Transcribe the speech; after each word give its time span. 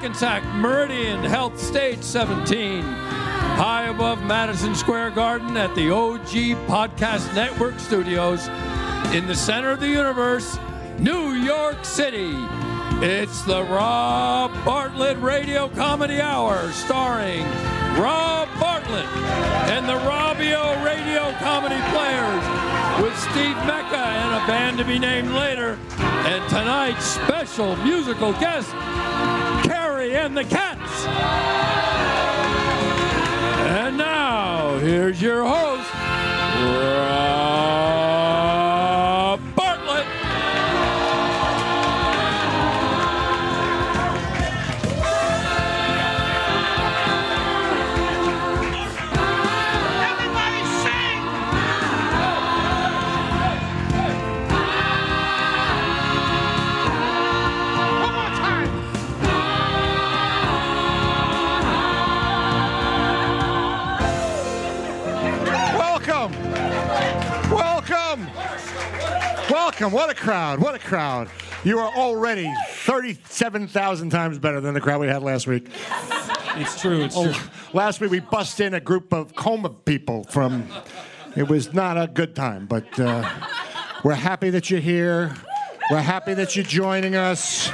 Hackensack 0.00 0.42
Meridian 0.54 1.22
Health 1.22 1.60
Stage 1.60 2.02
17, 2.02 2.80
high 2.80 3.88
above 3.88 4.22
Madison 4.22 4.74
Square 4.74 5.10
Garden 5.10 5.58
at 5.58 5.74
the 5.74 5.90
OG 5.90 6.56
Podcast 6.66 7.34
Network 7.34 7.78
studios 7.78 8.48
in 9.14 9.26
the 9.26 9.34
center 9.34 9.70
of 9.72 9.80
the 9.80 9.88
universe, 9.88 10.58
New 10.98 11.32
York 11.32 11.84
City. 11.84 12.32
It's 13.02 13.42
the 13.42 13.62
Rob 13.64 14.52
Bartlett 14.64 15.18
Radio 15.18 15.68
Comedy 15.68 16.18
Hour 16.18 16.72
starring 16.72 17.44
Rob 18.00 18.48
Bartlett 18.58 19.04
and 19.68 19.86
the 19.86 19.98
Robbio 20.08 20.82
Radio 20.82 21.30
Comedy 21.40 21.80
Players 21.90 22.70
with 23.02 23.18
Steve 23.18 23.56
Mecca 23.66 23.98
and 23.98 24.42
a 24.42 24.46
band 24.46 24.78
to 24.78 24.84
be 24.84 24.98
named 24.98 25.32
later. 25.32 25.78
And 25.98 26.48
tonight's 26.48 27.04
special 27.04 27.76
musical 27.76 28.32
guest, 28.34 28.70
And 30.12 30.36
the 30.36 30.44
Cats. 30.44 31.06
And 33.68 33.96
now, 33.96 34.76
here's 34.78 35.22
your 35.22 35.44
host, 35.44 35.88
Rob 35.94 37.19
Welcome. 69.80 69.96
What 69.96 70.10
a 70.10 70.14
crowd. 70.14 70.58
What 70.58 70.74
a 70.74 70.78
crowd. 70.78 71.30
You 71.64 71.78
are 71.78 71.90
already 71.96 72.52
37,000 72.68 74.10
times 74.10 74.38
better 74.38 74.60
than 74.60 74.74
the 74.74 74.80
crowd 74.80 75.00
we 75.00 75.06
had 75.06 75.22
last 75.22 75.46
week. 75.46 75.68
It's 76.56 76.78
true, 76.78 77.04
it's 77.04 77.14
true. 77.14 77.32
Oh, 77.34 77.50
last 77.72 77.98
week 77.98 78.10
we 78.10 78.20
bust 78.20 78.60
in 78.60 78.74
a 78.74 78.80
group 78.80 79.14
of 79.14 79.34
coma 79.34 79.70
people 79.70 80.24
from. 80.24 80.68
It 81.34 81.48
was 81.48 81.72
not 81.72 81.96
a 81.96 82.08
good 82.08 82.36
time, 82.36 82.66
but 82.66 83.00
uh, 83.00 83.26
we're 84.04 84.12
happy 84.12 84.50
that 84.50 84.68
you're 84.68 84.80
here. 84.80 85.34
We're 85.90 86.02
happy 86.02 86.34
that 86.34 86.56
you're 86.56 86.64
joining 86.66 87.16
us. 87.16 87.70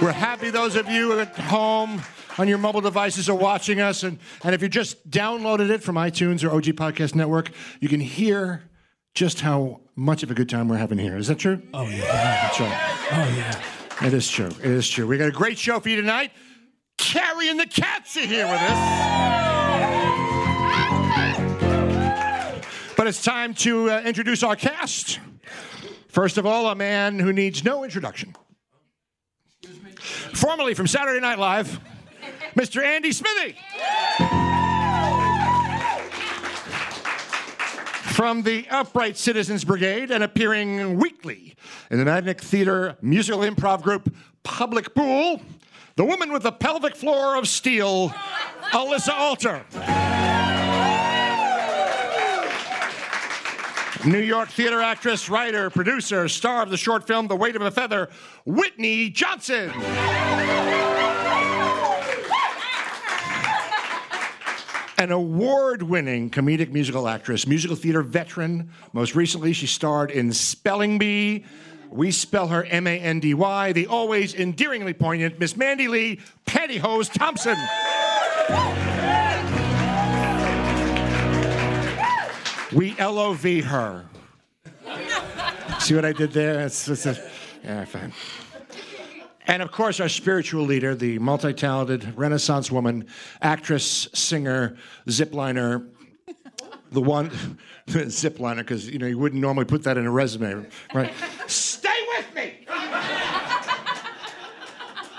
We're 0.00 0.12
happy 0.12 0.48
those 0.48 0.74
of 0.74 0.88
you 0.88 1.20
at 1.20 1.36
home 1.36 2.00
on 2.38 2.48
your 2.48 2.56
mobile 2.56 2.80
devices 2.80 3.28
are 3.28 3.36
watching 3.36 3.78
us. 3.78 4.04
And, 4.04 4.18
and 4.42 4.54
if 4.54 4.62
you 4.62 4.70
just 4.70 5.10
downloaded 5.10 5.68
it 5.68 5.82
from 5.82 5.96
iTunes 5.96 6.42
or 6.42 6.50
OG 6.50 6.76
Podcast 6.76 7.14
Network, 7.14 7.50
you 7.78 7.90
can 7.90 8.00
hear 8.00 8.69
just 9.14 9.40
how 9.40 9.80
much 9.96 10.22
of 10.22 10.30
a 10.30 10.34
good 10.34 10.48
time 10.48 10.68
we're 10.68 10.76
having 10.76 10.98
here. 10.98 11.16
Is 11.16 11.28
that 11.28 11.38
true? 11.38 11.60
Oh, 11.74 11.88
yeah. 11.88 12.00
That's 12.00 12.60
right. 12.60 12.78
Oh, 13.12 13.34
yeah. 13.36 14.06
It 14.06 14.14
is 14.14 14.30
true. 14.30 14.46
It 14.46 14.70
is 14.70 14.88
true. 14.88 15.06
We 15.06 15.18
got 15.18 15.28
a 15.28 15.32
great 15.32 15.58
show 15.58 15.78
for 15.80 15.88
you 15.88 15.96
tonight. 15.96 16.32
Carrie 16.96 17.48
and 17.48 17.58
the 17.58 17.66
Cats 17.66 18.16
are 18.16 18.20
here 18.26 18.46
with 18.46 18.60
us. 18.60 19.30
But 22.96 23.06
it's 23.06 23.22
time 23.22 23.54
to 23.54 23.90
uh, 23.90 24.02
introduce 24.02 24.42
our 24.42 24.56
cast. 24.56 25.20
First 26.08 26.38
of 26.38 26.44
all, 26.44 26.68
a 26.68 26.74
man 26.74 27.18
who 27.18 27.32
needs 27.32 27.64
no 27.64 27.82
introduction. 27.84 28.34
Formerly 30.34 30.74
from 30.74 30.86
Saturday 30.86 31.20
Night 31.20 31.38
Live, 31.38 31.80
Mr. 32.54 32.82
Andy 32.82 33.12
Smithy. 33.12 33.56
From 38.20 38.42
the 38.42 38.66
Upright 38.68 39.16
Citizens 39.16 39.64
Brigade 39.64 40.10
and 40.10 40.22
appearing 40.22 40.98
weekly 40.98 41.54
in 41.90 41.98
the 41.98 42.04
Magnet 42.04 42.38
Theater 42.38 42.98
musical 43.00 43.40
improv 43.40 43.80
group 43.80 44.14
Public 44.42 44.94
Pool, 44.94 45.40
the 45.96 46.04
woman 46.04 46.30
with 46.30 46.42
the 46.42 46.52
pelvic 46.52 46.94
floor 46.94 47.36
of 47.36 47.48
steel, 47.48 48.10
Alyssa 48.72 49.14
Alter. 49.14 49.64
New 54.04 54.18
York 54.18 54.50
theater 54.50 54.82
actress, 54.82 55.30
writer, 55.30 55.70
producer, 55.70 56.28
star 56.28 56.62
of 56.62 56.68
the 56.68 56.76
short 56.76 57.06
film 57.06 57.26
The 57.26 57.36
Weight 57.36 57.56
of 57.56 57.62
a 57.62 57.70
Feather, 57.70 58.10
Whitney 58.44 59.08
Johnson. 59.08 59.72
An 65.00 65.10
award 65.12 65.82
winning 65.82 66.28
comedic 66.28 66.72
musical 66.72 67.08
actress, 67.08 67.46
musical 67.46 67.74
theater 67.74 68.02
veteran. 68.02 68.68
Most 68.92 69.14
recently, 69.14 69.54
she 69.54 69.66
starred 69.66 70.10
in 70.10 70.30
Spelling 70.30 70.98
Bee. 70.98 71.46
We 71.88 72.10
spell 72.10 72.48
her 72.48 72.64
M 72.64 72.86
A 72.86 73.00
N 73.00 73.18
D 73.18 73.32
Y, 73.32 73.72
the 73.72 73.86
always 73.86 74.34
endearingly 74.34 74.92
poignant 74.92 75.38
Miss 75.40 75.56
Mandy 75.56 75.88
Lee 75.88 76.20
Pantyhose 76.44 77.10
Thompson. 77.10 77.56
We 82.74 82.94
LOV 82.96 83.64
her. 83.64 84.04
See 85.78 85.94
what 85.94 86.04
I 86.04 86.12
did 86.12 86.32
there? 86.32 86.60
It's, 86.66 86.86
it's 86.86 87.06
a, 87.06 87.30
yeah, 87.64 87.86
fine. 87.86 88.12
And 89.50 89.62
of 89.62 89.72
course, 89.72 89.98
our 89.98 90.08
spiritual 90.08 90.64
leader, 90.64 90.94
the 90.94 91.18
multi 91.18 91.52
talented 91.52 92.16
Renaissance 92.16 92.70
woman, 92.70 93.08
actress, 93.42 94.06
singer, 94.14 94.76
zipliner, 95.08 95.88
the 96.92 97.00
one, 97.00 97.30
zipliner, 97.88 98.58
because 98.58 98.88
you 98.88 99.00
know 99.00 99.08
you 99.08 99.18
wouldn't 99.18 99.42
normally 99.42 99.64
put 99.64 99.82
that 99.82 99.98
in 99.98 100.06
a 100.06 100.10
resume, 100.10 100.64
right? 100.94 101.12
Stay 101.48 101.88
with 102.16 102.32
me! 102.32 102.64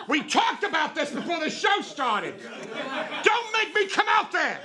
We 0.08 0.24
talked 0.24 0.63
about 0.63 0.96
this 0.96 1.12
before 1.12 1.42
the 1.42 1.50
show 1.50 1.81
started. 1.81 2.36
Don't 3.24 3.52
make 3.52 3.75
me 3.75 3.88
come 3.90 4.08
out 4.08 4.31
there! 4.31 4.62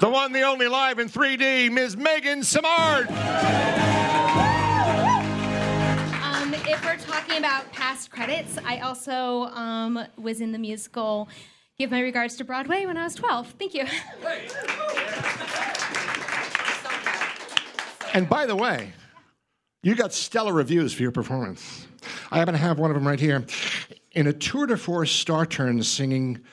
The 0.00 0.10
one, 0.10 0.32
the 0.32 0.42
only 0.42 0.66
live 0.66 0.98
in 0.98 1.08
3D, 1.08 1.70
Ms. 1.70 1.96
Megan 1.96 2.40
Samard. 2.40 3.97
If 6.70 6.84
we're 6.84 6.98
talking 6.98 7.38
about 7.38 7.72
past 7.72 8.10
credits, 8.10 8.58
I 8.62 8.80
also 8.80 9.44
um, 9.44 10.04
was 10.18 10.42
in 10.42 10.52
the 10.52 10.58
musical 10.58 11.26
Give 11.78 11.90
My 11.90 12.00
Regards 12.00 12.36
to 12.36 12.44
Broadway 12.44 12.84
when 12.84 12.98
I 12.98 13.04
was 13.04 13.14
12. 13.14 13.54
Thank 13.58 13.72
you. 13.72 13.86
And 18.12 18.28
by 18.28 18.44
the 18.44 18.54
way, 18.54 18.92
you 19.82 19.94
got 19.94 20.12
stellar 20.12 20.52
reviews 20.52 20.92
for 20.92 21.00
your 21.02 21.10
performance. 21.10 21.86
I 22.30 22.38
happen 22.38 22.52
to 22.52 22.58
have 22.58 22.78
one 22.78 22.90
of 22.90 22.94
them 22.94 23.08
right 23.08 23.18
here. 23.18 23.46
In 24.12 24.26
a 24.26 24.34
tour 24.34 24.66
de 24.66 24.76
force 24.76 25.10
star 25.10 25.46
turn 25.46 25.82
singing 25.82 26.44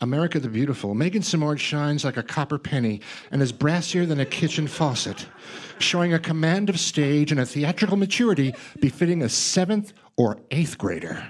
America 0.00 0.40
the 0.40 0.48
Beautiful, 0.48 0.94
Megan 0.94 1.22
Simard 1.22 1.60
shines 1.60 2.04
like 2.04 2.16
a 2.16 2.22
copper 2.22 2.58
penny 2.58 3.00
and 3.30 3.40
is 3.40 3.52
brassier 3.52 4.06
than 4.06 4.18
a 4.20 4.26
kitchen 4.26 4.66
faucet, 4.66 5.26
showing 5.78 6.12
a 6.12 6.18
command 6.18 6.68
of 6.68 6.80
stage 6.80 7.30
and 7.30 7.40
a 7.40 7.46
theatrical 7.46 7.96
maturity 7.96 8.54
befitting 8.80 9.22
a 9.22 9.28
seventh 9.28 9.92
or 10.16 10.38
eighth 10.50 10.76
grader. 10.78 11.26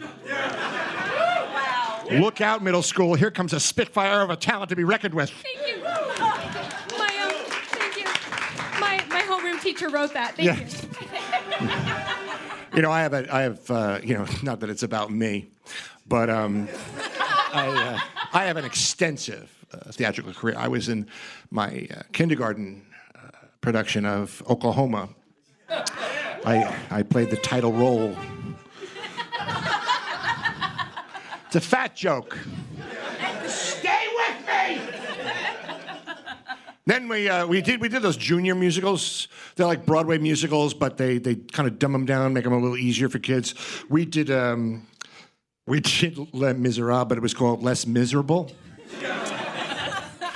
Look 2.11 2.41
out, 2.41 2.63
middle 2.63 2.83
school. 2.83 3.15
Here 3.15 3.31
comes 3.31 3.53
a 3.53 3.61
spitfire 3.61 4.23
of 4.23 4.31
a 4.31 4.37
talent 4.37 4.71
to 4.71 4.77
be 4.77 4.85
reckoned 4.85 5.15
with. 5.15 5.31
Thank 5.31 5.77
you. 5.77 5.83
My, 5.83 7.19
um, 7.23 7.33
thank 7.71 7.97
you. 7.97 8.05
My, 8.81 9.05
my 9.09 9.21
homeroom 9.23 9.61
teacher 9.63 9.89
wrote 9.91 10.13
that. 10.15 10.37
Thank 10.37 10.47
Yeah. 10.47 10.59
you. 12.71 12.77
You 12.77 12.83
know, 12.83 12.91
I 12.91 13.03
have 13.03 13.13
a, 13.15 13.35
I 13.35 13.43
have, 13.43 13.71
uh, 13.71 14.01
you 14.03 14.15
know, 14.15 14.27
not 14.43 14.61
that 14.61 14.71
it's 14.71 14.83
about 14.83 15.11
me, 15.11 15.49
but 16.09 16.29
um, 16.29 16.69
I, 17.53 17.69
uh, 17.69 18.01
I 18.35 18.47
have 18.47 18.57
an 18.57 18.65
extensive 18.65 19.65
uh, 19.73 19.93
theatrical 19.93 20.33
career. 20.33 20.57
I 20.59 20.67
was 20.67 20.89
in 20.89 21.07
my 21.53 21.87
uh, 21.97 22.03
kindergarten 22.13 22.85
uh, 23.15 23.29
production 23.61 24.05
of 24.05 24.43
Oklahoma. 24.51 25.09
I, 25.71 26.77
I 26.91 27.05
played 27.05 27.31
the 27.31 27.37
title 27.37 27.73
role. 27.73 28.17
It's 31.47 31.55
a 31.55 31.61
fat 31.61 31.95
joke. 31.95 32.37
Stay 33.47 34.09
with 34.17 34.47
me. 34.49 34.81
Then 36.87 37.07
we 37.07 37.29
uh, 37.29 37.47
we 37.47 37.63
did 37.63 37.81
we 37.81 37.89
did 37.89 38.03
those 38.03 38.17
junior 38.17 38.57
musicals. 38.57 39.29
They're 39.55 39.67
like 39.67 39.87
Broadway 39.87 40.19
musicals, 40.19 40.75
but 40.75 40.97
they 40.97 41.19
they 41.19 41.37
kind 41.37 41.69
of 41.69 41.79
dumb 41.79 41.93
them 41.93 42.05
down, 42.05 42.33
make 42.33 42.43
them 42.43 42.53
a 42.53 42.59
little 42.59 42.77
easier 42.77 43.09
for 43.09 43.21
kids. 43.21 43.55
We 43.89 44.05
did 44.05 44.29
um, 44.33 44.89
we 45.67 45.81
did 45.81 46.19
Les 46.35 46.53
Miserables, 46.53 47.09
but 47.09 47.19
it 47.19 47.21
was 47.21 47.35
called 47.35 47.63
Less 47.63 47.87
Miserable. 47.87 48.51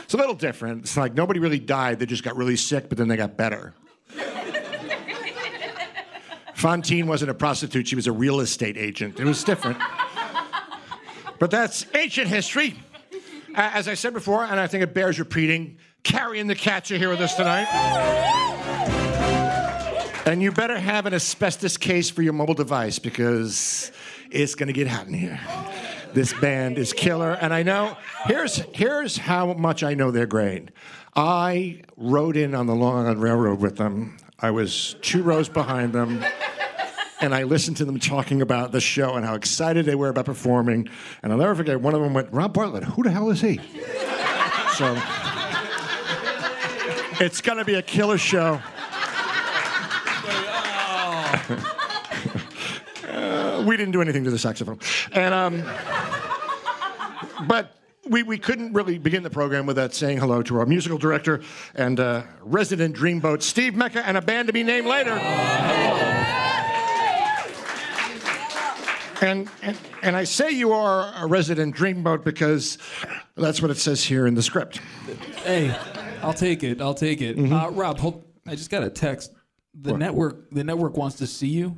It's 0.05 0.15
a 0.15 0.17
little 0.17 0.35
different. 0.35 0.83
It's 0.83 0.97
like 0.97 1.15
nobody 1.15 1.39
really 1.39 1.59
died; 1.59 1.99
they 1.99 2.07
just 2.07 2.23
got 2.23 2.37
really 2.37 2.57
sick, 2.57 2.89
but 2.89 2.97
then 2.97 3.09
they 3.09 3.17
got 3.17 3.37
better. 3.37 3.75
Fantine 6.55 7.07
wasn't 7.07 7.31
a 7.31 7.35
prostitute, 7.35 7.87
she 7.87 7.95
was 7.95 8.09
a 8.09 8.13
real 8.13 8.41
estate 8.41 8.77
agent. 8.77 9.21
It 9.21 9.25
was 9.25 9.45
different. 9.45 9.79
but 11.39 11.53
that's 11.53 11.87
ancient 11.95 12.27
history. 12.27 12.75
As 13.55 13.87
I 13.87 13.95
said 13.95 14.13
before, 14.13 14.45
and 14.45 14.59
I 14.59 14.67
think 14.67 14.83
it 14.83 14.93
bears 14.93 15.21
repeating, 15.21 15.79
Carrie 16.03 16.41
and 16.41 16.51
the 16.51 16.57
Cats 16.57 16.91
are 16.91 16.99
here 16.99 17.11
with 17.11 17.21
us 17.21 17.35
tonight. 17.37 17.69
And 20.27 20.43
you 20.43 20.51
better 20.51 20.79
have 20.79 21.07
an 21.07 21.15
asbestos 21.15 21.77
case 21.77 22.11
for 22.11 22.23
your 22.23 22.33
mobile 22.33 22.55
device 22.55 22.99
because 22.99 23.93
it's 24.31 24.55
going 24.55 24.67
to 24.67 24.73
get 24.73 24.87
hot 24.89 25.07
in 25.07 25.15
here. 25.15 25.41
This 26.15 26.33
band 26.33 26.79
is 26.79 26.93
killer, 26.93 27.33
and 27.33 27.53
I 27.53 27.63
know. 27.63 27.97
Here's 28.25 28.57
here's 28.73 29.17
how 29.17 29.53
much 29.55 29.83
I 29.83 29.95
know 29.95 30.11
they're 30.11 30.27
great. 30.27 30.71
I 31.15 31.83
rode 31.97 32.37
in 32.37 32.55
on 32.55 32.67
the 32.67 32.75
Long 32.75 33.05
Island 33.05 33.23
Railroad 33.23 33.61
with 33.61 33.77
them. 33.77 34.17
I 34.41 34.51
was 34.51 34.97
two 35.03 35.23
rows 35.23 35.49
behind 35.49 35.93
them, 35.93 36.25
and 37.21 37.35
I 37.35 37.43
listened 37.43 37.77
to 37.79 37.85
them 37.85 37.99
talking 37.99 38.41
about 38.41 38.73
the 38.73 38.81
show 38.81 39.15
and 39.15 39.25
how 39.25 39.35
excited 39.35 39.85
they 39.85 39.95
were 39.95 40.09
about 40.09 40.25
performing. 40.25 40.89
And 41.23 41.33
I'll 41.33 41.39
never 41.39 41.55
forget. 41.55 41.81
One 41.81 41.95
of 41.95 42.01
them 42.01 42.15
went, 42.15 42.33
"Rob 42.33 42.55
Bartlett, 42.55 42.85
who 42.85 43.03
the 43.03 43.11
hell 43.11 43.31
is 43.31 43.41
he?" 43.41 43.61
So 44.77 44.97
it's 47.21 47.41
going 47.41 47.59
to 47.59 47.65
be 47.65 47.75
a 47.75 47.83
killer 47.83 48.19
show. 48.19 48.61
Oh. 51.51 51.78
We 53.69 53.77
didn't 53.77 53.93
do 53.93 54.01
anything 54.01 54.25
to 54.25 54.31
the 54.31 54.39
saxophone. 54.39 54.79
And 55.13 55.35
um, 55.35 55.63
but 57.47 57.75
we, 58.09 58.23
we 58.23 58.39
couldn't 58.39 58.73
really 58.73 58.97
begin 58.97 59.23
the 59.23 59.29
program 59.29 59.67
without 59.67 59.93
saying 59.93 60.17
hello 60.17 60.41
to 60.41 60.59
our 60.59 60.65
musical 60.65 60.97
director 60.97 61.43
and 61.75 62.01
uh, 62.01 62.23
resident 62.41 62.97
dreamboat, 62.97 63.43
Steve 63.43 63.75
Mecca, 63.75 64.07
and 64.07 64.17
a 64.17 64.23
band 64.23 64.47
to 64.47 64.55
be 64.55 64.63
named 64.63 64.87
later. 64.87 65.11
And, 69.21 69.51
and, 69.61 69.77
and 70.01 70.17
I 70.17 70.25
say 70.25 70.51
you 70.51 70.73
are 70.73 71.13
a 71.23 71.27
resident 71.27 71.77
dreamboat 71.77 72.25
because 72.25 72.79
that's 73.37 73.61
what 73.61 73.71
it 73.71 73.77
says 73.77 74.03
here 74.03 74.27
in 74.27 74.35
the 74.35 74.43
script. 74.43 74.81
Hey, 75.45 75.77
I'll 76.23 76.33
take 76.33 76.63
it. 76.63 76.81
I'll 76.81 76.95
take 76.95 77.21
it. 77.21 77.37
Mm-hmm. 77.37 77.53
Uh, 77.53 77.69
Rob, 77.69 77.99
hold, 77.99 78.25
I 78.47 78.55
just 78.55 78.71
got 78.71 78.83
a 78.83 78.89
text. 78.89 79.35
The 79.75 79.93
network, 79.93 80.51
the 80.51 80.65
network 80.65 80.97
wants 80.97 81.17
to 81.17 81.27
see 81.27 81.49
you. 81.49 81.77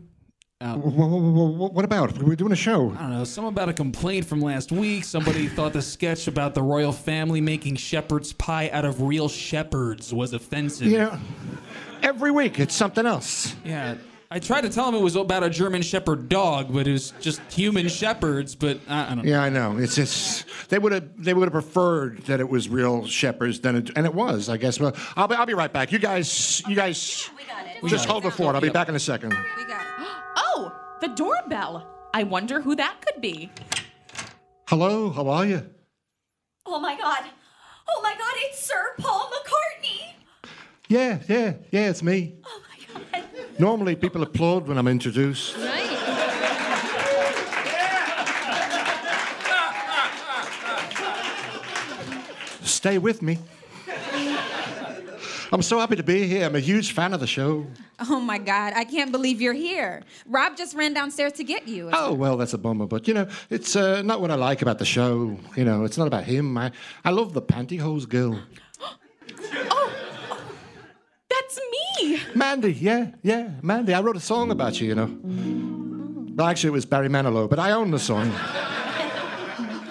Uh, 0.63 0.77
wha- 0.77 1.69
What 1.69 1.87
about? 1.87 2.19
We're 2.23 2.37
doing 2.37 2.53
a 2.53 2.57
show. 2.57 2.91
I 2.99 3.03
don't 3.03 3.13
know. 3.13 3.25
Some 3.25 3.47
about 3.47 3.71
a 3.71 3.73
complaint 3.73 4.27
from 4.27 4.43
last 4.43 4.71
week. 4.71 5.05
Somebody 5.05 5.47
thought 5.57 5.73
the 5.73 5.81
sketch 5.81 6.27
about 6.29 6.55
the 6.55 6.63
royal 6.63 6.93
family 6.93 7.41
making 7.41 7.77
shepherd's 7.77 8.35
pie 8.35 8.69
out 8.71 8.85
of 8.85 9.01
real 9.01 9.27
shepherds 9.29 10.13
was 10.13 10.35
offensive. 10.35 10.89
You 10.89 10.99
know, 10.99 11.19
every 12.03 12.31
week 12.31 12.59
it's 12.61 12.75
something 12.75 13.07
else. 13.07 13.55
Yeah. 13.65 13.95
I 14.33 14.39
tried 14.39 14.61
to 14.61 14.69
tell 14.69 14.87
him 14.89 14.95
it 14.95 15.01
was 15.01 15.17
about 15.17 15.43
a 15.43 15.51
German 15.51 15.81
shepherd 15.83 16.29
dog, 16.29 16.73
but 16.73 16.87
it 16.87 16.93
was 16.93 17.13
just 17.21 17.41
human 17.51 17.89
shepherds. 17.89 18.55
But 18.55 18.79
I, 18.87 19.07
I 19.07 19.15
don't 19.15 19.25
know. 19.25 19.31
Yeah, 19.31 19.43
I 19.43 19.49
know. 19.49 19.79
It's 19.79 19.97
just 19.97 20.45
they 20.69 20.79
would 20.79 20.93
have 20.93 21.09
they 21.17 21.33
would 21.35 21.47
have 21.47 21.53
preferred 21.53 22.19
that 22.27 22.39
it 22.39 22.49
was 22.51 22.69
real 22.69 23.07
shepherds 23.07 23.61
than 23.61 23.77
it, 23.77 23.91
and 23.97 24.05
it 24.07 24.15
was. 24.15 24.49
I 24.51 24.57
guess. 24.59 24.79
Well, 24.79 24.95
I'll 25.17 25.27
be 25.27 25.35
I'll 25.37 25.47
be 25.47 25.55
right 25.55 25.73
back. 25.73 25.91
You 25.91 25.99
guys, 25.99 26.63
you 26.69 26.77
guys, 26.77 27.29
We 27.37 27.45
got 27.45 27.67
it. 27.67 27.89
just 27.89 28.07
hold 28.07 28.23
the 28.25 28.31
fort. 28.31 28.55
I'll 28.55 28.61
be 28.61 28.69
back 28.69 28.89
in 28.91 28.95
a 28.95 29.01
second. 29.01 29.31
We 29.57 29.65
got 29.65 29.81
it. 29.81 29.87
Oh, 30.37 30.73
the 31.01 31.09
doorbell. 31.09 31.87
I 32.13 32.25
wonder 32.25 32.61
who 32.61 32.75
that 32.77 33.01
could 33.01 33.21
be. 33.21 33.51
Hello, 34.69 35.11
how 35.11 35.29
are 35.29 35.47
you? 35.47 35.69
Oh 36.67 36.79
my 36.79 36.97
god. 36.97 37.25
Oh 37.89 38.01
my 38.03 38.15
god, 38.17 38.35
it's 38.37 38.65
Sir 38.65 38.95
Paul 38.99 39.31
McCartney. 39.31 40.15
Yeah, 40.89 41.19
yeah, 41.29 41.55
yeah. 41.71 41.91
It's 41.91 42.03
me. 42.03 42.35
Oh 42.45 42.63
my 42.69 43.03
god. 43.13 43.25
Normally, 43.59 43.97
people 43.97 44.23
applaud 44.23 44.69
when 44.69 44.79
I'm 44.79 44.89
introduced. 44.89 45.57
Right. 45.57 45.87
Stay 52.63 52.99
with 52.99 53.21
me. 53.21 53.39
I'm 55.53 55.63
so 55.63 55.81
happy 55.81 55.97
to 55.97 56.03
be 56.05 56.27
here. 56.29 56.47
I'm 56.47 56.55
a 56.55 56.61
huge 56.61 56.93
fan 56.93 57.13
of 57.13 57.19
the 57.21 57.27
show. 57.27 57.67
Oh 58.09 58.21
my 58.21 58.39
God, 58.39 58.73
I 58.77 58.85
can't 58.85 59.11
believe 59.11 59.41
you're 59.43 59.53
here. 59.53 60.03
Rob 60.27 60.57
just 60.57 60.77
ran 60.77 60.95
downstairs 60.95 61.33
to 61.35 61.45
get 61.45 61.67
you. 61.67 61.91
Oh 61.93 62.13
well, 62.15 62.37
that's 62.37 62.55
a 62.55 62.59
bummer, 62.59 62.87
but 62.87 63.09
you 63.09 63.15
know, 63.15 63.27
it's 63.51 63.75
uh, 63.75 64.03
not 64.03 64.21
what 64.21 64.31
I 64.31 64.37
like 64.37 64.63
about 64.63 64.79
the 64.79 64.85
show. 64.85 65.37
You 65.57 65.65
know, 65.65 65.85
it's 65.85 65.99
not 65.99 66.07
about 66.07 66.25
him. 66.25 66.57
I, 66.57 66.71
I 67.05 67.11
love 67.11 67.33
the 67.33 67.43
pantyhose 67.43 68.09
girl, 68.09 68.41
Oh 69.71 69.93
That's 71.29 71.61
me. 72.01 72.21
Mandy. 72.35 72.73
Yeah, 72.75 73.11
yeah, 73.23 73.51
Mandy. 73.61 73.93
I 73.93 74.01
wrote 74.03 74.17
a 74.17 74.21
song 74.21 74.53
about 74.53 74.81
you. 74.81 74.89
You 74.89 74.95
know, 74.95 75.19
well, 76.37 76.47
actually, 76.47 76.69
it 76.69 76.73
was 76.73 76.87
Barry 76.87 77.09
Manilow, 77.09 77.51
but 77.51 77.59
I 77.59 77.73
own 77.73 77.91
the 77.91 77.99
song. 77.99 78.31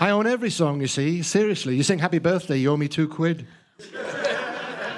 I 0.01 0.11
own 0.11 0.25
every 0.25 0.49
song. 0.49 0.79
You 0.79 0.87
see, 0.87 1.21
seriously. 1.21 1.75
You 1.75 1.83
sing 1.83 1.99
"Happy 1.99 2.19
Birthday," 2.19 2.57
you 2.57 2.71
owe 2.71 2.77
me 2.77 2.87
two 2.87 3.09
quid. 3.09 3.45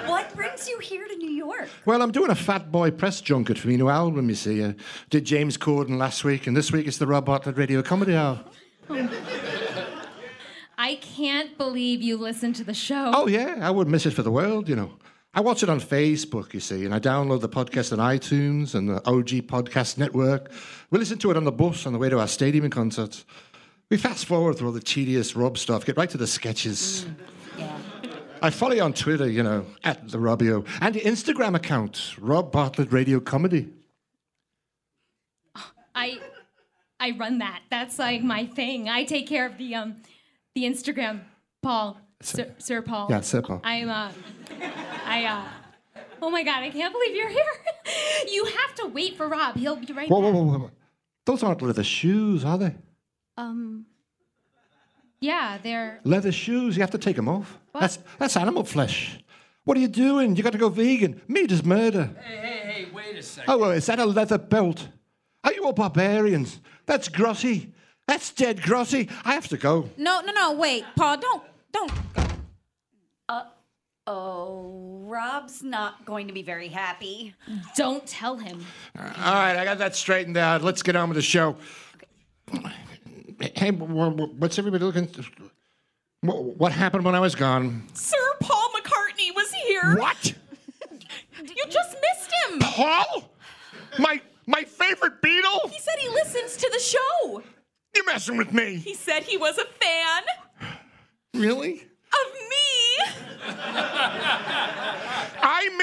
What 0.06 0.34
brings 0.36 0.68
you 0.68 0.78
here 0.78 1.06
to 1.08 1.16
New 1.16 1.30
York? 1.30 1.68
Well, 1.84 2.00
I'm 2.00 2.12
doing 2.12 2.30
a 2.30 2.36
Fat 2.36 2.70
Boy 2.70 2.92
press 2.92 3.20
junket 3.20 3.58
for 3.58 3.66
my 3.66 3.74
new 3.74 3.88
album. 3.88 4.28
You 4.28 4.36
see, 4.36 4.62
uh, 4.62 4.74
did 5.10 5.24
James 5.24 5.58
Corden 5.58 5.98
last 5.98 6.22
week, 6.22 6.46
and 6.46 6.56
this 6.56 6.70
week 6.70 6.86
it's 6.86 6.98
the 6.98 7.08
Rob 7.08 7.26
Bartlett 7.26 7.56
Radio 7.56 7.82
Comedy 7.82 8.14
Hour. 8.14 8.44
I 10.78 10.94
can't 11.00 11.58
believe 11.58 12.00
you 12.00 12.16
listened 12.16 12.54
to 12.56 12.64
the 12.64 12.74
show. 12.74 13.10
Oh 13.12 13.26
yeah, 13.26 13.56
I 13.60 13.72
wouldn't 13.72 13.90
miss 13.90 14.06
it 14.06 14.12
for 14.12 14.22
the 14.22 14.30
world. 14.30 14.68
You 14.68 14.76
know, 14.76 14.92
I 15.34 15.40
watch 15.40 15.64
it 15.64 15.68
on 15.68 15.80
Facebook. 15.80 16.54
You 16.54 16.60
see, 16.60 16.84
and 16.84 16.94
I 16.94 17.00
download 17.00 17.40
the 17.40 17.48
podcast 17.48 17.92
on 17.92 17.98
iTunes 17.98 18.76
and 18.76 18.88
the 18.88 19.04
OG 19.04 19.48
Podcast 19.48 19.98
Network. 19.98 20.52
We 20.90 21.00
listen 21.00 21.18
to 21.18 21.32
it 21.32 21.36
on 21.36 21.42
the 21.42 21.50
bus 21.52 21.84
on 21.84 21.92
the 21.92 21.98
way 21.98 22.08
to 22.08 22.20
our 22.20 22.28
stadium 22.28 22.70
concerts. 22.70 23.24
We 23.90 23.96
fast 23.96 24.26
forward 24.26 24.56
through 24.56 24.68
all 24.68 24.72
the 24.72 24.80
tedious 24.80 25.34
Rob 25.34 25.58
stuff, 25.58 25.84
get 25.84 25.96
right 25.96 26.08
to 26.10 26.16
the 26.18 26.28
sketches. 26.28 27.06
I 28.42 28.50
follow 28.50 28.74
you 28.74 28.82
on 28.82 28.92
Twitter, 28.92 29.28
you 29.30 29.42
know, 29.44 29.64
at 29.84 30.08
the 30.08 30.18
Robbio, 30.18 30.66
and 30.80 30.94
the 30.94 31.00
Instagram 31.00 31.54
account, 31.54 32.16
Rob 32.18 32.50
Bartlett 32.50 32.92
Radio 32.92 33.20
Comedy. 33.20 33.68
I 35.94 36.18
I 36.98 37.12
run 37.12 37.38
that. 37.38 37.60
That's 37.70 37.98
like 38.00 38.22
my 38.22 38.46
thing. 38.46 38.88
I 38.88 39.04
take 39.04 39.28
care 39.28 39.46
of 39.46 39.58
the 39.58 39.74
um 39.76 39.96
the 40.56 40.64
Instagram 40.64 41.20
Paul 41.62 41.98
Sir, 42.20 42.52
Sir 42.58 42.82
Paul. 42.82 43.06
Yeah, 43.10 43.20
Sir 43.20 43.42
Paul. 43.42 43.60
I'm 43.62 43.88
uh 43.88 44.10
I 45.06 45.24
uh 45.24 45.44
Oh 46.20 46.30
my 46.30 46.42
god, 46.42 46.62
I 46.62 46.70
can't 46.70 46.92
believe 46.92 47.14
you're 47.14 47.28
here. 47.28 47.52
you 48.28 48.44
have 48.44 48.74
to 48.76 48.86
wait 48.88 49.16
for 49.16 49.28
Rob. 49.28 49.56
He'll 49.56 49.76
be 49.76 49.92
right 49.92 50.08
Whoa, 50.08 50.20
back. 50.20 50.32
whoa, 50.34 50.42
whoa, 50.42 50.58
whoa! 50.58 50.70
Those 51.26 51.42
aren't 51.42 51.62
leather 51.62 51.84
shoes, 51.84 52.44
are 52.44 52.58
they? 52.58 52.74
Um 53.36 53.86
Yeah, 55.22 55.58
they're 55.62 56.00
Leather 56.02 56.32
shoes, 56.32 56.76
you 56.76 56.82
have 56.82 56.90
to 56.90 56.98
take 56.98 57.14
them 57.16 57.28
off. 57.28 57.58
That's 57.78 57.98
that's 58.18 58.36
animal 58.36 58.64
flesh. 58.64 59.18
What 59.64 59.76
are 59.76 59.80
you 59.80 59.86
doing? 59.88 60.34
You 60.34 60.42
got 60.42 60.52
to 60.52 60.58
go 60.58 60.68
vegan. 60.68 61.20
Meat 61.28 61.52
is 61.52 61.64
murder. 61.64 62.10
Hey, 62.20 62.36
hey, 62.36 62.72
hey, 62.72 62.86
wait 62.92 63.16
a 63.16 63.22
second. 63.22 63.48
Oh, 63.52 63.58
well, 63.58 63.70
is 63.70 63.86
that 63.86 64.00
a 64.00 64.04
leather 64.04 64.36
belt? 64.36 64.88
Are 65.44 65.52
you 65.52 65.64
all 65.64 65.72
barbarians? 65.72 66.60
That's 66.86 67.08
grossy. 67.08 67.70
That's 68.08 68.32
dead 68.32 68.58
grossy. 68.58 69.08
I 69.24 69.34
have 69.34 69.46
to 69.48 69.56
go. 69.56 69.88
No, 69.96 70.20
no, 70.20 70.32
no, 70.32 70.52
wait, 70.54 70.84
Paul, 70.96 71.18
don't, 71.18 71.42
don't 71.72 71.92
Uh 73.28 73.44
Oh, 74.04 74.98
Rob's 75.04 75.62
not 75.62 76.04
going 76.04 76.26
to 76.26 76.32
be 76.34 76.42
very 76.42 76.66
happy. 76.66 77.36
don't 77.76 78.04
tell 78.04 78.36
him. 78.36 78.66
All 78.98 79.04
right, 79.04 79.56
I 79.56 79.64
got 79.64 79.78
that 79.78 79.94
straightened 79.94 80.36
out. 80.36 80.62
Let's 80.62 80.82
get 80.82 80.96
on 80.96 81.08
with 81.08 81.16
the 81.16 81.22
show. 81.22 81.56
Hey, 83.42 83.70
wh- 83.70 84.12
wh- 84.14 84.40
what's 84.40 84.58
everybody 84.58 84.84
looking? 84.84 85.06
Wh- 86.22 86.58
What 86.60 86.72
happened 86.72 87.04
when 87.04 87.14
I 87.14 87.20
was 87.20 87.34
gone? 87.34 87.82
Sir 87.94 88.16
Paul 88.40 88.70
McCartney 88.76 89.34
was 89.34 89.52
here. 89.52 89.96
What? 89.96 90.34
You 91.42 91.64
just 91.68 91.96
missed 92.00 92.32
him. 92.46 92.60
Paul? 92.60 93.28
My 93.98 94.20
my 94.46 94.62
favorite 94.62 95.20
Beatle? 95.22 95.70
He 95.70 95.78
said 95.80 95.94
he 95.98 96.08
listens 96.08 96.56
to 96.56 96.70
the 96.72 96.78
show. 96.78 97.42
You're 97.96 98.04
messing 98.06 98.36
with 98.36 98.52
me. 98.52 98.76
He 98.76 98.94
said 98.94 99.24
he 99.24 99.36
was 99.36 99.58
a 99.58 99.64
fan 99.64 100.22
Really? 101.34 101.82
of 102.12 102.32
me. 102.52 103.04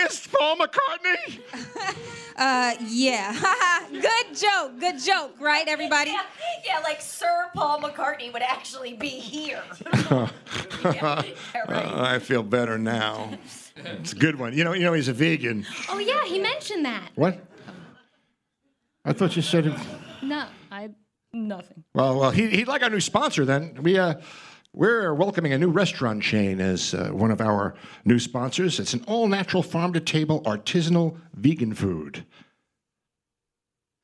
I 0.09 0.11
missed 0.11 0.31
Paul 0.31 0.57
McCartney. 0.57 1.39
Uh, 2.41 2.73
yeah. 2.87 3.33
good 3.91 4.33
joke, 4.33 4.79
good 4.79 4.97
joke, 4.97 5.35
right, 5.41 5.67
everybody? 5.67 6.11
Yeah, 6.65 6.77
yeah, 6.77 6.79
like 6.79 7.01
Sir 7.01 7.49
Paul 7.53 7.81
McCartney 7.81 8.31
would 8.31 8.41
actually 8.41 8.93
be 8.93 9.09
here. 9.09 9.61
yeah, 9.93 10.29
yeah, 10.85 11.21
right. 11.67 11.85
I 11.85 12.19
feel 12.19 12.41
better 12.41 12.77
now. 12.77 13.37
It's 13.75 14.13
a 14.13 14.15
good 14.15 14.39
one. 14.39 14.53
You 14.53 14.63
know, 14.63 14.71
you 14.71 14.83
know 14.83 14.93
he's 14.93 15.09
a 15.09 15.13
vegan. 15.13 15.65
Oh 15.89 15.99
yeah, 15.99 16.23
he 16.23 16.39
mentioned 16.39 16.85
that. 16.85 17.09
What? 17.15 17.45
I 19.03 19.11
thought 19.11 19.35
you 19.35 19.41
said. 19.41 19.65
It... 19.65 19.73
No, 20.21 20.47
I 20.71 20.91
nothing. 21.33 21.83
Well, 21.93 22.17
well, 22.17 22.31
he, 22.31 22.47
he'd 22.47 22.69
like 22.69 22.83
our 22.83 22.89
new 22.89 23.01
sponsor. 23.01 23.43
Then 23.43 23.79
we 23.81 23.97
uh, 23.97 24.15
we're 24.73 25.13
welcoming 25.13 25.51
a 25.51 25.57
new 25.57 25.69
restaurant 25.69 26.21
chain 26.21 26.61
as 26.61 26.93
uh, 26.93 27.09
one 27.09 27.31
of 27.31 27.41
our 27.41 27.73
new 28.05 28.19
sponsors. 28.19 28.79
It's 28.79 28.93
an 28.93 29.03
all-natural, 29.07 29.63
farm-to-table, 29.63 30.41
artisanal 30.43 31.17
vegan 31.33 31.73
food. 31.73 32.25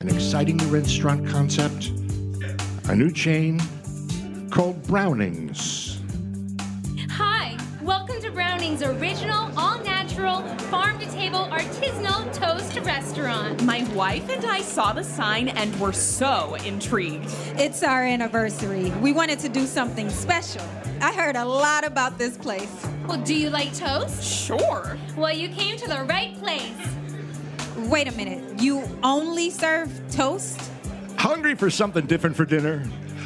an 0.02 0.10
exciting 0.10 0.58
new 0.58 0.68
restaurant 0.68 1.28
concept, 1.28 1.88
a 2.90 2.96
new 2.96 3.12
chain 3.12 3.60
called 4.52 4.82
Brownings. 4.84 5.95
Hi, 8.36 8.58
welcome 8.58 8.78
to 8.78 8.84
Browning's 8.84 8.84
original, 8.84 9.52
all 9.58 9.80
natural, 9.84 10.42
farm 10.70 11.00
to 11.00 11.06
table, 11.12 11.48
artisanal 11.52 12.34
toast 12.34 12.78
restaurant. 12.80 13.64
My 13.64 13.84
wife 13.94 14.30
and 14.30 14.46
I 14.46 14.62
saw 14.62 14.94
the 14.94 15.04
sign 15.04 15.50
and 15.50 15.78
were 15.80 15.94
so 15.94 16.56
intrigued. 16.66 17.30
It's 17.58 17.84
our 17.84 18.04
anniversary. 18.04 18.92
We 19.02 19.14
wanted 19.14 19.40
to 19.40 19.50
do 19.50 19.66
something 19.66 20.10
special. 20.10 20.64
I 21.02 21.14
heard 21.14 21.36
a 21.36 21.46
lot 21.46 21.86
about 21.86 22.18
this 22.18 22.38
place. 22.38 22.72
Well, 23.08 23.22
do 23.22 23.34
you 23.34 23.50
like 23.50 23.74
toast? 23.74 24.24
Sure. 24.24 24.98
Well, 25.16 25.34
you 25.34 25.50
came 25.50 25.78
to 25.78 25.88
the 25.88 26.04
right 26.04 26.38
place. 26.40 26.76
Wait 27.90 28.08
a 28.08 28.14
minute. 28.14 28.62
You 28.62 28.84
only 29.04 29.50
serve 29.50 29.92
toast? 30.12 30.72
Hungry 31.18 31.56
for 31.56 31.70
something 31.70 32.06
different 32.06 32.36
for 32.36 32.46
dinner? 32.46 32.84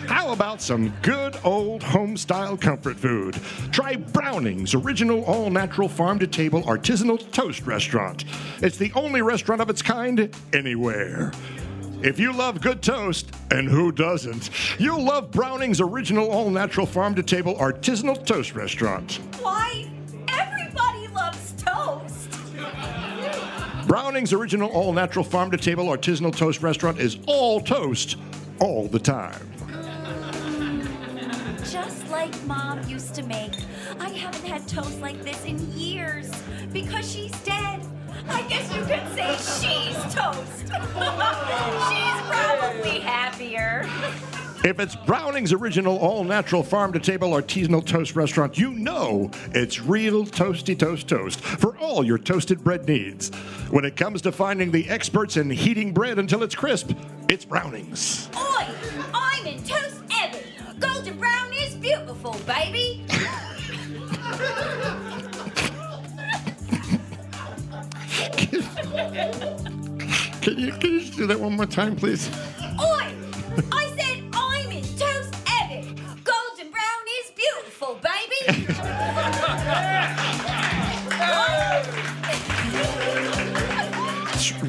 How 0.09 0.31
about 0.33 0.59
some 0.59 0.91
good 1.03 1.37
old 1.43 1.83
home 1.83 2.17
style 2.17 2.57
comfort 2.57 2.97
food? 2.97 3.35
Try 3.71 3.95
Browning's 3.95 4.73
original 4.73 5.23
all 5.25 5.51
natural 5.51 5.87
farm 5.87 6.17
to 6.17 6.25
table 6.25 6.63
artisanal 6.63 7.31
toast 7.31 7.67
restaurant. 7.67 8.25
It's 8.59 8.75
the 8.75 8.91
only 8.95 9.21
restaurant 9.21 9.61
of 9.61 9.69
its 9.69 9.83
kind 9.83 10.35
anywhere. 10.51 11.31
If 12.01 12.19
you 12.19 12.33
love 12.33 12.59
good 12.59 12.81
toast, 12.81 13.31
and 13.51 13.67
who 13.69 13.91
doesn't, 13.91 14.49
you'll 14.79 15.03
love 15.03 15.29
Browning's 15.29 15.79
original 15.79 16.31
all 16.31 16.49
natural 16.49 16.87
farm 16.87 17.13
to 17.13 17.21
table 17.21 17.53
artisanal 17.57 18.25
toast 18.25 18.55
restaurant. 18.55 19.19
Why? 19.39 19.91
Everybody 20.27 21.07
loves 21.09 21.53
toast. 21.53 22.31
Browning's 23.85 24.33
original 24.33 24.71
all 24.71 24.91
natural 24.91 25.23
farm 25.23 25.51
to 25.51 25.57
table 25.57 25.85
artisanal 25.85 26.35
toast 26.35 26.63
restaurant 26.63 26.97
is 26.97 27.19
all 27.27 27.61
toast 27.61 28.17
all 28.59 28.87
the 28.87 28.99
time. 28.99 29.58
Just 31.65 32.07
like 32.09 32.33
mom 32.45 32.81
used 32.87 33.15
to 33.15 33.23
make. 33.23 33.53
I 33.99 34.09
haven't 34.09 34.45
had 34.45 34.67
toast 34.67 34.99
like 35.01 35.21
this 35.23 35.43
in 35.45 35.57
years 35.73 36.31
because 36.71 37.11
she's 37.11 37.31
dead. 37.41 37.81
I 38.27 38.41
guess 38.43 38.73
you 38.73 38.81
could 38.81 39.07
say 39.13 39.31
she's 39.37 40.13
toast. 40.13 40.59
she's 41.89 42.21
probably 42.27 42.99
happier. 42.99 43.87
If 44.61 44.77
it's 44.81 44.93
Browning's 44.93 45.53
original 45.53 45.97
all 45.99 46.25
natural 46.25 46.63
farm 46.63 46.91
to 46.91 46.99
table 46.99 47.29
artisanal 47.29 47.85
toast 47.85 48.15
restaurant, 48.17 48.57
you 48.57 48.71
know 48.71 49.31
it's 49.53 49.79
real 49.79 50.25
toasty 50.25 50.77
toast 50.77 51.07
toast 51.07 51.39
for 51.39 51.77
all 51.77 52.03
your 52.03 52.17
toasted 52.17 52.61
bread 52.61 52.85
needs. 52.85 53.29
When 53.69 53.85
it 53.85 53.95
comes 53.95 54.21
to 54.23 54.33
finding 54.33 54.71
the 54.71 54.89
experts 54.89 55.37
in 55.37 55.49
heating 55.49 55.93
bread 55.93 56.19
until 56.19 56.43
it's 56.43 56.55
crisp, 56.55 56.91
it's 57.29 57.45
Browning's. 57.45 58.29
Oi, 58.35 58.65
I'm 59.13 59.47
in 59.47 59.63
toast 59.63 60.01
heaven. 60.09 60.41
Golden 60.77 61.17
brown 61.17 61.38
beautiful, 61.89 62.35
baby. 62.45 63.03
Can 70.41 70.57
you, 70.57 70.71
can 70.73 70.91
you 70.91 70.99
just 71.01 71.17
do 71.17 71.25
that 71.27 71.39
one 71.39 71.53
more 71.53 71.65
time, 71.65 71.95
please? 71.95 72.29
Oi, 72.79 73.13
I 73.71 73.88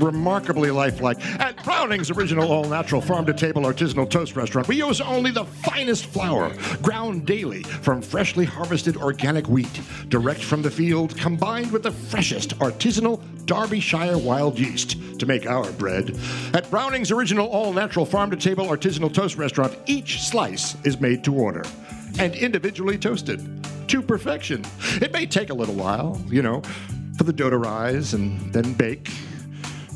remarkably 0.02 0.70
lifelike. 0.70 1.24
At 1.40 1.62
Browning's 1.64 2.10
original 2.10 2.50
all 2.50 2.64
natural 2.64 3.00
farm 3.00 3.26
to 3.26 3.32
table 3.32 3.62
artisanal 3.62 4.08
toast 4.08 4.36
restaurant, 4.36 4.68
we 4.68 4.76
use 4.76 5.00
only 5.00 5.30
the 5.30 5.44
finest 5.44 6.06
flour, 6.06 6.54
ground 6.82 7.26
daily 7.26 7.62
from 7.62 8.02
freshly 8.02 8.44
harvested 8.44 8.96
organic 8.96 9.48
wheat, 9.48 9.80
direct 10.08 10.42
from 10.42 10.62
the 10.62 10.70
field, 10.70 11.16
combined 11.16 11.70
with 11.70 11.82
the 11.82 11.92
freshest 11.92 12.58
artisanal 12.58 13.20
Derbyshire 13.46 14.18
wild 14.18 14.58
yeast 14.58 14.96
to 15.18 15.26
make 15.26 15.46
our 15.46 15.70
bread. 15.72 16.16
At 16.54 16.70
Browning's 16.70 17.10
original 17.10 17.48
all 17.48 17.72
natural 17.72 18.06
farm 18.06 18.30
to 18.30 18.36
table 18.36 18.66
artisanal 18.66 19.12
toast 19.12 19.36
restaurant, 19.36 19.76
each 19.86 20.22
slice 20.22 20.76
is 20.84 21.00
made 21.00 21.24
to 21.24 21.34
order 21.34 21.64
and 22.18 22.34
individually 22.34 22.98
toasted 22.98 23.40
to 23.88 24.02
perfection. 24.02 24.64
It 25.00 25.12
may 25.12 25.26
take 25.26 25.50
a 25.50 25.54
little 25.54 25.74
while, 25.74 26.20
you 26.28 26.42
know, 26.42 26.62
for 27.16 27.24
the 27.24 27.32
dough 27.32 27.50
to 27.50 27.58
rise 27.58 28.14
and 28.14 28.52
then 28.52 28.72
bake 28.74 29.10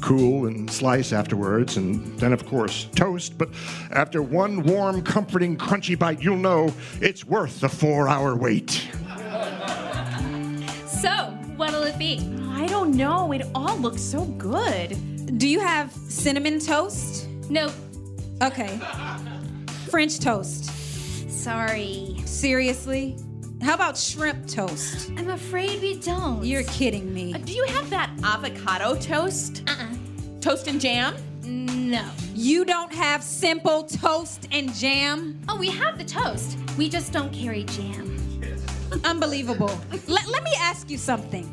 cool 0.05 0.47
and 0.47 0.71
slice 0.71 1.15
afterwards, 1.15 1.79
and 1.79 2.05
then, 2.19 2.35
of 2.35 2.45
course, 2.47 2.89
toast. 2.95 3.39
But 3.39 3.49
after 3.91 4.23
one 4.23 4.63
warm, 4.63 5.01
comforting, 5.03 5.57
crunchy 5.57 5.99
bite, 5.99 6.23
you'll 6.23 6.37
know 6.37 6.75
it's 7.01 7.25
worth 7.25 7.61
the 7.61 7.71
four 7.71 8.07
hour 8.07 8.37
wait. 8.37 8.87
So, 10.87 11.11
what'll 11.57 11.85
it 11.85 11.99
be? 11.99 12.19
I 12.51 12.67
don't 12.67 12.95
know. 12.95 13.33
It 13.33 13.47
all 13.55 13.79
looks 13.79 14.03
so 14.03 14.25
good. 14.25 15.39
Do 15.39 15.49
you 15.49 15.61
have 15.61 15.91
cinnamon 15.93 16.61
toast? 16.61 17.27
Nope. 17.49 17.73
Okay. 18.43 18.79
French 19.89 20.19
toast. 20.21 20.67
Sorry. 21.31 22.21
Seriously? 22.27 23.17
How 23.65 23.73
about 23.73 23.97
shrimp 23.97 24.47
toast? 24.47 25.09
I'm 25.17 25.31
afraid 25.31 25.81
we 25.81 25.99
don't. 25.99 26.45
You're 26.45 26.65
kidding 26.65 27.15
me. 27.15 27.33
Uh, 27.33 27.39
do 27.39 27.55
you 27.55 27.65
have 27.65 27.89
that 27.89 28.11
avocado 28.23 28.95
toast? 28.95 29.63
Uh-uh. 29.67 29.89
Toast 30.43 30.69
and 30.69 30.79
jam? 30.79 31.15
No. 31.43 32.07
You 32.35 32.67
don't 32.67 32.93
have 32.93 33.23
simple 33.23 33.85
toast 33.85 34.49
and 34.53 34.75
jam? 34.75 35.41
Oh, 35.49 35.57
we 35.57 35.71
have 35.71 35.97
the 35.97 36.05
toast. 36.05 36.59
We 36.77 36.91
just 36.91 37.11
don't 37.11 37.33
carry 37.33 37.65
jam. 37.65 38.19
Unbelievable. 39.03 39.81
let, 40.09 40.29
let 40.29 40.43
me 40.43 40.53
ask 40.59 40.91
you 40.91 40.99
something. 40.99 41.45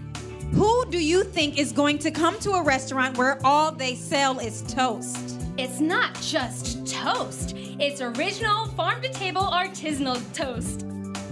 Who 0.51 0.86
do 0.89 1.01
you 1.01 1.24
think 1.24 1.58
is 1.58 1.72
going 1.72 1.98
to 2.00 2.12
come 2.12 2.38
to 2.39 2.51
a 2.51 2.62
restaurant 2.62 3.18
where 3.18 3.39
all 3.46 3.72
they 3.72 3.96
sell 3.96 4.38
is 4.39 4.63
toast? 4.63 5.39
It's 5.58 5.80
not 5.80 6.13
just 6.15 6.86
toast. 6.86 7.56
It's 7.56 8.01
original 8.01 8.68
farm 8.68 9.01
to 9.01 9.08
table 9.13 9.44
artisanal 9.44 10.22
toast. 10.34 10.86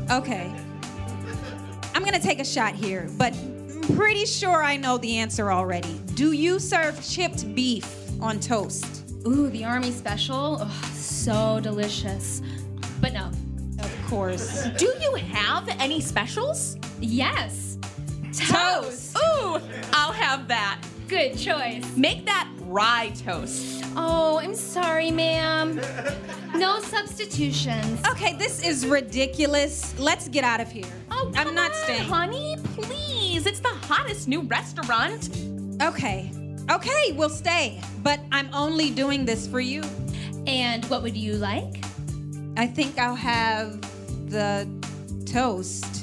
Okay. 0.10 0.50
I'm 2.00 2.06
gonna 2.06 2.18
take 2.18 2.40
a 2.40 2.46
shot 2.46 2.76
here, 2.76 3.10
but 3.18 3.34
I'm 3.34 3.82
pretty 3.98 4.26
sure 4.26 4.64
I 4.64 4.78
know 4.78 4.98
the 4.98 5.18
answer 5.18 5.52
already. 5.52 6.00
Do 6.14 6.32
you 6.32 6.58
serve 6.58 7.06
chipped 7.06 7.54
beef 7.54 7.94
on 8.22 8.40
toast? 8.40 9.12
Ooh, 9.28 9.50
the 9.50 9.66
army 9.66 9.92
special. 9.92 10.60
Ugh, 10.62 10.86
so 10.94 11.60
delicious. 11.62 12.42
But 13.02 13.12
no. 13.12 13.30
Of 13.80 13.94
course. 14.08 14.70
Do 14.78 14.86
you 15.02 15.16
have 15.16 15.68
any 15.78 16.00
specials? 16.00 16.78
Yes. 17.02 17.78
Toast. 18.32 19.18
Ooh, 19.18 19.60
I'll 19.92 20.14
have 20.14 20.48
that. 20.48 20.82
Good 21.10 21.40
choice. 21.40 21.98
Make 21.98 22.28
that 22.28 22.48
rye 22.62 23.12
toast. 23.26 23.84
Oh, 23.96 24.38
I'm 24.38 24.54
sorry, 24.54 25.10
ma'am. 25.10 25.82
No 26.56 26.80
substitutions. 26.82 28.00
Okay, 28.12 28.34
this 28.38 28.62
is 28.64 28.86
ridiculous. 28.86 29.98
Let's 29.98 30.28
get 30.28 30.44
out 30.44 30.62
of 30.62 30.72
here. 30.72 30.86
Oh, 31.10 31.32
I'm 31.36 31.56
not 31.56 31.72
on, 31.72 31.78
staying. 31.78 32.04
honey. 32.04 32.58
Please, 32.76 33.48
it's 33.48 33.60
the 33.60 33.70
hottest 33.70 34.28
new 34.28 34.42
restaurant. 34.42 35.30
Okay. 35.82 36.32
Okay, 36.70 37.12
we'll 37.14 37.30
stay. 37.30 37.82
But 38.04 38.20
I'm 38.32 38.50
only 38.54 38.92
doing 38.92 39.26
this 39.26 39.48
for 39.48 39.60
you. 39.60 39.82
And 40.46 40.86
what 40.86 41.02
would 41.02 41.18
you 41.18 41.34
like? 41.38 41.84
I 42.56 42.68
think 42.68 43.00
I'll 43.00 43.16
have 43.16 43.82
the 44.30 44.70
toast. 45.26 45.99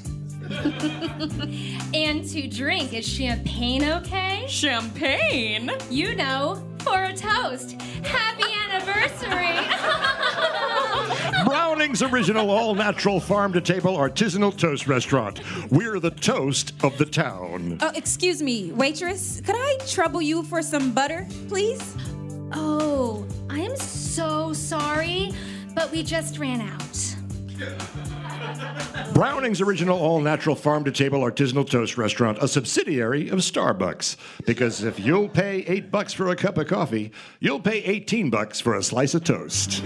And 1.95 2.25
to 2.29 2.47
drink, 2.47 2.93
is 2.93 3.07
champagne 3.07 3.83
okay? 3.85 4.45
Champagne. 4.49 5.71
You 5.91 6.15
know, 6.15 6.63
for 6.81 7.05
a 7.05 7.13
toast. 7.15 7.81
Happy 8.03 8.45
anniversary! 8.69 9.57
Browning's 11.47 12.03
original 12.03 12.51
all 12.51 12.75
natural 12.75 13.19
farm 13.19 13.53
to 13.55 13.61
table 13.61 13.97
artisanal 13.97 14.57
toast 14.57 14.87
restaurant. 14.87 15.41
We're 15.71 15.99
the 16.01 16.11
toast 16.11 16.75
of 16.83 16.97
the 16.99 17.07
town. 17.07 17.79
Oh, 17.81 17.93
excuse 17.95 18.43
me, 18.43 18.73
waitress. 18.73 19.41
Could 19.41 19.57
I 19.57 19.79
trouble 19.87 20.21
you 20.23 20.43
for 20.43 20.63
some 20.63 20.93
butter, 20.93 21.27
please? 21.49 21.97
oh, 22.53 23.27
I 23.51 23.61
am 23.61 23.77
so 23.77 24.53
sorry, 24.53 25.33
but 25.75 25.91
we 25.91 26.03
just 26.03 26.39
ran 26.39 26.61
out. 26.61 26.83
Browning's 29.13 29.61
original 29.61 29.99
all 29.99 30.21
natural 30.21 30.55
farm 30.55 30.85
to 30.85 30.93
table 30.93 31.21
artisanal 31.21 31.69
toast 31.69 31.97
restaurant, 31.97 32.39
a 32.43 32.49
subsidiary 32.49 33.29
of 33.29 33.39
Starbucks. 33.39 34.17
Because 34.45 34.83
if 34.83 35.01
you'll 35.01 35.29
pay 35.29 35.65
eight 35.67 35.91
bucks 35.91 36.13
for 36.13 36.29
a 36.29 36.37
cup 36.37 36.59
of 36.59 36.67
coffee, 36.67 37.13
you'll 37.41 37.61
pay 37.61 37.79
18 37.85 38.31
bucks 38.31 38.61
for 38.61 38.75
a 38.75 38.83
slice 38.83 39.15
of 39.15 39.25
toast. 39.25 39.83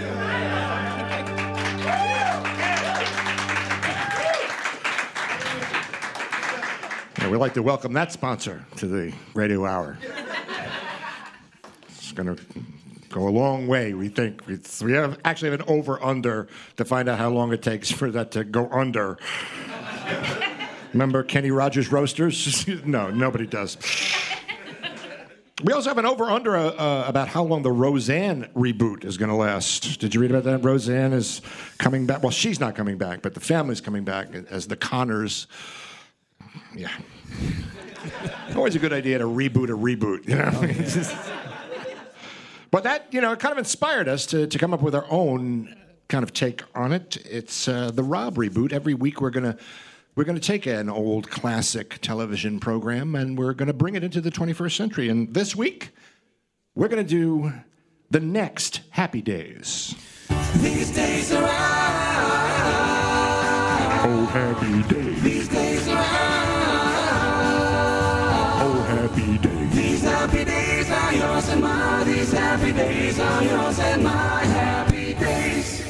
We'd 7.30 7.36
like 7.36 7.54
to 7.54 7.62
welcome 7.62 7.92
that 7.92 8.10
sponsor 8.10 8.64
to 8.78 8.88
the 8.88 9.12
radio 9.34 9.64
hour. 9.64 9.96
It's 11.86 12.10
going 12.10 12.34
to 12.34 12.42
go 13.10 13.28
a 13.28 13.30
long 13.30 13.66
way. 13.66 13.92
We 13.92 14.08
think 14.08 14.42
it's, 14.48 14.82
we 14.82 14.92
have 14.92 15.18
actually 15.24 15.50
have 15.50 15.60
an 15.60 15.66
over 15.68 16.02
under 16.02 16.48
to 16.76 16.84
find 16.84 17.08
out 17.08 17.18
how 17.18 17.28
long 17.28 17.52
it 17.52 17.62
takes 17.62 17.90
for 17.90 18.10
that 18.10 18.30
to 18.32 18.44
go 18.44 18.68
under. 18.70 19.18
Remember 20.92 21.22
Kenny 21.22 21.50
Rogers 21.50 21.92
roasters? 21.92 22.66
no, 22.84 23.10
nobody 23.10 23.46
does. 23.46 23.76
We 25.62 25.74
also 25.74 25.90
have 25.90 25.98
an 25.98 26.06
over 26.06 26.24
under 26.24 26.56
uh, 26.56 26.70
uh, 26.70 27.04
about 27.06 27.28
how 27.28 27.44
long 27.44 27.62
the 27.62 27.70
Roseanne 27.70 28.48
reboot 28.56 29.04
is 29.04 29.18
going 29.18 29.28
to 29.28 29.34
last. 29.34 30.00
Did 30.00 30.14
you 30.14 30.20
read 30.20 30.30
about 30.30 30.44
that? 30.44 30.64
Roseanne 30.64 31.12
is 31.12 31.42
coming 31.76 32.06
back. 32.06 32.22
Well, 32.22 32.30
she's 32.30 32.58
not 32.58 32.74
coming 32.74 32.96
back, 32.96 33.20
but 33.20 33.34
the 33.34 33.40
family's 33.40 33.82
coming 33.82 34.02
back 34.02 34.28
as 34.50 34.68
the 34.68 34.76
Connors. 34.76 35.48
Yeah. 36.74 36.90
Always 38.56 38.74
a 38.74 38.78
good 38.78 38.94
idea 38.94 39.18
to 39.18 39.24
reboot 39.24 39.68
a 39.68 39.76
reboot, 39.76 40.26
you 40.26 40.36
know? 40.36 41.36
but 42.70 42.84
that, 42.84 43.06
you 43.12 43.20
know, 43.20 43.32
it 43.32 43.38
kind 43.40 43.52
of 43.52 43.58
inspired 43.58 44.08
us 44.08 44.26
to, 44.26 44.46
to 44.46 44.58
come 44.58 44.72
up 44.72 44.82
with 44.82 44.94
our 44.94 45.06
own 45.10 45.76
kind 46.08 46.22
of 46.22 46.32
take 46.32 46.62
on 46.74 46.92
it. 46.92 47.16
It's 47.28 47.68
uh, 47.68 47.90
the 47.90 48.02
Rob 48.02 48.36
reboot. 48.36 48.72
Every 48.72 48.94
week 48.94 49.20
we're 49.20 49.30
going 49.30 49.44
to 49.52 49.56
we're 50.16 50.24
going 50.24 50.38
to 50.38 50.46
take 50.46 50.66
an 50.66 50.88
old 50.90 51.30
classic 51.30 51.98
television 52.02 52.58
program 52.58 53.14
and 53.14 53.38
we're 53.38 53.54
going 53.54 53.68
to 53.68 53.72
bring 53.72 53.94
it 53.94 54.02
into 54.02 54.20
the 54.20 54.30
21st 54.30 54.76
century. 54.76 55.08
And 55.08 55.32
this 55.32 55.54
week, 55.54 55.90
we're 56.74 56.88
going 56.88 57.04
to 57.04 57.08
do 57.08 57.52
the 58.10 58.20
next 58.20 58.80
Happy 58.90 59.22
Days. 59.22 59.94
These 60.56 60.90
days 60.90 61.32
are 61.32 61.48
Oh, 64.02 64.26
happy 64.26 64.94
days. 64.94 65.22
These 65.22 65.48
days 65.48 65.88
are 65.88 66.04
Oh, 68.62 68.82
happy 68.88 69.38
days. 69.38 69.59
These 71.60 71.66
happy 71.66 71.72
days 71.72 71.90
are 71.90 71.92
yours 71.92 71.98
and 72.00 72.02
mine. 72.02 72.06
These 72.06 72.32
happy 72.32 72.72
days 72.72 73.18
are 73.20 73.44
yours 73.44 73.78
and 73.78 74.04
my 74.04 74.44
happy 74.44 75.14
days. 75.14 75.82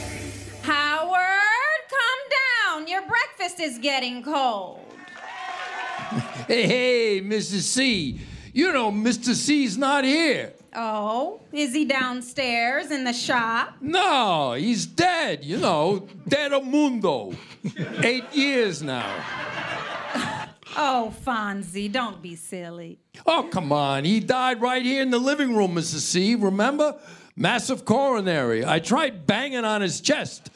Howard, 0.62 1.80
come 1.88 2.22
down. 2.40 2.88
Your 2.88 3.02
breakfast 3.06 3.60
is 3.60 3.78
getting 3.78 4.22
cold. 4.22 4.80
Hey, 6.48 6.66
hey, 6.66 7.20
Mrs. 7.20 7.62
C. 7.62 8.20
You 8.52 8.72
know 8.72 8.90
Mr. 8.90 9.32
C's 9.32 9.78
not 9.78 10.02
here. 10.04 10.54
Oh, 10.74 11.40
is 11.52 11.72
he 11.72 11.84
downstairs 11.84 12.90
in 12.90 13.04
the 13.04 13.12
shop? 13.12 13.74
No, 13.80 14.54
he's 14.54 14.86
dead, 14.86 15.44
you 15.44 15.58
know, 15.58 16.08
dead 16.26 16.52
a 16.52 16.60
mundo. 16.60 17.32
Eight 18.02 18.24
years 18.32 18.82
now. 18.82 19.24
Oh, 20.76 21.12
Fonzie, 21.24 21.90
don't 21.90 22.22
be 22.22 22.36
silly. 22.36 22.98
Oh, 23.26 23.48
come 23.50 23.72
on. 23.72 24.04
He 24.04 24.20
died 24.20 24.60
right 24.60 24.82
here 24.84 25.02
in 25.02 25.10
the 25.10 25.18
living 25.18 25.56
room, 25.56 25.74
Mrs. 25.74 26.00
C. 26.00 26.34
Remember? 26.34 26.96
Massive 27.36 27.84
coronary. 27.84 28.64
I 28.64 28.78
tried 28.78 29.26
banging 29.26 29.64
on 29.64 29.80
his 29.82 30.00
chest, 30.00 30.50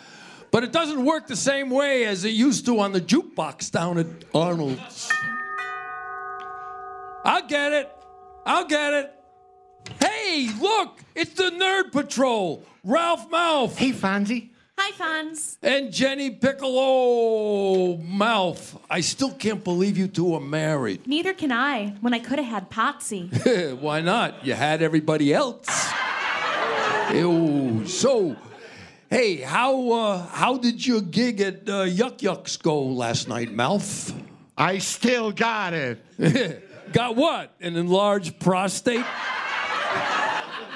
but 0.51 0.63
it 0.63 0.73
doesn't 0.73 1.05
work 1.05 1.27
the 1.27 1.37
same 1.37 1.71
way 1.71 2.05
as 2.05 2.25
it 2.25 2.31
used 2.31 2.67
to 2.67 2.79
on 2.81 2.93
the 2.93 3.01
jukebox 3.01 3.71
down 3.73 3.99
at 3.99 4.07
Arnold's. 4.35 5.11
I'll 7.25 7.47
get 7.47 7.73
it. 7.73 7.91
I'll 8.47 8.67
get 8.67 8.93
it. 8.93 9.13
Hey, 10.01 10.49
look, 10.61 11.01
it's 11.15 11.33
the 11.35 11.45
Nerd 11.51 11.91
Patrol. 11.93 12.63
Ralph 12.85 13.31
Malph 13.31 13.77
Hey, 13.77 13.93
Fonzie. 13.93 14.51
Hi, 14.77 14.91
Fonz. 14.93 15.57
and 15.63 15.93
Jenny 15.93 16.31
Piccolo 16.31 17.97
Malph. 17.99 18.77
I 18.91 19.01
still 19.01 19.31
can't 19.31 19.63
believe 19.63 19.97
you 19.97 20.09
two 20.09 20.35
are 20.35 20.41
married. 20.41 21.07
Neither 21.07 21.33
can 21.33 21.53
I, 21.53 21.95
when 22.01 22.13
I 22.13 22.19
could 22.19 22.39
have 22.39 22.49
had 22.49 22.71
Potsie. 22.71 23.31
Why 23.81 24.01
not? 24.01 24.45
You 24.45 24.55
had 24.55 24.83
everybody 24.83 25.33
else. 25.33 25.67
Ew. 27.13 27.87
So, 27.87 28.37
hey, 29.09 29.37
how 29.37 29.93
uh, 29.93 30.27
how 30.27 30.57
did 30.59 30.85
your 30.85 31.01
gig 31.03 31.41
at 31.41 31.69
uh, 31.69 31.85
Yuck 31.87 32.19
Yucks 32.19 32.61
go 32.61 32.83
last 32.83 33.29
night, 33.29 33.55
Malph? 33.55 34.13
I 34.57 34.79
still 34.79 35.31
got 35.33 35.73
it. 35.75 35.99
Got 36.93 37.17
what? 37.17 37.53
An 37.61 37.75
enlarged 37.77 38.39
prostate? 38.39 39.05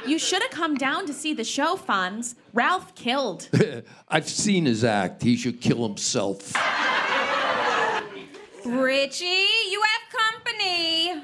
You 0.09 0.18
should 0.18 0.40
have 0.42 0.51
come 0.51 0.75
down 0.75 1.07
to 1.07 1.12
see 1.12 1.35
the 1.35 1.44
show, 1.44 1.77
Fonz. 1.77 2.35
Ralph 2.55 2.94
killed. 2.94 3.49
I've 4.09 4.29
seen 4.29 4.64
his 4.64 4.83
act. 4.83 5.23
He 5.23 5.37
should 5.37 5.61
kill 5.61 5.87
himself. 5.87 6.55
Richie, 8.64 9.25
you 9.71 9.83
have 9.83 10.35
company. 10.35 11.23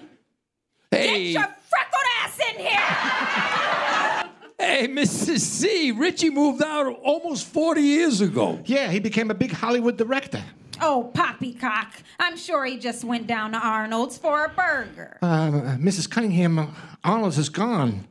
Hey, 0.91 1.33
Get 1.33 1.41
your 1.41 1.43
freckled 1.43 2.07
ass 2.21 2.39
in 2.51 2.59
here. 2.61 4.29
hey, 4.59 4.89
Mrs. 4.89 5.41
C. 5.41 5.91
Richie 5.91 6.31
moved 6.31 6.63
out 6.63 6.87
almost 7.03 7.47
40 7.47 7.81
years 7.81 8.21
ago. 8.21 8.61
Yeah, 8.67 8.91
he 8.91 9.01
became 9.01 9.31
a 9.31 9.35
big 9.35 9.53
Hollywood 9.53 9.97
director. 9.97 10.43
Oh, 10.81 11.11
poppycock. 11.15 11.93
I'm 12.19 12.37
sure 12.37 12.65
he 12.67 12.79
just 12.79 13.03
went 13.05 13.27
down 13.27 13.53
to 13.53 13.59
Arnold's 13.59 14.19
for 14.19 14.45
a 14.45 14.49
burger. 14.51 15.19
Uh, 15.23 15.77
Mrs. 15.79 16.11
Cunningham, 16.11 16.59
uh, 16.59 16.67
Arnold's 17.03 17.39
is 17.39 17.49
gone. 17.49 18.07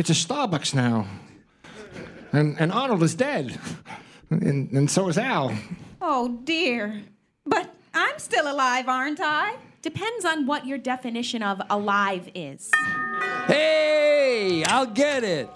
It's 0.00 0.08
a 0.08 0.14
Starbucks 0.14 0.74
now. 0.74 1.06
And, 2.32 2.58
and 2.58 2.72
Arnold 2.72 3.02
is 3.02 3.14
dead. 3.14 3.60
And, 4.30 4.72
and 4.72 4.90
so 4.90 5.08
is 5.08 5.18
Al. 5.18 5.54
Oh, 6.00 6.40
dear. 6.44 7.02
But 7.44 7.74
I'm 7.92 8.18
still 8.18 8.50
alive, 8.50 8.88
aren't 8.88 9.20
I? 9.20 9.56
Depends 9.82 10.24
on 10.24 10.46
what 10.46 10.66
your 10.66 10.78
definition 10.78 11.42
of 11.42 11.60
alive 11.68 12.30
is. 12.34 12.70
Hey, 13.46 14.64
I'll 14.64 14.86
get 14.86 15.22
it. 15.22 15.50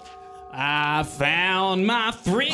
I 0.51 1.01
found 1.01 1.87
my 1.87 2.11
thrill. 2.11 2.51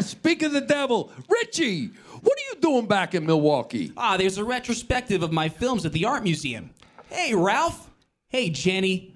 Speak 0.00 0.42
of 0.42 0.50
the 0.50 0.60
devil, 0.60 1.12
Richie. 1.28 1.90
What 2.20 2.36
are 2.36 2.46
you 2.52 2.60
doing 2.60 2.86
back 2.86 3.14
in 3.14 3.24
Milwaukee? 3.26 3.92
ah, 3.96 4.16
there's 4.16 4.38
a 4.38 4.44
retrospective 4.44 5.22
of 5.22 5.30
my 5.30 5.50
films 5.50 5.86
at 5.86 5.92
the 5.92 6.04
art 6.04 6.24
museum. 6.24 6.70
Hey, 7.10 7.32
Ralph. 7.32 7.92
Hey, 8.28 8.50
Jenny. 8.50 9.14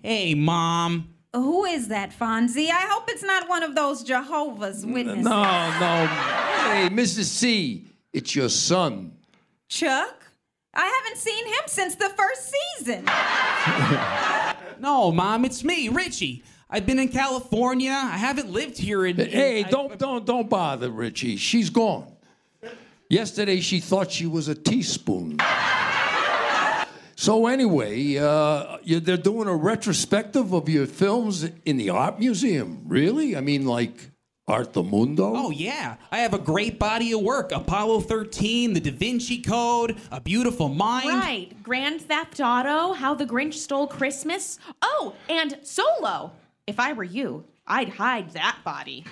Hey, 0.00 0.34
Mom. 0.36 1.13
Who 1.34 1.64
is 1.64 1.88
that, 1.88 2.16
Fonzie? 2.16 2.68
I 2.70 2.86
hope 2.90 3.04
it's 3.08 3.22
not 3.24 3.48
one 3.48 3.62
of 3.64 3.74
those 3.74 4.02
Jehovah's 4.04 4.86
Witnesses. 4.86 5.24
No, 5.24 5.42
no. 5.42 6.06
Hey, 6.06 6.88
Mrs. 6.90 7.24
C, 7.24 7.86
it's 8.12 8.36
your 8.36 8.48
son. 8.48 9.12
Chuck? 9.68 10.22
I 10.72 10.86
haven't 10.86 11.18
seen 11.20 11.46
him 11.46 11.62
since 11.66 11.94
the 11.96 12.10
first 12.10 12.52
season. 12.78 13.08
No, 14.80 15.12
Mom, 15.12 15.44
it's 15.44 15.62
me, 15.64 15.88
Richie. 15.88 16.42
I've 16.68 16.84
been 16.84 16.98
in 16.98 17.08
California. 17.08 17.92
I 17.92 18.16
haven't 18.18 18.50
lived 18.50 18.76
here 18.76 19.06
in. 19.06 19.16
Hey, 19.16 19.64
I- 19.64 19.70
don't, 19.70 19.96
don't, 19.98 20.26
don't 20.26 20.50
bother, 20.50 20.90
Richie. 20.90 21.36
She's 21.36 21.70
gone. 21.70 22.12
Yesterday, 23.08 23.60
she 23.60 23.80
thought 23.80 24.10
she 24.10 24.26
was 24.26 24.48
a 24.48 24.54
teaspoon. 24.54 25.38
So 27.16 27.46
anyway, 27.46 28.16
uh, 28.16 28.78
you, 28.82 29.00
they're 29.00 29.16
doing 29.16 29.48
a 29.48 29.54
retrospective 29.56 30.52
of 30.52 30.68
your 30.68 30.86
films 30.86 31.48
in 31.64 31.76
the 31.76 31.90
art 31.90 32.18
museum. 32.18 32.82
Really? 32.86 33.36
I 33.36 33.40
mean, 33.40 33.66
like 33.66 34.10
Art 34.46 34.74
the 34.74 34.82
Mundo? 34.82 35.32
Oh, 35.34 35.50
yeah. 35.50 35.96
I 36.12 36.18
have 36.18 36.34
a 36.34 36.38
great 36.38 36.78
body 36.78 37.12
of 37.12 37.22
work 37.22 37.50
Apollo 37.50 38.00
13, 38.00 38.74
The 38.74 38.80
Da 38.80 38.90
Vinci 38.90 39.40
Code, 39.40 39.96
A 40.10 40.20
Beautiful 40.20 40.68
Mind. 40.68 41.08
Right. 41.08 41.62
Grand 41.62 42.02
Theft 42.02 42.40
Auto, 42.40 42.92
How 42.92 43.14
the 43.14 43.24
Grinch 43.24 43.54
Stole 43.54 43.86
Christmas. 43.86 44.58
Oh, 44.82 45.14
and 45.30 45.58
Solo. 45.62 46.32
If 46.66 46.78
I 46.78 46.92
were 46.92 47.04
you, 47.04 47.44
I'd 47.66 47.88
hide 47.88 48.30
that 48.30 48.58
body. 48.64 49.04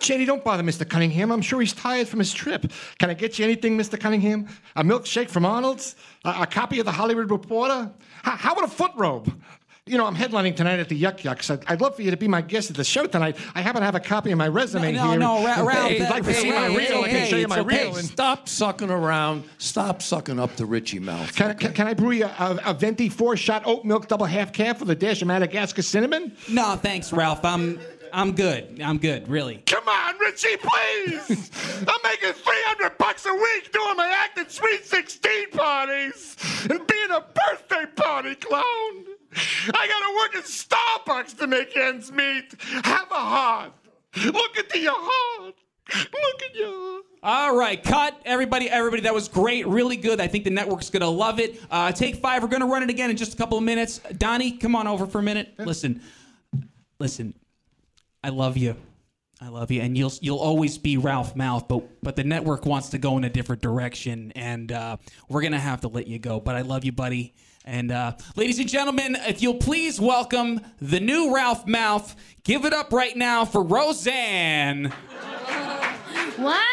Jenny, 0.00 0.24
don't 0.24 0.42
bother 0.42 0.62
Mr. 0.62 0.88
Cunningham. 0.88 1.30
I'm 1.30 1.42
sure 1.42 1.60
he's 1.60 1.72
tired 1.72 2.08
from 2.08 2.18
his 2.18 2.32
trip. 2.32 2.70
Can 2.98 3.10
I 3.10 3.14
get 3.14 3.38
you 3.38 3.44
anything, 3.44 3.76
Mr. 3.78 3.98
Cunningham? 3.98 4.48
A 4.76 4.82
milkshake 4.82 5.28
from 5.30 5.44
Arnold's? 5.44 5.94
A, 6.24 6.42
a 6.42 6.46
copy 6.46 6.78
of 6.80 6.86
the 6.86 6.92
Hollywood 6.92 7.30
Reporter? 7.30 7.90
H- 8.26 8.38
how 8.38 8.52
about 8.52 8.64
a 8.64 8.68
foot 8.68 8.92
robe? 8.96 9.32
You 9.86 9.98
know, 9.98 10.06
I'm 10.06 10.14
headlining 10.14 10.54
tonight 10.54 10.78
at 10.78 10.88
the 10.88 11.00
Yuck 11.02 11.20
Yucks. 11.20 11.50
I'd, 11.50 11.64
I'd 11.66 11.80
love 11.80 11.96
for 11.96 12.02
you 12.02 12.12
to 12.12 12.16
be 12.16 12.28
my 12.28 12.42
guest 12.42 12.70
at 12.70 12.76
the 12.76 12.84
show 12.84 13.06
tonight. 13.06 13.36
I 13.56 13.60
happen 13.60 13.80
to 13.80 13.86
have 13.86 13.96
a 13.96 14.00
copy 14.00 14.30
of 14.30 14.38
my 14.38 14.46
resume 14.46 14.92
No, 14.92 15.04
no, 15.04 15.10
here. 15.10 15.18
no, 15.18 15.44
Ra- 15.44 15.62
Ralph, 15.66 15.90
If 15.90 15.98
you'd 16.00 16.10
like 16.10 16.22
to 16.24 16.34
see 16.34 16.48
hey, 16.48 16.52
my 16.52 16.68
hey, 16.68 16.76
reel, 16.76 17.02
I 17.02 17.08
can 17.08 17.26
show 17.28 17.36
you 17.36 17.48
my 17.48 17.58
okay. 17.60 17.84
reel. 17.86 17.96
and- 17.96 18.06
Stop 18.06 18.48
sucking 18.48 18.90
around. 18.90 19.44
Stop 19.58 20.00
sucking 20.02 20.38
up 20.38 20.54
to 20.56 20.66
Richie 20.66 21.00
Malph. 21.00 21.34
Can, 21.34 21.50
I- 21.50 21.54
can, 21.54 21.72
can 21.72 21.86
I 21.88 21.94
brew 21.94 22.12
you 22.12 22.26
a, 22.26 22.60
a 22.66 22.74
venti 22.74 23.08
four-shot 23.08 23.62
oat 23.66 23.84
milk 23.84 24.06
double 24.06 24.26
half 24.26 24.52
calf 24.52 24.78
with 24.78 24.90
a 24.90 24.94
dash 24.94 25.22
of 25.22 25.28
Madagascar 25.28 25.82
cinnamon? 25.82 26.36
No, 26.48 26.76
thanks, 26.76 27.12
Ralph. 27.12 27.44
I'm, 27.44 27.80
I'm 28.12 28.32
good. 28.32 28.80
I'm 28.82 28.98
good, 28.98 29.28
really. 29.28 29.62
Come 29.66 29.88
on, 29.88 30.18
Richie, 30.18 30.56
please! 30.56 31.50
I'm 31.88 32.00
making 32.04 32.32
300 32.32 32.98
bucks 32.98 33.26
a 33.26 33.34
week 33.34 33.72
doing 33.72 33.96
my 33.96 34.08
act 34.08 34.38
at 34.38 34.50
Sweet 34.50 34.84
16 34.84 35.50
parties 35.50 36.36
and 36.62 36.86
being 36.86 37.10
a 37.10 37.20
birthday 37.20 37.86
party 37.96 38.34
clown. 38.34 38.64
I 39.72 39.86
gotta 39.86 40.14
work 40.16 40.36
at 40.36 40.44
Starbucks 40.44 41.38
to 41.38 41.46
make 41.46 41.76
ends 41.76 42.10
meet. 42.10 42.54
Have 42.84 43.10
a 43.10 43.14
heart. 43.14 43.72
Look 44.24 44.58
into 44.58 44.78
your 44.80 44.96
heart. 44.96 45.54
Look 45.94 46.42
at 46.48 46.56
your 46.56 46.68
heart. 46.68 47.04
All 47.22 47.54
right, 47.56 47.82
cut. 47.82 48.18
Everybody, 48.24 48.70
everybody, 48.70 49.02
that 49.02 49.14
was 49.14 49.28
great. 49.28 49.66
Really 49.66 49.96
good. 49.96 50.20
I 50.20 50.26
think 50.26 50.44
the 50.44 50.50
network's 50.50 50.88
going 50.88 51.02
to 51.02 51.08
love 51.08 51.38
it. 51.38 51.60
Uh, 51.70 51.92
take 51.92 52.16
five. 52.16 52.42
We're 52.42 52.48
going 52.48 52.62
to 52.62 52.66
run 52.66 52.82
it 52.82 52.88
again 52.88 53.10
in 53.10 53.16
just 53.16 53.34
a 53.34 53.36
couple 53.36 53.58
of 53.58 53.64
minutes. 53.64 53.98
Donnie, 54.16 54.52
come 54.52 54.74
on 54.74 54.86
over 54.86 55.06
for 55.06 55.18
a 55.18 55.22
minute. 55.22 55.52
Listen, 55.58 56.00
listen, 56.98 57.34
I 58.22 58.28
love 58.28 58.56
you. 58.56 58.76
I 59.42 59.48
love 59.48 59.70
you, 59.70 59.80
and 59.80 59.96
you'll 59.96 60.12
you'll 60.20 60.38
always 60.38 60.76
be 60.76 60.98
Ralph 60.98 61.34
Malph, 61.34 61.66
but 61.66 62.02
but 62.02 62.14
the 62.14 62.24
network 62.24 62.66
wants 62.66 62.90
to 62.90 62.98
go 62.98 63.16
in 63.16 63.24
a 63.24 63.30
different 63.30 63.62
direction, 63.62 64.32
and 64.36 64.70
uh, 64.70 64.98
we're 65.30 65.40
gonna 65.40 65.58
have 65.58 65.80
to 65.80 65.88
let 65.88 66.06
you 66.06 66.18
go. 66.18 66.40
But 66.40 66.56
I 66.56 66.60
love 66.60 66.84
you, 66.84 66.92
buddy. 66.92 67.34
And 67.64 67.90
uh, 67.90 68.16
ladies 68.36 68.58
and 68.58 68.68
gentlemen, 68.68 69.16
if 69.26 69.40
you'll 69.40 69.54
please 69.54 69.98
welcome 69.98 70.60
the 70.80 71.00
new 71.00 71.34
Ralph 71.34 71.66
Malph. 71.66 72.14
Give 72.44 72.66
it 72.66 72.74
up 72.74 72.92
right 72.92 73.16
now 73.16 73.44
for 73.44 73.62
Roseanne. 73.62 74.92
What? 76.36 76.66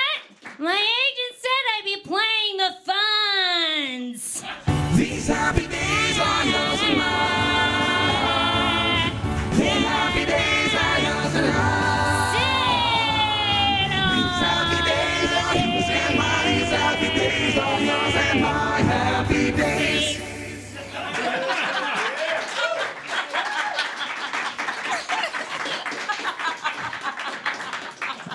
My 0.60 0.73
agent 0.73 1.36
said 1.41 1.63
I'd 1.77 1.83
be 1.83 1.97
playing 2.07 2.57
the 2.57 2.71
Fonz. 4.05 4.43
These 4.97 5.27
happy 5.27 5.66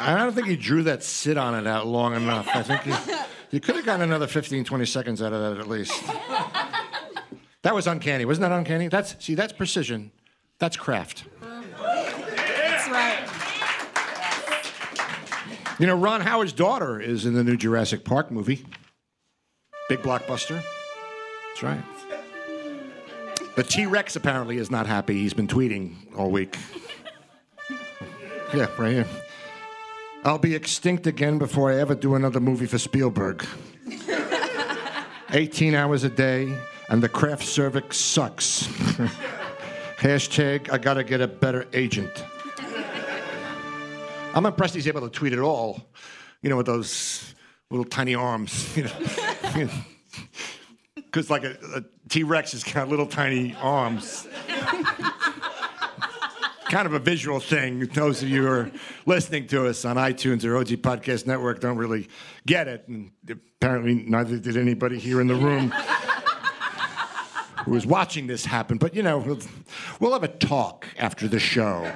I 0.02 0.18
don't 0.18 0.34
think 0.34 0.48
he 0.48 0.56
drew 0.56 0.82
that 0.84 1.02
sit 1.02 1.36
on 1.36 1.54
it 1.54 1.66
out 1.66 1.86
long 1.86 2.14
enough. 2.14 2.48
I 2.54 2.62
think 2.62 2.86
you, 2.86 2.94
you 3.50 3.60
could 3.60 3.76
have 3.76 3.84
gotten 3.84 4.02
another 4.02 4.26
15, 4.26 4.64
20 4.64 4.84
seconds 4.86 5.22
out 5.22 5.32
of 5.32 5.40
that 5.40 5.60
at 5.60 5.68
least. 5.68 6.02
That 7.62 7.74
was 7.74 7.86
uncanny. 7.86 8.24
Wasn't 8.24 8.42
that 8.42 8.52
uncanny? 8.52 8.88
That's 8.88 9.24
see, 9.24 9.34
that's 9.34 9.52
precision. 9.52 10.10
That's 10.58 10.76
craft. 10.76 11.24
That's 11.40 12.88
right. 12.88 13.28
You 15.78 15.86
know, 15.86 15.96
Ron 15.96 16.20
Howard's 16.20 16.52
daughter 16.52 17.00
is 17.00 17.24
in 17.24 17.34
the 17.34 17.44
new 17.44 17.56
Jurassic 17.56 18.04
Park 18.04 18.30
movie. 18.30 18.64
Big 19.88 20.00
blockbuster. 20.00 20.62
That's 21.48 21.62
right. 21.62 21.82
The 23.56 23.62
T 23.62 23.86
Rex 23.86 24.16
apparently 24.16 24.56
is 24.58 24.70
not 24.70 24.86
happy. 24.86 25.14
He's 25.14 25.34
been 25.34 25.46
tweeting 25.46 25.94
all 26.16 26.30
week. 26.30 26.56
Yeah, 28.54 28.68
right 28.78 28.92
here. 28.92 29.06
I'll 30.24 30.38
be 30.38 30.54
extinct 30.54 31.08
again 31.08 31.38
before 31.38 31.72
I 31.72 31.80
ever 31.80 31.96
do 31.96 32.14
another 32.14 32.38
movie 32.38 32.66
for 32.66 32.78
Spielberg. 32.78 33.44
18 35.30 35.74
hours 35.74 36.04
a 36.04 36.08
day, 36.08 36.56
and 36.88 37.02
the 37.02 37.08
craft 37.08 37.44
cervix 37.44 37.96
sucks. 37.96 38.62
Hashtag, 39.98 40.70
I 40.70 40.78
gotta 40.78 41.02
get 41.02 41.20
a 41.20 41.26
better 41.26 41.66
agent. 41.72 42.24
I'm 44.34 44.46
impressed 44.46 44.74
he's 44.74 44.86
able 44.86 45.00
to 45.00 45.10
tweet 45.10 45.32
it 45.32 45.40
all, 45.40 45.82
you 46.40 46.50
know, 46.50 46.56
with 46.56 46.66
those 46.66 47.34
little 47.70 47.84
tiny 47.84 48.14
arms. 48.14 48.76
You 48.76 48.84
know, 48.84 49.68
because 50.94 51.30
like 51.30 51.42
a, 51.42 51.56
a 51.74 51.82
T 52.08 52.22
Rex 52.22 52.52
has 52.52 52.62
got 52.62 52.88
little 52.88 53.06
tiny 53.06 53.56
arms. 53.60 54.28
Kind 56.72 56.86
of 56.86 56.94
a 56.94 56.98
visual 56.98 57.38
thing. 57.38 57.80
Those 57.80 58.22
of 58.22 58.30
you 58.30 58.46
who 58.46 58.50
are 58.50 58.72
listening 59.04 59.46
to 59.48 59.66
us 59.66 59.84
on 59.84 59.96
iTunes 59.96 60.42
or 60.42 60.56
OG 60.56 60.68
Podcast 60.80 61.26
Network 61.26 61.60
don't 61.60 61.76
really 61.76 62.08
get 62.46 62.66
it, 62.66 62.88
and 62.88 63.10
apparently 63.28 63.92
neither 64.06 64.38
did 64.38 64.56
anybody 64.56 64.98
here 64.98 65.20
in 65.20 65.26
the 65.26 65.34
room 65.34 65.70
who 67.66 67.72
was 67.72 67.84
watching 67.84 68.26
this 68.26 68.46
happen. 68.46 68.78
But 68.78 68.96
you 68.96 69.02
know, 69.02 69.18
we'll, 69.18 69.38
we'll 70.00 70.14
have 70.14 70.22
a 70.22 70.28
talk 70.28 70.88
after 70.96 71.28
the 71.28 71.38
show. 71.38 71.92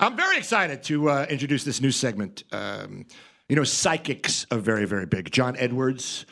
I'm 0.00 0.16
very 0.16 0.38
excited 0.38 0.82
to 0.84 1.10
uh, 1.10 1.26
introduce 1.28 1.64
this 1.64 1.82
new 1.82 1.90
segment. 1.90 2.44
Um, 2.52 3.04
you 3.50 3.56
know, 3.56 3.64
psychics 3.64 4.46
are 4.50 4.60
very, 4.60 4.86
very 4.86 5.04
big. 5.04 5.30
John 5.30 5.58
Edwards, 5.58 6.24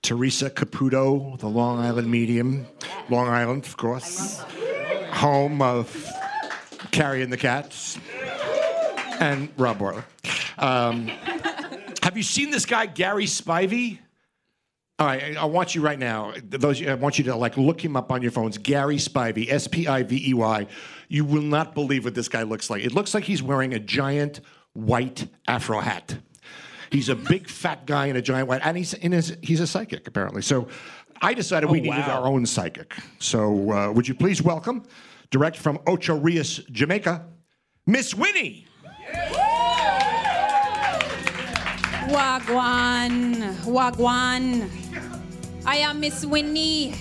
Teresa 0.00 0.48
Caputo, 0.48 1.38
the 1.38 1.48
Long 1.48 1.80
Island 1.80 2.10
medium, 2.10 2.66
Long 3.10 3.28
Island, 3.28 3.66
of 3.66 3.76
course, 3.76 4.42
home 5.18 5.60
of 5.60 6.06
Carrie 6.92 7.22
and 7.22 7.32
the 7.32 7.36
Cats, 7.36 7.98
and 9.20 9.48
Rob 9.56 9.78
Boiler. 9.78 10.04
Um, 10.58 11.08
have 12.02 12.16
you 12.16 12.22
seen 12.22 12.50
this 12.50 12.64
guy, 12.64 12.86
Gary 12.86 13.26
Spivey? 13.26 13.98
All 15.00 15.06
right, 15.06 15.36
I 15.36 15.44
want 15.44 15.74
you 15.74 15.80
right 15.82 15.98
now. 15.98 16.32
Those 16.42 16.84
I 16.84 16.94
want 16.94 17.18
you 17.18 17.24
to 17.24 17.36
like 17.36 17.56
look 17.56 17.84
him 17.84 17.96
up 17.96 18.10
on 18.10 18.22
your 18.22 18.30
phones. 18.32 18.58
Gary 18.58 18.96
Spivey, 18.96 19.48
S 19.50 19.68
P 19.68 19.86
I 19.86 20.02
V 20.02 20.30
E 20.30 20.34
Y. 20.34 20.66
You 21.08 21.24
will 21.24 21.42
not 21.42 21.74
believe 21.74 22.04
what 22.04 22.14
this 22.14 22.28
guy 22.28 22.42
looks 22.42 22.68
like. 22.70 22.84
It 22.84 22.92
looks 22.92 23.14
like 23.14 23.24
he's 23.24 23.42
wearing 23.42 23.74
a 23.74 23.78
giant 23.78 24.40
white 24.72 25.26
afro 25.46 25.80
hat. 25.80 26.16
He's 26.90 27.08
a 27.08 27.14
big 27.14 27.48
fat 27.48 27.86
guy 27.86 28.06
in 28.06 28.16
a 28.16 28.22
giant 28.22 28.48
white, 28.48 28.62
and 28.64 28.76
he's 28.76 28.94
in 28.94 29.12
his 29.12 29.36
he's 29.42 29.60
a 29.60 29.66
psychic 29.66 30.06
apparently. 30.08 30.42
So 30.42 30.66
I 31.22 31.32
decided 31.34 31.70
we 31.70 31.78
Oh, 31.78 31.82
needed 31.82 31.98
wow. 32.06 32.20
our 32.22 32.26
own 32.26 32.44
psychic. 32.46 32.94
So 33.20 33.70
uh, 33.72 33.92
would 33.92 34.08
you 34.08 34.14
please 34.16 34.42
welcome, 34.42 34.82
direct 35.30 35.56
from 35.56 35.78
Ocho 35.86 36.16
Rios, 36.18 36.58
Jamaica, 36.70 37.26
Miss 37.86 38.14
Winnie. 38.14 38.66
Wagwan, 42.08 43.52
Wagwan. 43.64 44.70
I 45.66 45.76
am 45.76 46.00
Miss 46.00 46.24
Winnie. 46.24 46.94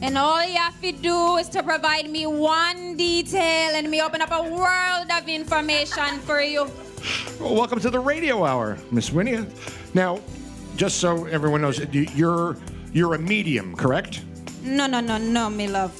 And 0.00 0.18
all 0.18 0.44
you 0.44 0.56
have 0.56 0.80
to 0.82 0.90
do 0.90 1.36
is 1.36 1.48
to 1.50 1.62
provide 1.62 2.10
me 2.10 2.26
one 2.26 2.96
detail 2.96 3.70
and 3.76 3.88
me 3.88 4.02
open 4.02 4.20
up 4.20 4.32
a 4.32 4.42
world 4.42 5.06
of 5.16 5.28
information 5.28 6.18
for 6.20 6.40
you. 6.40 6.68
Well, 7.40 7.54
welcome 7.54 7.78
to 7.80 7.90
the 7.90 8.00
radio 8.00 8.44
hour, 8.44 8.76
Miss 8.90 9.12
Winnie. 9.12 9.46
Now, 9.94 10.18
just 10.76 10.98
so 10.98 11.26
everyone 11.26 11.60
knows, 11.62 11.78
you- 11.92 12.08
you're 12.14 12.56
you're 12.92 13.14
a 13.14 13.18
medium, 13.18 13.74
correct? 13.76 14.20
No, 14.62 14.86
no, 14.86 15.00
no, 15.00 15.16
no, 15.16 15.48
me 15.48 15.66
love. 15.68 15.92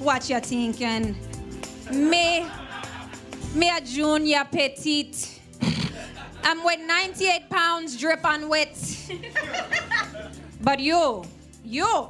What 0.00 0.28
you're 0.30 0.40
thinking? 0.40 1.16
Me, 1.92 2.46
me 3.54 3.70
a 3.70 3.80
junior 3.80 4.44
petite. 4.50 5.40
I'm 6.44 6.64
with 6.64 6.80
98 6.86 7.50
pounds 7.50 7.96
drip 7.96 8.24
and 8.24 8.48
wet. 8.48 8.76
but 10.60 10.78
you, 10.80 11.24
you, 11.64 12.08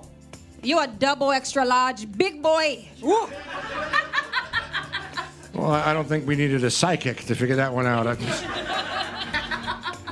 you 0.62 0.78
a 0.80 0.86
double 0.86 1.32
extra 1.32 1.64
large 1.64 2.10
big 2.12 2.42
boy. 2.42 2.86
Woo. 3.02 3.28
Well, 5.54 5.72
I 5.72 5.90
I 5.90 5.92
don't 5.92 6.06
think 6.06 6.26
we 6.26 6.36
needed 6.36 6.62
a 6.64 6.70
psychic 6.70 7.24
to 7.24 7.34
figure 7.34 7.56
that 7.56 7.72
one 7.72 7.86
out. 7.86 8.06
I 8.06 8.14
just- 8.14 8.44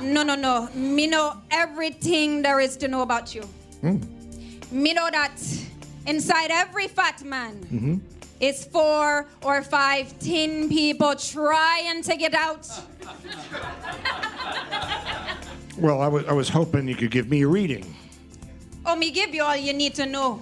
No, 0.01 0.23
no, 0.23 0.35
no. 0.35 0.67
Me 0.73 1.07
know 1.07 1.33
everything 1.51 2.41
there 2.41 2.59
is 2.59 2.75
to 2.77 2.87
know 2.87 3.01
about 3.01 3.33
you. 3.35 3.43
Hmm. 3.81 3.97
Me 4.71 4.93
know 4.93 5.09
that 5.11 5.31
inside 6.07 6.49
every 6.49 6.87
fat 6.87 7.23
man 7.23 7.59
mm-hmm. 7.65 7.97
is 8.39 8.65
four 8.65 9.27
or 9.43 9.61
five 9.61 10.07
thin 10.07 10.69
people 10.69 11.15
trying 11.15 12.01
to 12.01 12.15
get 12.15 12.33
out. 12.33 12.67
Well, 15.77 16.01
I 16.01 16.07
was 16.07 16.25
I 16.25 16.33
was 16.33 16.49
hoping 16.49 16.87
you 16.89 16.95
could 16.97 17.11
give 17.11 17.29
me 17.29 17.43
a 17.43 17.47
reading. 17.47 17.85
Oh, 18.81 18.95
me 18.95 19.11
give 19.11 19.35
you 19.35 19.43
all 19.43 19.55
you 19.55 19.73
need 19.73 19.93
to 20.01 20.07
know. 20.07 20.41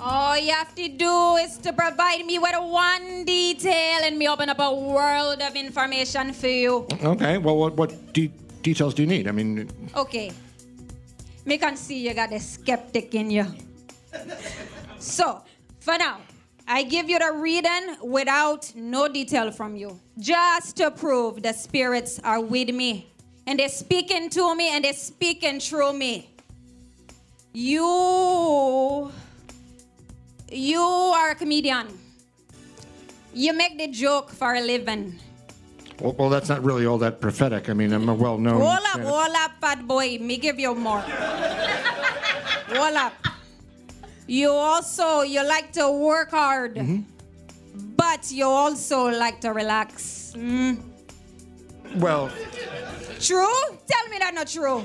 All 0.00 0.38
you 0.38 0.52
have 0.52 0.74
to 0.76 0.88
do 0.88 1.36
is 1.36 1.58
to 1.58 1.72
provide 1.72 2.24
me 2.24 2.38
with 2.38 2.56
one 2.56 3.24
detail 3.24 4.00
and 4.04 4.16
me 4.16 4.26
open 4.28 4.48
up 4.48 4.58
a 4.58 4.72
world 4.72 5.42
of 5.42 5.54
information 5.54 6.32
for 6.32 6.48
you. 6.48 6.88
Okay. 7.04 7.36
Well, 7.36 7.60
what 7.60 7.76
what 7.76 7.92
de- 8.16 8.32
details 8.64 8.94
do 8.96 9.04
you 9.04 9.08
need? 9.08 9.28
I 9.28 9.32
mean, 9.32 9.68
Okay. 9.92 10.32
Me 11.44 11.58
can 11.60 11.76
see 11.76 12.08
you 12.08 12.14
got 12.16 12.32
a 12.32 12.40
skeptic 12.40 13.12
in 13.14 13.28
you. 13.28 13.44
So, 14.98 15.42
for 15.80 15.98
now, 15.98 16.20
I 16.66 16.82
give 16.84 17.10
you 17.10 17.18
the 17.18 17.32
reading 17.32 17.96
without 18.02 18.72
no 18.74 19.06
detail 19.08 19.50
from 19.52 19.76
you. 19.76 20.00
Just 20.18 20.76
to 20.78 20.90
prove 20.90 21.42
the 21.42 21.52
spirits 21.52 22.18
are 22.24 22.40
with 22.40 22.70
me. 22.70 23.10
And 23.46 23.58
they're 23.58 23.68
speaking 23.68 24.30
to 24.30 24.54
me 24.54 24.74
and 24.74 24.82
they're 24.84 24.94
speaking 24.94 25.60
through 25.60 25.92
me. 25.92 26.30
You 27.52 29.12
you 30.50 30.80
are 30.80 31.30
a 31.32 31.34
comedian. 31.34 31.86
You 33.34 33.52
make 33.52 33.76
the 33.78 33.88
joke 33.88 34.30
for 34.30 34.54
a 34.54 34.60
living. 34.60 35.18
well, 36.00 36.14
well, 36.18 36.30
that's 36.30 36.48
not 36.48 36.62
really 36.64 36.86
all 36.86 36.98
that 36.98 37.20
prophetic. 37.20 37.68
I 37.68 37.74
mean, 37.74 37.92
I'm 37.92 38.08
a 38.08 38.14
well-known. 38.14 38.60
Hold 38.60 38.72
up, 38.72 38.82
stand-up- 38.92 39.12
hold 39.12 39.36
up, 39.36 39.50
fat 39.60 39.86
boy. 39.86 40.18
Me 40.20 40.36
give 40.38 40.58
you 40.58 40.74
more. 40.74 41.00
hold 41.00 42.94
up. 42.96 43.12
You 44.26 44.50
also 44.50 45.22
you 45.22 45.46
like 45.46 45.72
to 45.72 45.90
work 45.90 46.30
hard, 46.30 46.80
but 47.96 48.30
you 48.32 48.46
also 48.46 49.10
like 49.10 49.40
to 49.42 49.52
relax. 49.52 50.32
Mm. 50.36 50.80
Well, 51.96 52.30
True? 53.24 53.56
Tell 53.88 54.04
me 54.12 54.18
that 54.18 54.34
not 54.34 54.48
true. 54.48 54.84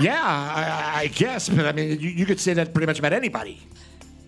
yeah, 0.00 0.24
I, 0.24 1.02
I 1.02 1.06
guess, 1.08 1.48
but 1.48 1.66
I 1.66 1.72
mean, 1.72 2.00
you, 2.00 2.08
you 2.10 2.24
could 2.24 2.40
say 2.40 2.54
that 2.54 2.72
pretty 2.72 2.86
much 2.86 2.98
about 2.98 3.12
anybody. 3.12 3.60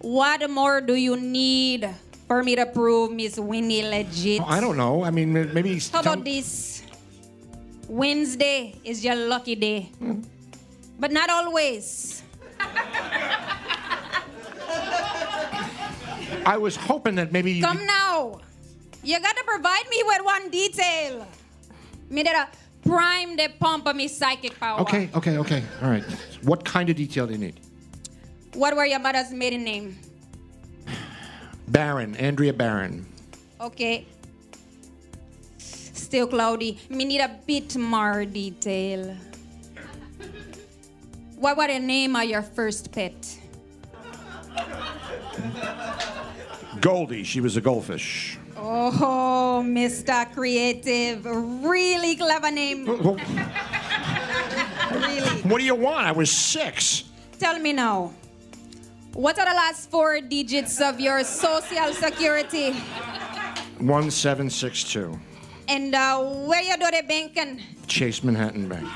What 0.00 0.44
more 0.50 0.80
do 0.80 0.94
you 0.94 1.16
need 1.16 1.88
for 2.26 2.42
me 2.42 2.54
to 2.56 2.66
prove 2.66 3.12
Miss 3.12 3.38
Winnie 3.38 3.82
legit? 3.82 4.42
I 4.44 4.60
don't 4.60 4.76
know. 4.76 5.04
I 5.04 5.10
mean, 5.10 5.32
maybe. 5.32 5.80
How 5.92 6.00
about 6.00 6.24
this? 6.24 6.82
Wednesday 7.88 8.76
is 8.84 9.02
your 9.02 9.16
lucky 9.16 9.54
day. 9.56 9.88
But 11.00 11.12
not 11.12 11.30
always. 11.30 12.22
I 16.46 16.56
was 16.56 16.76
hoping 16.76 17.16
that 17.16 17.32
maybe. 17.32 17.52
you- 17.52 17.62
Come 17.62 17.84
now. 17.86 18.40
You 19.02 19.20
gotta 19.20 19.44
provide 19.46 19.84
me 19.90 20.02
with 20.04 20.24
one 20.24 20.50
detail. 20.50 21.26
Me 22.10 22.22
that 22.22 22.48
a 22.48 22.88
prime 22.88 23.36
the 23.36 23.48
pump 23.60 23.86
of 23.86 23.96
me 23.96 24.08
psychic 24.08 24.58
power. 24.58 24.80
Okay, 24.80 25.10
okay, 25.14 25.36
okay. 25.38 25.62
All 25.82 25.90
right. 25.90 26.04
What 26.42 26.64
kind 26.64 26.88
of 26.90 26.96
detail 26.96 27.26
do 27.26 27.32
you 27.34 27.38
need? 27.38 27.60
What 28.54 28.74
were 28.76 28.86
your 28.86 28.98
mother's 28.98 29.30
maiden 29.30 29.62
name? 29.64 29.98
Baron, 31.68 32.16
Andrea 32.16 32.52
Baron. 32.52 33.04
Okay. 33.60 34.06
Still 35.58 36.26
cloudy. 36.26 36.78
Me 36.88 37.04
need 37.04 37.20
a 37.20 37.36
bit 37.46 37.76
more 37.76 38.24
detail. 38.24 39.14
What 41.38 41.56
was 41.56 41.68
the 41.68 41.78
name 41.78 42.16
of 42.16 42.24
your 42.24 42.42
first 42.42 42.90
pet? 42.90 43.38
Goldie, 46.80 47.22
she 47.22 47.40
was 47.40 47.56
a 47.56 47.60
goldfish. 47.60 48.36
Oh, 48.56 49.62
Mr. 49.64 50.32
Creative. 50.34 51.24
Really 51.24 52.16
clever 52.16 52.50
name. 52.50 52.86
What 55.44 55.58
do 55.58 55.64
you 55.64 55.76
want? 55.76 56.06
I 56.06 56.12
was 56.12 56.32
six. 56.32 57.04
Tell 57.38 57.56
me 57.60 57.72
now. 57.72 58.12
What 59.12 59.38
are 59.38 59.46
the 59.46 59.54
last 59.54 59.90
four 59.90 60.20
digits 60.20 60.80
of 60.80 60.98
your 60.98 61.22
social 61.22 61.92
security? 61.92 62.72
1762. 63.78 65.16
And 65.68 65.94
uh, 65.94 66.18
where 66.46 66.62
you 66.62 66.76
do 66.76 66.90
the 66.90 67.04
banking? 67.06 67.62
Chase 67.86 68.24
Manhattan 68.24 68.68
Bank. 68.68 68.88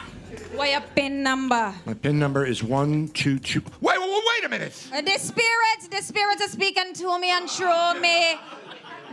What 0.54 0.70
your 0.70 0.82
PIN 0.94 1.22
number? 1.22 1.72
My 1.86 1.94
PIN 1.94 2.18
number 2.18 2.44
is 2.44 2.62
122. 2.62 3.60
Wait, 3.60 3.72
wait, 3.80 3.98
wait, 3.98 4.22
wait 4.28 4.44
a 4.44 4.48
minute. 4.50 4.88
Uh, 4.92 5.00
the 5.00 5.18
spirits, 5.18 5.88
the 5.90 6.02
spirits 6.02 6.42
are 6.42 6.48
speaking 6.48 6.92
to 6.92 7.18
me 7.18 7.30
and 7.30 7.48
through 7.48 8.00
me. 8.00 8.34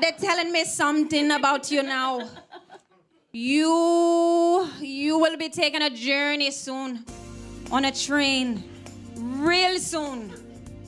They're 0.02 0.12
telling 0.20 0.52
me 0.52 0.66
something 0.66 1.32
about 1.32 1.72
you 1.72 1.84
now. 1.84 2.28
You, 3.32 4.68
you 4.82 5.18
will 5.18 5.38
be 5.38 5.50
taking 5.50 5.82
a 5.82 5.90
journey 5.90 6.52
soon, 6.52 7.06
on 7.72 7.86
a 7.86 7.92
train, 7.92 8.64
real 9.16 9.80
soon. 9.80 10.34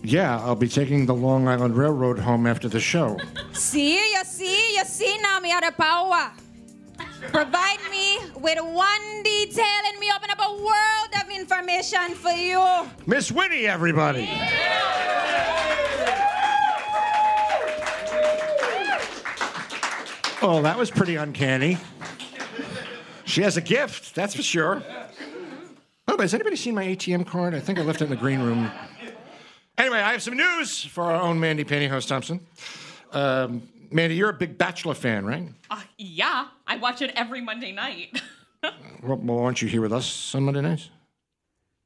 Yeah, 0.04 0.38
I'll 0.40 0.56
be 0.56 0.68
taking 0.68 1.06
the 1.06 1.14
Long 1.14 1.48
Island 1.48 1.78
Railroad 1.78 2.20
home 2.20 2.46
after 2.46 2.68
the 2.68 2.80
show. 2.80 3.18
See, 3.54 3.96
you 3.96 4.24
see, 4.26 4.76
you 4.76 4.84
see 4.84 5.18
now 5.22 5.40
me 5.40 5.50
have 5.50 5.64
the 5.64 5.72
power. 5.72 6.32
Provide 7.30 7.80
me 7.92 8.20
with 8.40 8.60
one 8.60 9.24
detail 9.24 9.82
and 9.88 10.00
me 10.00 10.12
open 10.16 10.30
up 10.30 10.40
a 10.40 10.54
world 10.54 11.24
of 11.24 11.30
information 11.30 12.16
for 12.16 12.32
you. 12.32 12.88
Miss 13.06 13.32
Winnie, 13.32 13.68
everybody. 13.68 14.28
Oh, 20.44 20.60
that 20.64 20.76
was 20.78 20.90
pretty 20.90 21.18
uncanny. 21.18 21.78
She 23.26 23.44
has 23.44 23.58
a 23.58 23.62
gift, 23.62 24.16
that's 24.16 24.36
for 24.36 24.42
sure. 24.42 24.82
Oh, 26.08 26.18
but 26.18 26.22
has 26.22 26.34
anybody 26.34 26.56
seen 26.56 26.74
my 26.74 26.86
ATM 26.86 27.28
card? 27.28 27.54
I 27.54 27.60
think 27.60 27.78
I 27.78 27.84
left 27.84 28.02
it 28.02 28.06
in 28.06 28.10
the 28.10 28.16
green 28.16 28.42
room. 28.42 28.70
Anyway, 29.78 30.00
I 30.00 30.12
have 30.12 30.22
some 30.24 30.36
news 30.36 30.84
for 30.84 31.04
our 31.04 31.22
own 31.22 31.40
Mandy 31.40 31.64
Pantyhose 31.64 32.08
Thompson. 32.08 32.40
Um, 33.14 33.62
Mandy, 33.92 34.16
you're 34.16 34.30
a 34.30 34.34
big 34.34 34.58
Bachelor 34.58 34.94
fan, 34.94 35.26
right? 35.26 35.48
Uh, 35.70 35.82
yeah, 35.98 36.48
I 36.66 36.78
watch 36.78 37.02
it 37.02 37.12
every 37.16 37.42
Monday 37.42 37.72
night. 37.72 38.22
Well, 39.02 39.18
well, 39.18 39.40
aren't 39.40 39.60
you 39.64 39.68
here 39.68 39.82
with 39.82 39.92
us 39.92 40.36
on 40.36 40.44
Monday 40.44 40.62
nights? 40.62 40.92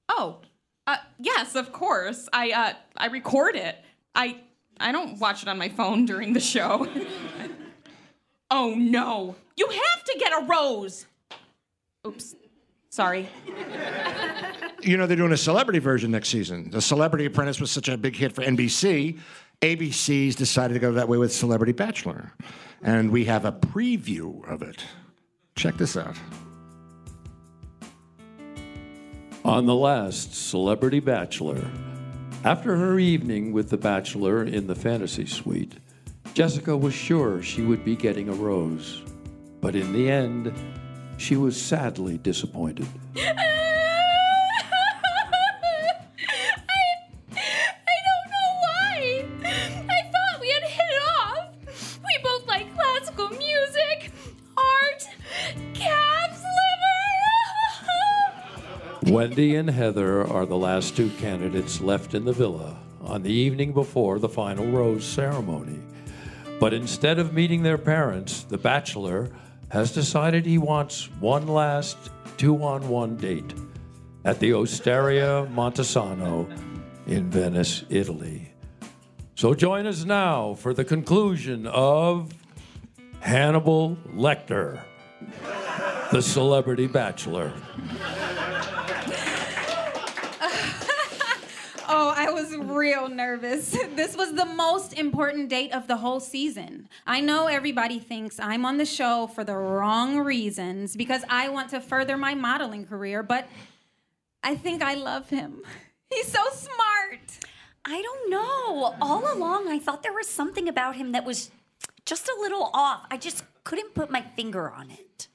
oh, 0.10 0.40
uh, 0.86 0.98
yes, 1.18 1.56
of 1.56 1.72
course. 1.72 2.28
I 2.34 2.52
uh, 2.52 2.74
I 2.98 3.08
record 3.08 3.56
it. 3.56 3.78
I 4.14 4.42
I 4.82 4.92
don't 4.92 5.18
watch 5.18 5.42
it 5.42 5.48
on 5.48 5.58
my 5.58 5.70
phone 5.70 6.04
during 6.06 6.34
the 6.34 6.42
show. 6.42 6.86
oh 8.52 8.74
no, 8.76 9.36
you 9.56 9.70
have 9.70 10.04
to 10.04 10.18
get 10.20 10.34
a 10.34 10.46
rose. 10.46 11.06
Oops, 12.06 12.36
sorry. 12.90 13.30
You 14.82 14.98
know, 14.98 15.08
they're 15.08 15.16
doing 15.16 15.32
a 15.32 15.38
celebrity 15.38 15.80
version 15.80 16.12
next 16.12 16.28
season. 16.28 16.70
The 16.70 16.82
Celebrity 16.82 17.26
Apprentice 17.26 17.62
was 17.62 17.72
such 17.72 17.88
a 17.88 17.98
big 17.98 18.18
hit 18.18 18.34
for 18.36 18.44
NBC. 18.44 19.18
ABC's 19.62 20.36
decided 20.36 20.74
to 20.76 20.80
go 20.80 20.94
that 20.94 21.08
way 21.08 21.18
with 21.18 21.34
Celebrity 21.34 21.72
Bachelor. 21.72 22.34
And 22.82 23.12
we 23.12 23.26
have 23.26 23.46
a 23.46 23.52
preview 23.52 24.48
of 24.50 24.62
it. 24.62 24.84
Check 25.56 25.78
this 25.78 25.98
out. 25.98 26.16
On 29.44 29.66
the 29.66 29.76
last 29.76 30.34
Celebrity 30.34 31.00
Bachelor, 31.00 31.70
after 32.44 32.76
her 32.76 33.00
evening 33.00 33.54
with 33.54 33.70
the 33.70 33.78
Bachelor 33.78 34.44
in 34.44 34.68
the 34.68 34.76
fantasy 34.76 35.26
suite, 35.26 35.76
Jessica 36.34 36.76
was 36.76 36.94
sure 36.94 37.42
she 37.42 37.62
would 37.62 37.86
be 37.86 37.96
getting 37.96 38.30
a 38.30 38.34
rose. 38.34 39.02
But 39.62 39.76
in 39.76 39.94
the 39.94 40.12
end, 40.12 40.54
she 41.18 41.38
was 41.38 41.60
sadly 41.60 42.18
disappointed. 42.18 42.88
Wendy 59.08 59.56
and 59.56 59.70
Heather 59.70 60.26
are 60.28 60.48
the 60.48 60.58
last 60.58 60.98
two 60.98 61.12
candidates 61.12 61.80
left 61.80 62.16
in 62.16 62.26
the 62.26 62.34
villa 62.34 62.80
on 63.02 63.22
the 63.22 63.32
evening 63.32 63.72
before 63.72 64.18
the 64.18 64.28
final 64.28 64.66
rose 64.66 65.06
ceremony. 65.06 65.80
But 66.60 66.74
instead 66.74 67.20
of 67.20 67.32
meeting 67.32 67.62
their 67.62 67.78
parents, 67.78 68.44
the 68.44 68.58
bachelor 68.58 69.30
has 69.70 69.92
decided 69.92 70.46
he 70.46 70.58
wants 70.58 71.12
one 71.20 71.48
last 71.48 71.98
two 72.38 72.64
on 72.64 72.90
one 72.90 73.16
date 73.16 73.54
at 74.24 74.40
the 74.40 74.54
Osteria 74.54 75.48
Montesano 75.54 76.50
in 77.06 77.30
Venice, 77.30 77.86
Italy. 77.90 78.52
So 79.36 79.54
join 79.54 79.86
us 79.86 80.04
now 80.04 80.56
for 80.56 80.74
the 80.74 80.84
conclusion 80.84 81.68
of 81.68 82.34
Hannibal 83.20 83.98
Lecter, 84.16 84.82
the 86.12 86.22
celebrity 86.22 86.88
bachelor. 86.88 87.54
Oh, 91.88 92.14
I 92.16 92.32
was 92.32 92.52
real 92.76 93.10
nervous. 93.10 93.76
This 93.96 94.18
was 94.18 94.34
the 94.34 94.46
most 94.46 94.94
important 94.94 95.50
date 95.50 95.72
of 95.72 95.88
the 95.88 95.98
whole 95.98 96.20
season. 96.20 96.90
I 97.08 97.22
know 97.22 97.48
everybody 97.48 97.98
thinks 97.98 98.40
I'm 98.40 98.66
on 98.66 98.78
the 98.78 98.86
show 98.86 99.28
for 99.28 99.44
the 99.44 99.56
wrong 99.56 100.20
reasons 100.20 100.96
because 100.96 101.24
I 101.30 101.48
want 101.50 101.70
to 101.70 101.80
further 101.80 102.18
my 102.18 102.36
modeling 102.36 102.86
career, 102.86 103.24
but 103.24 103.48
I 104.44 104.56
think 104.56 104.84
I 104.84 104.96
love 104.96 105.30
him. 105.30 105.62
He's 106.10 106.28
so 106.28 106.44
smart. 106.52 107.22
I 107.86 108.02
don't 108.02 108.30
know. 108.30 108.96
All 109.02 109.34
along, 109.34 109.70
I 109.70 109.80
thought 109.80 110.04
there 110.04 110.14
was 110.14 110.28
something 110.28 110.68
about 110.68 110.98
him 110.98 111.14
that 111.14 111.24
was 111.26 111.52
just 112.06 112.28
a 112.28 112.36
little 112.42 112.70
off. 112.74 113.06
I 113.10 113.18
just 113.18 113.44
couldn't 113.64 113.94
put 113.94 114.12
my 114.12 114.22
finger 114.22 114.70
on 114.70 114.92
it. 114.92 115.28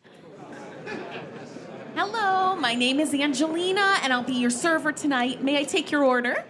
Hello, 1.97 2.55
my 2.57 2.75
name 2.75 3.01
is 3.01 3.13
Angelina, 3.15 3.99
and 4.03 4.13
I'll 4.13 4.23
be 4.23 4.35
your 4.35 4.51
server 4.51 4.93
tonight. 4.93 5.43
May 5.43 5.59
I 5.59 5.65
take 5.65 5.91
your 5.91 6.05
order? 6.05 6.45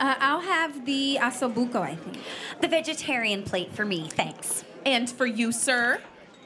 Uh, 0.00 0.14
I'll 0.18 0.40
have 0.40 0.86
the 0.86 1.18
osso 1.20 1.52
buco, 1.52 1.76
I 1.82 1.94
think. 1.94 2.18
The 2.62 2.68
vegetarian 2.68 3.42
plate 3.42 3.70
for 3.72 3.84
me, 3.84 4.08
thanks. 4.08 4.64
And 4.86 5.08
for 5.10 5.26
you, 5.26 5.52
sir? 5.52 6.00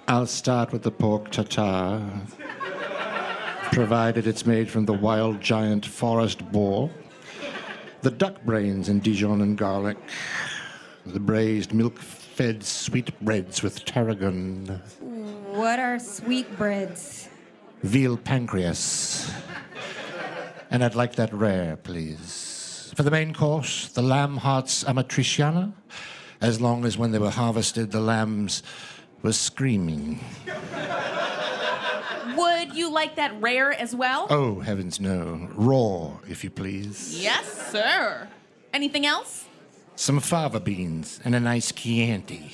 I'll 0.09 0.27
start 0.27 0.73
with 0.73 0.83
the 0.83 0.91
pork 0.91 1.31
tartare, 1.31 2.03
provided 3.73 4.27
it's 4.27 4.45
made 4.45 4.69
from 4.69 4.85
the 4.87 4.93
wild 4.93 5.41
giant 5.41 5.87
forest 5.87 6.51
boar, 6.53 6.91
the 8.03 8.11
duck 8.11 8.43
brains 8.45 8.89
in 8.89 8.99
Dijon 9.01 9.41
and 9.41 9.57
garlic, 9.57 9.97
the 11.07 11.21
braised 11.21 11.73
milk 11.73 11.99
fed 11.99 12.63
sweetbreads 12.65 13.63
with 13.63 13.85
tarragon, 13.85 14.67
What 15.01 15.79
are 15.79 15.99
sweetbreads? 16.01 17.29
veal 17.83 18.17
pancreas. 18.17 19.31
And 20.71 20.83
I'd 20.83 20.95
like 20.97 21.15
that 21.15 21.33
rare, 21.33 21.77
please. 21.77 22.44
For 22.95 23.03
the 23.03 23.11
main 23.11 23.35
course, 23.35 23.89
the 23.89 24.03
lamb 24.03 24.37
hearts 24.37 24.85
amatriciana, 24.85 25.73
as 26.41 26.61
long 26.61 26.85
as 26.85 26.97
when 26.97 27.11
they 27.13 27.19
were 27.19 27.31
harvested, 27.31 27.91
the 27.91 28.01
lambs 28.01 28.63
were 29.23 29.33
screaming. 29.33 30.21
Would 32.37 32.75
you 32.75 32.91
like 32.91 33.17
that 33.17 33.41
rare 33.41 33.73
as 33.73 33.95
well? 33.95 34.27
Oh, 34.31 34.61
heavens 34.61 35.01
no. 35.01 35.49
Raw, 35.55 36.19
if 36.29 36.45
you 36.45 36.51
please. 36.51 37.21
Yes, 37.21 37.71
sir. 37.71 38.29
Anything 38.73 39.07
else? 39.07 39.47
some 39.97 40.21
fava 40.21 40.61
beans, 40.61 41.21
and 41.25 41.35
a 41.35 41.41
nice 41.41 41.73
Chianti. 41.73 42.53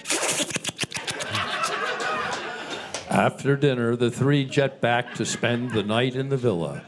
After 3.09 3.57
dinner, 3.57 3.97
the 3.97 4.11
three 4.11 4.45
jet 4.45 4.81
back 4.81 5.15
to 5.15 5.25
spend 5.25 5.73
the 5.73 5.83
night 5.83 6.15
in 6.15 6.29
the 6.29 6.37
villa 6.37 6.85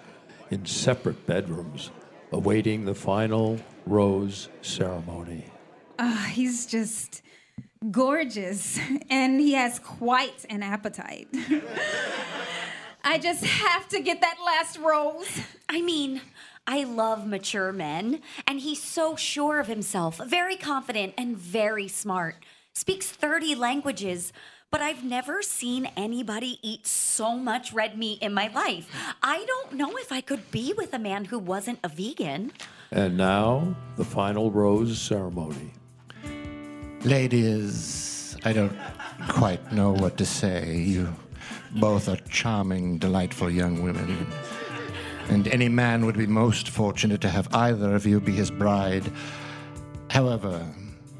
in 0.50 0.66
separate 0.66 1.26
bedrooms, 1.26 1.90
awaiting 2.32 2.84
the 2.84 2.94
final 2.94 3.58
rose 3.86 4.48
ceremony. 4.62 5.44
Ah, 5.98 6.30
he's 6.32 6.66
just 6.66 7.22
gorgeous, 7.90 8.78
and 9.10 9.40
he 9.40 9.52
has 9.52 9.78
quite 9.78 10.44
an 10.48 10.62
appetite. 10.62 11.28
I 13.04 13.18
just 13.18 13.44
have 13.44 13.88
to 13.90 14.00
get 14.00 14.20
that 14.20 14.36
last 14.44 14.78
rose. 14.78 15.40
I 15.68 15.82
mean, 15.82 16.20
I 16.66 16.84
love 16.84 17.26
mature 17.26 17.72
men, 17.72 18.20
and 18.46 18.60
he's 18.60 18.82
so 18.82 19.16
sure 19.16 19.58
of 19.58 19.66
himself, 19.66 20.20
very 20.24 20.56
confident, 20.56 21.14
and 21.18 21.36
very 21.36 21.88
smart. 21.88 22.36
Speaks 22.72 23.10
30 23.10 23.56
languages, 23.56 24.32
but 24.72 24.80
I've 24.80 25.04
never 25.04 25.42
seen 25.42 25.86
anybody 25.98 26.58
eat 26.62 26.86
so 26.86 27.36
much 27.36 27.74
red 27.74 27.98
meat 27.98 28.22
in 28.22 28.32
my 28.32 28.48
life. 28.48 28.88
I 29.22 29.44
don't 29.44 29.74
know 29.74 29.96
if 29.98 30.10
I 30.10 30.22
could 30.22 30.50
be 30.50 30.72
with 30.72 30.94
a 30.94 30.98
man 30.98 31.26
who 31.26 31.38
wasn't 31.38 31.78
a 31.84 31.88
vegan. 31.88 32.52
And 32.90 33.18
now, 33.18 33.76
the 33.96 34.04
final 34.04 34.50
rose 34.50 34.98
ceremony. 34.98 35.72
Ladies, 37.04 38.34
I 38.46 38.54
don't 38.54 38.72
quite 39.28 39.72
know 39.72 39.92
what 39.92 40.16
to 40.16 40.24
say. 40.24 40.76
You 40.76 41.14
both 41.76 42.08
are 42.08 42.16
charming, 42.30 42.96
delightful 42.96 43.50
young 43.50 43.82
women. 43.82 44.26
And 45.28 45.48
any 45.48 45.68
man 45.68 46.06
would 46.06 46.16
be 46.16 46.26
most 46.26 46.70
fortunate 46.70 47.20
to 47.20 47.28
have 47.28 47.46
either 47.54 47.94
of 47.94 48.06
you 48.06 48.20
be 48.20 48.32
his 48.32 48.50
bride. 48.50 49.04
However, 50.08 50.66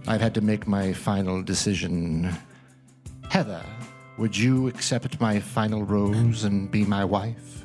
I've 0.09 0.23
had 0.23 0.35
to 0.35 0.41
make 0.41 0.67
my 0.67 0.95
final 0.95 1.43
decision. 1.43 2.35
Heather, 3.33 3.65
would 4.19 4.37
you 4.37 4.69
accept 4.69 5.19
my 5.19 5.41
final 5.41 5.85
rose 5.85 6.45
and 6.45 6.71
be 6.71 6.85
my 6.85 7.03
wife? 7.03 7.65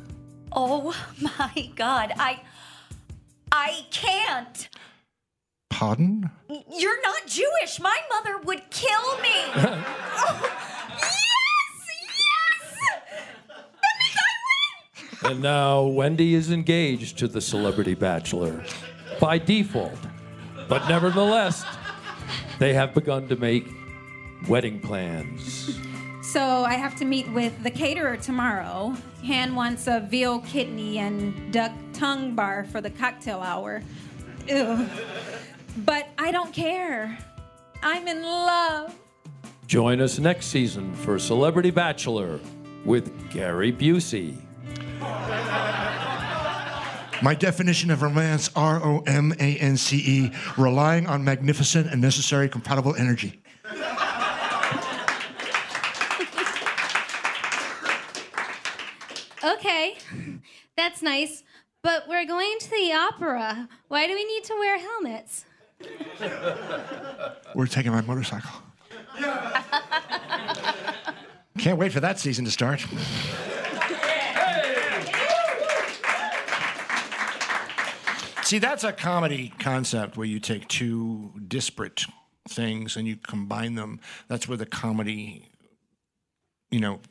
Oh 0.54 0.96
my 1.20 1.70
god, 1.76 2.14
I. 2.18 2.40
I 3.52 3.86
can't. 3.92 4.70
Pardon? 5.70 6.32
You're 6.50 7.02
not 7.02 7.28
Jewish. 7.28 7.82
My 7.82 7.98
mother 8.10 8.38
would 8.46 8.70
kill 8.70 9.18
me. 9.18 9.44
Oh, 9.56 10.50
yes, 11.02 11.90
yes. 15.20 15.26
And 15.26 15.42
now 15.42 15.84
Wendy 15.84 16.34
is 16.34 16.50
engaged 16.50 17.18
to 17.18 17.28
the 17.28 17.42
celebrity 17.42 17.94
bachelor 17.94 18.64
by 19.20 19.38
default. 19.38 20.00
But 20.70 20.88
nevertheless, 20.88 21.66
they 22.58 22.74
have 22.74 22.94
begun 22.94 23.28
to 23.28 23.36
make 23.36 23.68
wedding 24.48 24.80
plans. 24.80 25.80
So 26.22 26.42
I 26.42 26.74
have 26.74 26.96
to 26.98 27.06
meet 27.06 27.32
with 27.32 27.64
the 27.64 27.72
caterer 27.72 28.18
tomorrow. 28.18 28.94
Han 29.26 29.56
wants 29.56 29.88
a 29.88 30.02
veal 30.02 30.40
kidney 30.42 31.00
and 31.00 31.54
duck 31.54 31.72
tongue 31.94 32.36
bar 32.36 32.66
for 32.66 32.82
the 32.82 32.90
cocktail 32.90 33.40
hour. 33.40 33.82
Ew. 34.48 34.88
But 35.86 36.10
I 36.18 36.32
don't 36.32 36.54
care. 36.54 37.18
I'm 37.82 38.08
in 38.08 38.24
love. 38.24 38.94
Join 39.68 40.02
us 40.02 40.20
next 40.20 40.48
season 40.48 40.94
for 40.96 41.20
Celebrity 41.20 41.72
Bachelor 41.72 42.40
with 42.86 43.30
Gary 43.30 43.72
Busey. 43.72 44.38
My 47.22 47.34
definition 47.34 47.90
of 47.90 48.02
romance 48.02 48.50
R 48.56 48.84
O 48.84 49.04
M 49.08 49.34
A 49.40 49.58
N 49.58 49.76
C 49.76 49.98
E, 49.98 50.32
relying 50.58 51.08
on 51.08 51.24
magnificent 51.24 51.88
and 51.92 52.02
necessary 52.02 52.48
compatible 52.48 52.96
energy. 52.96 53.42
Okay, 59.44 59.98
that's 60.78 61.02
nice. 61.02 61.44
But 61.84 62.08
we're 62.08 62.26
going 62.26 62.58
to 62.60 62.70
the 62.70 62.94
opera. 62.94 63.68
Why 63.88 64.08
do 64.08 64.14
we 64.14 64.24
need 64.26 64.44
to 64.46 64.54
wear 64.54 64.80
helmets? 64.80 65.46
We're 67.54 67.68
taking 67.68 67.92
my 67.92 68.02
motorcycle. 68.02 68.50
Can't 71.58 71.78
wait 71.78 71.92
for 71.92 72.00
that 72.00 72.20
season 72.20 72.46
to 72.46 72.52
start. 72.52 72.86
See, 78.44 78.60
that's 78.60 78.84
a 78.86 78.94
comedy 78.94 79.54
concept 79.60 80.16
where 80.16 80.26
you 80.26 80.40
take 80.40 80.68
two 80.70 81.34
disparate 81.48 82.06
things 82.48 82.96
and 82.96 83.06
you 83.08 83.18
combine 83.18 83.76
them. 83.76 84.00
That's 84.30 84.48
where 84.48 84.58
the 84.58 84.66
comedy, 84.66 85.50
you 86.72 86.80
know, 86.80 87.02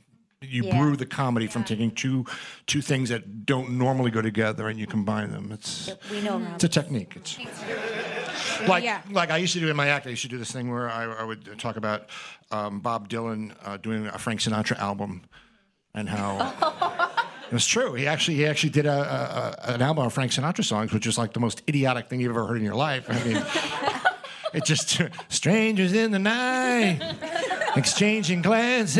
you 0.42 0.64
Yeah. 0.64 0.76
brew 0.78 0.96
the 0.96 1.06
comedy 1.06 1.46
from 1.46 1.64
taking 1.64 1.90
two 1.90 2.26
two 2.66 2.80
things 2.82 3.08
that 3.08 3.46
don't 3.46 3.70
normally 3.70 4.10
go 4.10 4.20
together 4.20 4.68
and 4.68 4.78
you 4.78 4.86
combine 4.86 5.30
them. 5.32 5.50
It's 5.52 5.90
We 6.10 6.20
know, 6.20 6.46
it's 6.54 6.64
a 6.64 6.68
technique. 6.68 7.14
It's 7.16 7.38
like 8.68 8.84
Yeah. 8.84 9.00
like 9.10 9.30
I 9.30 9.38
used 9.38 9.54
to 9.54 9.60
do 9.60 9.68
in 9.70 9.76
my 9.76 9.88
act. 9.88 10.06
I 10.06 10.10
used 10.10 10.22
to 10.22 10.28
do 10.28 10.38
this 10.38 10.50
thing 10.52 10.70
where 10.70 10.90
I, 10.90 11.04
I 11.04 11.24
would 11.24 11.58
talk 11.58 11.76
about 11.76 12.08
um, 12.50 12.80
Bob 12.80 13.08
Dylan 13.08 13.54
uh, 13.64 13.76
doing 13.78 14.06
a 14.06 14.18
Frank 14.18 14.40
Sinatra 14.40 14.78
album 14.78 15.22
and 15.94 16.08
how. 16.08 16.52
It 17.48 17.52
was 17.52 17.64
true. 17.64 17.94
He 17.94 18.08
actually 18.08 18.38
he 18.38 18.44
actually 18.46 18.70
did 18.70 18.86
a, 18.86 19.54
a- 19.68 19.74
an 19.74 19.80
album 19.80 20.04
of 20.04 20.12
Frank 20.12 20.32
Sinatra 20.32 20.64
songs, 20.64 20.92
which 20.92 21.06
is 21.06 21.16
like 21.16 21.32
the 21.32 21.38
most 21.38 21.62
idiotic 21.68 22.08
thing 22.08 22.18
you've 22.20 22.32
ever 22.32 22.44
heard 22.44 22.56
in 22.56 22.64
your 22.64 22.74
life. 22.74 23.06
I 23.08 23.22
mean, 23.22 23.36
it 24.52 24.64
just 24.64 25.00
strangers 25.28 25.92
in 25.92 26.10
the 26.10 26.18
night, 26.18 26.98
exchanging 27.76 28.42
glances, 28.42 28.96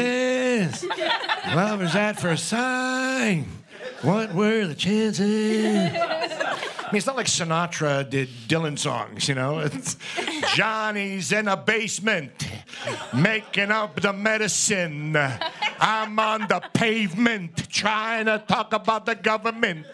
lovers 1.54 2.20
for 2.20 2.30
a 2.30 2.36
sign? 2.36 3.46
What 4.02 4.34
were 4.34 4.66
the 4.66 4.74
chances? 4.74 5.90
I 6.86 6.92
mean, 6.92 6.98
it's 6.98 7.06
not 7.06 7.16
like 7.16 7.26
Sinatra 7.26 8.08
did 8.08 8.28
Dylan 8.46 8.78
songs, 8.78 9.28
you 9.28 9.34
know. 9.34 9.58
It's 9.58 9.96
Johnny's 10.54 11.32
in 11.32 11.48
a 11.48 11.56
basement 11.56 12.48
making 13.12 13.72
up 13.72 14.00
the 14.00 14.12
medicine. 14.12 15.16
I'm 15.80 16.18
on 16.18 16.42
the 16.42 16.62
pavement 16.72 17.68
trying 17.70 18.26
to 18.26 18.38
talk 18.46 18.72
about 18.72 19.04
the 19.06 19.16
government. 19.16 19.86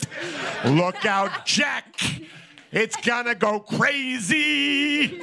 Look 0.66 1.06
out, 1.06 1.46
Jack. 1.46 1.98
It's 2.70 2.96
gonna 2.96 3.34
go 3.34 3.60
crazy. 3.60 5.18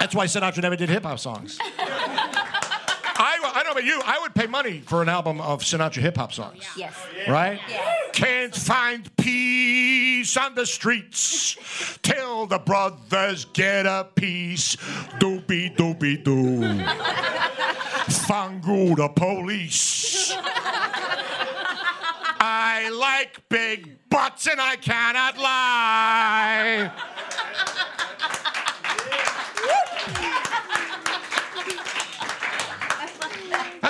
That's 0.00 0.14
why 0.14 0.26
Sinatra 0.26 0.62
never 0.62 0.76
did 0.76 0.88
hip 0.88 1.04
hop 1.04 1.18
songs. 1.18 1.58
About 3.74 3.84
you, 3.84 4.00
I 4.04 4.18
would 4.20 4.34
pay 4.34 4.46
money 4.46 4.80
for 4.86 5.02
an 5.02 5.08
album 5.08 5.40
of 5.40 5.62
Sinatra 5.62 5.96
hip 6.02 6.16
hop 6.16 6.32
songs 6.32 6.64
Yes. 6.76 6.94
right? 7.28 7.60
Can't 8.12 8.54
find 8.54 9.14
peace 9.16 10.36
on 10.36 10.54
the 10.54 10.64
streets 10.66 11.56
till 12.02 12.46
the 12.46 12.58
brothers 12.58 13.44
get 13.46 13.86
a 13.86 14.06
piece. 14.14 14.76
Doobie 15.18 15.76
doobie 15.76 16.22
doo. 16.22 16.60
Fangu 18.28 18.94
the 18.96 19.08
police. 19.08 20.32
I 22.46 22.90
like 22.90 23.48
big 23.48 23.98
butts 24.10 24.46
and 24.46 24.60
I 24.60 24.76
cannot 24.76 25.38
lie. 25.38 26.92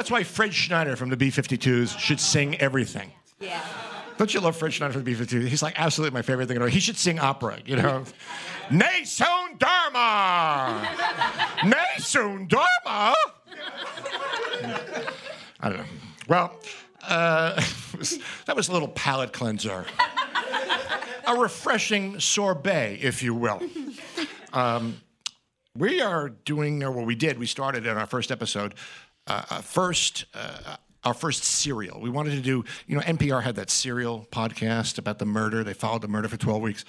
That's 0.05 0.11
why 0.11 0.23
Fred 0.23 0.53
Schneider 0.53 0.97
from 0.97 1.09
the 1.09 1.17
B 1.17 1.29
52s 1.29 1.99
should 1.99 2.21
sing 2.21 2.61
everything. 2.61 3.11
Yeah. 3.41 3.65
Don't 4.19 4.35
you 4.35 4.41
love 4.41 4.55
Fred 4.55 4.71
Schneider 4.71 4.93
from 4.93 5.03
the 5.03 5.11
B 5.11 5.17
52s? 5.17 5.47
He's 5.47 5.63
like 5.63 5.81
absolutely 5.81 6.13
my 6.13 6.21
favorite 6.21 6.47
thing 6.47 6.57
in 6.57 6.61
the 6.61 6.65
world. 6.65 6.75
He 6.75 6.81
should 6.81 6.99
sing 6.99 7.19
opera, 7.19 7.59
you 7.65 7.77
know? 7.77 8.05
Nessun 8.71 9.57
dorma! 9.57 10.87
Nessun 11.65 12.47
dorma! 12.49 13.15
I 15.61 15.69
don't 15.71 15.79
know. 15.79 15.85
Well, 16.29 16.61
uh, 17.09 17.55
that 18.45 18.55
was 18.55 18.69
a 18.69 18.73
little 18.75 18.89
palate 18.89 19.33
cleanser. 19.33 19.87
a 21.27 21.35
refreshing 21.35 22.21
sorbet, 22.21 22.99
if 23.01 23.23
you 23.23 23.35
will. 23.35 23.63
Um, 24.53 25.01
we 25.77 26.01
are 26.01 26.29
doing, 26.29 26.85
or 26.85 26.93
what 26.93 27.05
we 27.05 27.17
did, 27.17 27.37
we 27.39 27.47
started 27.47 27.85
in 27.87 27.97
our 27.97 28.07
first 28.07 28.31
episode, 28.31 28.75
uh, 29.27 29.43
uh, 29.51 29.61
first, 29.61 30.27
uh, 30.35 30.77
our 31.05 31.15
first 31.15 31.45
serial. 31.45 32.01
We 32.01 32.11
wanted 32.11 32.31
to 32.31 32.41
do, 32.41 32.65
you 32.87 32.97
know, 32.97 33.03
NPR 33.03 33.43
had 33.43 33.57
that 33.57 33.71
serial 33.71 34.27
podcast 34.31 34.99
about 34.99 35.19
the 35.19 35.27
murder. 35.27 35.65
They 35.65 35.75
followed 35.75 36.03
the 36.03 36.09
murder 36.09 36.29
for 36.29 36.37
12 36.37 36.63
weeks. 36.63 36.85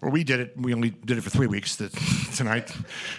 Well, 0.00 0.10
we 0.10 0.24
did 0.24 0.40
it, 0.40 0.54
we 0.56 0.74
only 0.74 0.90
did 0.90 1.18
it 1.18 1.22
for 1.22 1.30
three 1.30 1.46
weeks. 1.46 1.76
The, 1.76 1.88
tonight 2.36 2.70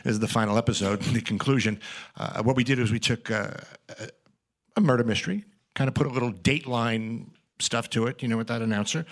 is 0.03 0.19
the 0.19 0.27
final 0.27 0.57
episode, 0.57 1.01
the 1.01 1.21
conclusion. 1.21 1.79
Uh, 2.17 2.43
what 2.43 2.55
we 2.55 2.63
did 2.63 2.79
is 2.79 2.91
we 2.91 2.99
took 2.99 3.31
uh, 3.31 3.51
a, 3.89 4.09
a 4.77 4.81
murder 4.81 5.03
mystery, 5.03 5.45
kind 5.73 5.87
of 5.87 5.93
put 5.93 6.07
a 6.07 6.09
little 6.11 6.31
dateline 6.31 7.27
stuff 7.59 7.89
to 7.91 8.07
it, 8.07 8.21
you 8.21 8.27
know, 8.27 8.37
with 8.37 8.47
that 8.47 8.61
announcer. 8.61 9.05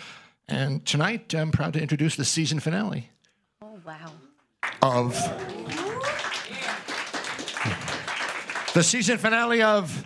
And 0.48 0.86
tonight, 0.86 1.34
I'm 1.34 1.52
proud 1.52 1.74
to 1.74 1.82
introduce 1.82 2.16
the 2.16 2.26
season 2.26 2.60
finale. 2.60 3.10
Oh, 3.62 3.80
wow. 3.86 4.12
of 4.82 5.83
the 8.74 8.82
season 8.82 9.20
finale 9.20 9.62
of 9.62 10.04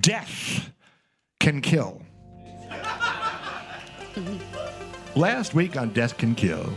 Death 0.00 0.72
Can 1.40 1.60
Kill. 1.60 2.00
Last 5.14 5.52
week 5.54 5.76
on 5.76 5.90
Death 5.90 6.16
Can 6.16 6.34
Kill, 6.34 6.72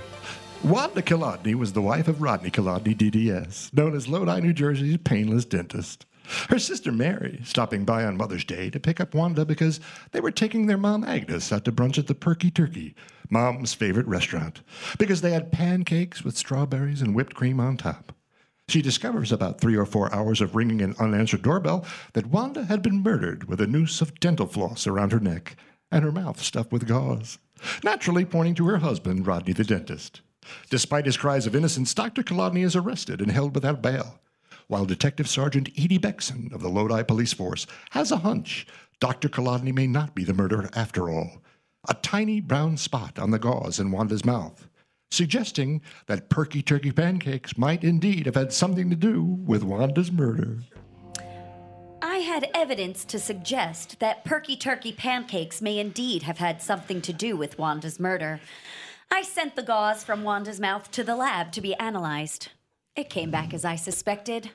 Wanda 0.61 1.01
Kolodny 1.01 1.55
was 1.55 1.71
the 1.71 1.82
wife 1.82 2.09
of 2.09 2.21
Rodney 2.21 2.51
Kolodny, 2.51 2.95
DDS, 2.95 3.73
known 3.73 3.95
as 3.95 4.09
Lodi, 4.09 4.41
New 4.41 4.51
Jersey's 4.51 4.97
painless 4.97 5.45
dentist. 5.45 6.05
Her 6.49 6.59
sister 6.59 6.91
Mary, 6.91 7.39
stopping 7.45 7.86
by 7.86 8.03
on 8.03 8.17
Mother's 8.17 8.43
Day 8.43 8.69
to 8.69 8.79
pick 8.79 8.99
up 8.99 9.15
Wanda 9.15 9.45
because 9.45 9.79
they 10.11 10.19
were 10.19 10.32
taking 10.32 10.65
their 10.65 10.77
mom 10.77 11.05
Agnes 11.05 11.51
out 11.53 11.63
to 11.65 11.71
brunch 11.71 11.97
at 11.97 12.07
the 12.07 12.15
Perky 12.15 12.51
Turkey, 12.51 12.93
mom's 13.29 13.73
favorite 13.73 14.07
restaurant, 14.07 14.61
because 14.99 15.21
they 15.21 15.32
had 15.32 15.51
pancakes 15.51 16.23
with 16.23 16.38
strawberries 16.38 17.01
and 17.01 17.15
whipped 17.15 17.36
cream 17.36 17.61
on 17.61 17.77
top. 17.77 18.13
She 18.68 18.82
discovers 18.82 19.32
about 19.32 19.59
three 19.59 19.76
or 19.76 19.86
four 19.86 20.14
hours 20.14 20.41
of 20.41 20.55
ringing 20.55 20.82
an 20.82 20.95
unanswered 20.99 21.41
doorbell 21.41 21.86
that 22.14 22.28
Wanda 22.28 22.66
had 22.66 22.82
been 22.82 23.03
murdered 23.03 23.45
with 23.45 23.59
a 23.59 23.68
noose 23.68 24.01
of 24.01 24.20
dental 24.20 24.47
floss 24.47 24.88
around 24.88 25.12
her 25.12 25.20
neck 25.20 25.57
and 25.91 26.03
her 26.03 26.12
mouth 26.12 26.41
stuffed 26.41 26.72
with 26.72 26.88
gauze, 26.88 27.38
naturally 27.84 28.24
pointing 28.24 28.55
to 28.55 28.68
her 28.68 28.78
husband, 28.78 29.28
Rodney 29.28 29.53
the 29.53 29.64
dentist. 29.64 30.22
Despite 30.70 31.05
his 31.05 31.18
cries 31.18 31.45
of 31.45 31.55
innocence, 31.55 31.93
Dr. 31.93 32.24
Kolodny 32.24 32.64
is 32.64 32.76
arrested 32.76 33.22
and 33.22 33.32
held 33.32 33.53
without 33.53 33.82
bail, 33.82 34.20
while 34.68 34.86
Detective 34.86 35.28
Sergeant 35.28 35.70
Edie 35.78 35.97
Beckson 35.97 36.49
of 36.53 36.62
the 36.62 36.70
Lodi 36.70 37.03
Police 37.03 37.34
Force 37.34 37.68
has 37.91 38.12
a 38.12 38.18
hunch 38.18 38.66
Dr. 39.01 39.30
Kolodny 39.30 39.74
may 39.74 39.88
not 39.88 40.14
be 40.14 40.24
the 40.24 40.34
murderer 40.34 40.70
after 40.74 41.09
all. 41.09 41.41
A 41.89 41.95
tiny 41.95 42.39
brown 42.39 42.78
spot 42.78 43.18
on 43.18 43.32
the 43.32 43.39
gauze 43.39 43.80
in 43.80 43.89
Wanda's 43.89 44.24
mouth, 44.24 44.68
suggesting 45.12 45.82
that 46.07 46.30
perky 46.30 46.64
turkey 46.64 46.91
pancakes 46.91 47.57
might 47.57 47.84
indeed 47.84 48.26
have 48.26 48.36
had 48.36 48.51
something 48.51 48.89
to 48.89 48.95
do 48.95 49.22
with 49.24 49.64
Wanda's 49.64 50.12
murder. 50.12 50.57
I 52.01 52.18
had 52.18 52.49
evidence 52.55 53.05
to 53.05 53.20
suggest 53.20 53.99
that 53.99 54.26
Perky 54.26 54.55
Turkey 54.55 54.91
pancakes 54.91 55.62
may 55.62 55.78
indeed 55.78 56.24
have 56.24 56.39
had 56.39 56.62
something 56.62 56.99
to 57.01 57.14
do 57.14 57.38
with 57.38 57.59
Wanda's 57.59 57.99
murder. 57.99 58.39
I 59.12 59.22
sent 59.22 59.55
the 59.55 59.62
gauze 59.62 60.03
from 60.03 60.24
Wanda's 60.24 60.59
mouth 60.59 60.89
to 60.91 61.03
the 61.03 61.16
lab 61.16 61.51
to 61.51 61.62
be 61.62 61.76
analyzed. 61.76 62.49
It 62.95 63.09
came 63.09 63.30
back 63.30 63.53
as 63.53 63.64
I 63.64 63.76
suspected 63.76 64.51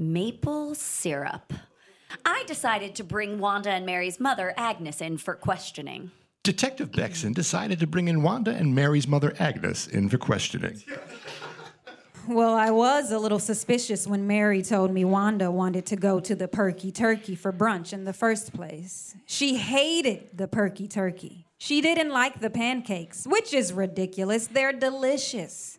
maple 0.00 0.74
syrup. 0.74 1.52
I 2.24 2.42
decided 2.46 2.94
to 2.96 3.04
bring 3.04 3.38
Wanda 3.38 3.70
and 3.70 3.86
Mary's 3.86 4.18
mother, 4.18 4.52
Agnes, 4.56 5.00
in 5.00 5.16
for 5.18 5.34
questioning. 5.34 6.10
Detective 6.42 6.90
Beckson 6.92 7.34
decided 7.34 7.80
to 7.80 7.86
bring 7.86 8.08
in 8.08 8.22
Wanda 8.22 8.52
and 8.52 8.74
Mary's 8.74 9.06
mother, 9.06 9.34
Agnes, 9.38 9.86
in 9.86 10.08
for 10.08 10.16
questioning. 10.16 10.82
Well, 12.26 12.54
I 12.54 12.70
was 12.70 13.12
a 13.12 13.18
little 13.18 13.38
suspicious 13.38 14.06
when 14.06 14.26
Mary 14.26 14.62
told 14.62 14.90
me 14.90 15.04
Wanda 15.04 15.50
wanted 15.50 15.84
to 15.86 15.96
go 15.96 16.18
to 16.20 16.34
the 16.34 16.48
Perky 16.48 16.92
Turkey 16.92 17.34
for 17.34 17.52
brunch 17.52 17.92
in 17.92 18.04
the 18.04 18.14
first 18.14 18.54
place. 18.54 19.14
She 19.26 19.56
hated 19.56 20.30
the 20.32 20.48
Perky 20.48 20.88
Turkey. 20.88 21.46
She 21.58 21.82
didn't 21.82 22.10
like 22.10 22.40
the 22.40 22.48
pancakes, 22.48 23.26
which 23.26 23.52
is 23.52 23.72
ridiculous. 23.72 24.46
They're 24.46 24.72
delicious. 24.72 25.78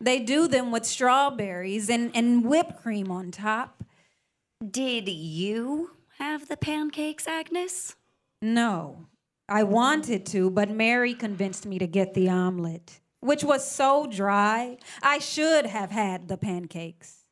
They 0.00 0.20
do 0.20 0.48
them 0.48 0.70
with 0.70 0.86
strawberries 0.86 1.90
and, 1.90 2.12
and 2.14 2.44
whipped 2.46 2.80
cream 2.80 3.10
on 3.10 3.30
top. 3.30 3.84
Did 4.66 5.08
you 5.08 5.90
have 6.18 6.48
the 6.48 6.56
pancakes, 6.56 7.26
Agnes? 7.26 7.96
No, 8.40 9.06
I 9.48 9.62
wanted 9.62 10.26
to, 10.26 10.50
but 10.50 10.68
Mary 10.70 11.14
convinced 11.14 11.64
me 11.64 11.78
to 11.78 11.86
get 11.86 12.12
the 12.12 12.28
omelet, 12.28 13.00
which 13.20 13.42
was 13.42 13.66
so 13.66 14.06
dry. 14.06 14.76
I 15.02 15.18
should 15.18 15.64
have 15.64 15.90
had 15.90 16.28
the 16.28 16.36
pancakes. 16.36 17.24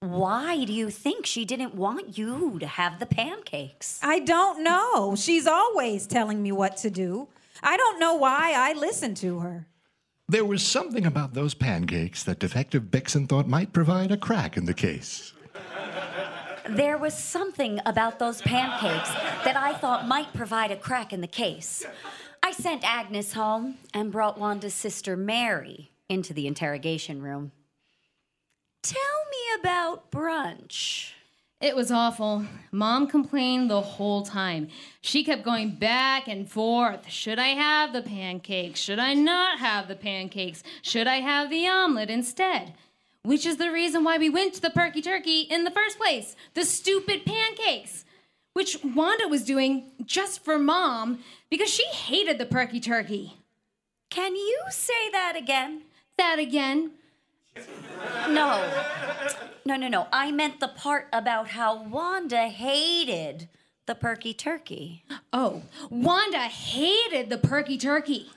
Why 0.00 0.64
do 0.64 0.72
you 0.72 0.90
think 0.90 1.26
she 1.26 1.44
didn't 1.44 1.74
want 1.74 2.18
you 2.18 2.58
to 2.58 2.66
have 2.66 2.98
the 2.98 3.06
pancakes? 3.06 4.00
I 4.02 4.18
don't 4.18 4.64
know. 4.64 5.14
She's 5.14 5.46
always 5.46 6.06
telling 6.08 6.42
me 6.42 6.50
what 6.50 6.76
to 6.78 6.90
do. 6.90 7.28
I 7.62 7.76
don't 7.76 8.00
know 8.00 8.14
why 8.14 8.54
I 8.56 8.72
listen 8.72 9.14
to 9.16 9.40
her. 9.40 9.68
There 10.28 10.44
was 10.44 10.62
something 10.62 11.06
about 11.06 11.34
those 11.34 11.54
pancakes 11.54 12.24
that 12.24 12.38
Detective 12.38 12.90
Beckson 12.90 13.26
thought 13.26 13.46
might 13.46 13.72
provide 13.72 14.10
a 14.10 14.16
crack 14.16 14.56
in 14.56 14.64
the 14.64 14.74
case. 14.74 15.34
There 16.70 16.96
was 16.96 17.14
something 17.14 17.80
about 17.84 18.20
those 18.20 18.40
pancakes 18.42 19.10
that 19.44 19.56
I 19.56 19.74
thought 19.74 20.06
might 20.06 20.32
provide 20.32 20.70
a 20.70 20.76
crack 20.76 21.12
in 21.12 21.20
the 21.20 21.26
case. 21.26 21.84
I 22.44 22.52
sent 22.52 22.84
Agnes 22.84 23.32
home 23.32 23.78
and 23.92 24.12
brought 24.12 24.38
Wanda's 24.38 24.72
sister 24.72 25.16
Mary 25.16 25.90
into 26.08 26.32
the 26.32 26.46
interrogation 26.46 27.22
room. 27.22 27.50
Tell 28.84 29.00
me 29.32 29.60
about 29.60 30.12
brunch. 30.12 31.10
It 31.60 31.74
was 31.74 31.90
awful. 31.90 32.46
Mom 32.70 33.08
complained 33.08 33.68
the 33.68 33.80
whole 33.80 34.22
time. 34.22 34.68
She 35.00 35.24
kept 35.24 35.42
going 35.42 35.74
back 35.74 36.28
and 36.28 36.48
forth. 36.48 37.10
Should 37.10 37.40
I 37.40 37.48
have 37.48 37.92
the 37.92 38.00
pancakes? 38.00 38.78
Should 38.78 39.00
I 39.00 39.14
not 39.14 39.58
have 39.58 39.88
the 39.88 39.96
pancakes? 39.96 40.62
Should 40.82 41.08
I 41.08 41.16
have 41.16 41.50
the 41.50 41.66
omelet 41.66 42.10
instead? 42.10 42.74
Which 43.22 43.44
is 43.44 43.58
the 43.58 43.70
reason 43.70 44.02
why 44.04 44.18
we 44.18 44.30
went 44.30 44.54
to 44.54 44.60
the 44.60 44.70
Perky 44.70 45.02
Turkey 45.02 45.42
in 45.42 45.64
the 45.64 45.70
first 45.70 45.98
place. 45.98 46.36
The 46.54 46.64
stupid 46.64 47.24
pancakes. 47.24 48.04
Which 48.52 48.78
Wanda 48.82 49.28
was 49.28 49.44
doing 49.44 49.92
just 50.04 50.44
for 50.44 50.58
mom 50.58 51.20
because 51.50 51.70
she 51.70 51.86
hated 51.86 52.38
the 52.38 52.46
Perky 52.46 52.80
Turkey. 52.80 53.36
Can 54.10 54.34
you 54.34 54.60
say 54.70 55.10
that 55.12 55.34
again? 55.36 55.82
That 56.18 56.38
again. 56.38 56.92
No. 58.28 58.68
No, 59.64 59.76
no, 59.76 59.88
no. 59.88 60.08
I 60.12 60.32
meant 60.32 60.58
the 60.58 60.68
part 60.68 61.08
about 61.12 61.48
how 61.48 61.82
Wanda 61.82 62.48
hated 62.48 63.48
the 63.86 63.94
perky 63.94 64.32
turkey. 64.34 65.04
Oh, 65.32 65.62
Wanda 65.90 66.38
hated 66.38 67.28
the 67.28 67.38
Perky 67.38 67.76
Turkey. 67.76 68.30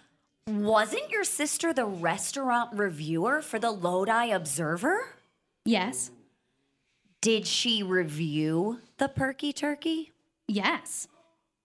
Wasn't 0.47 1.09
your 1.09 1.23
sister 1.23 1.73
the 1.73 1.85
restaurant 1.85 2.71
reviewer 2.73 3.41
for 3.41 3.59
the 3.59 3.71
Lodi 3.71 4.29
Observer? 4.29 5.15
Yes. 5.65 6.11
Did 7.21 7.47
she 7.47 7.81
review 7.81 8.79
the 8.97 9.07
perky 9.07 9.53
turkey? 9.53 10.11
Yes. 10.47 11.07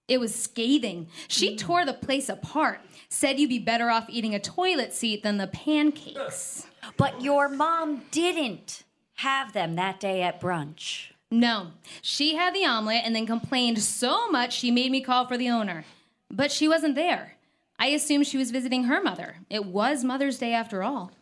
It 0.07 0.21
was 0.21 0.35
scathing. 0.35 1.09
She 1.27 1.51
hmm. 1.51 1.57
tore 1.57 1.85
the 1.85 1.93
place 1.93 2.29
apart, 2.29 2.81
said 3.09 3.41
you'd 3.41 3.51
be 3.51 3.59
better 3.59 3.91
off 3.91 4.09
eating 4.09 4.35
a 4.35 4.41
toilet 4.41 4.95
seat 4.95 5.23
than 5.23 5.39
the 5.39 5.49
pancakes. 5.49 6.67
But 6.97 7.21
your 7.21 7.49
mom 7.49 8.03
didn't 8.13 8.85
have 9.17 9.53
them 9.53 9.75
that 9.75 9.99
day 9.99 10.23
at 10.23 10.41
brunch. 10.41 11.09
No, 11.31 11.73
she 12.01 12.37
had 12.37 12.55
the 12.55 12.65
omelet 12.65 13.03
and 13.05 13.15
then 13.15 13.27
complained 13.27 13.81
so 13.81 14.31
much 14.31 14.55
she 14.55 14.71
made 14.71 14.91
me 14.91 15.03
call 15.03 15.27
for 15.27 15.37
the 15.37 15.51
owner. 15.51 15.85
But 16.31 16.53
she 16.53 16.69
wasn't 16.69 16.95
there. 16.95 17.38
I 17.79 17.89
assumed 17.89 18.27
she 18.27 18.39
was 18.39 18.51
visiting 18.51 18.85
her 18.85 19.01
mother. 19.03 19.37
It 19.49 19.65
was 19.65 20.03
Mother's 20.05 20.39
Day 20.39 20.53
after 20.53 20.83
all. 20.83 21.13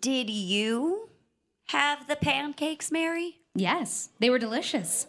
Did 0.00 0.30
you 0.30 1.10
have 1.68 2.06
the 2.08 2.16
pancakes, 2.16 2.90
Mary? 2.90 3.36
Yes, 3.54 4.08
they 4.18 4.30
were 4.30 4.38
delicious. 4.38 5.06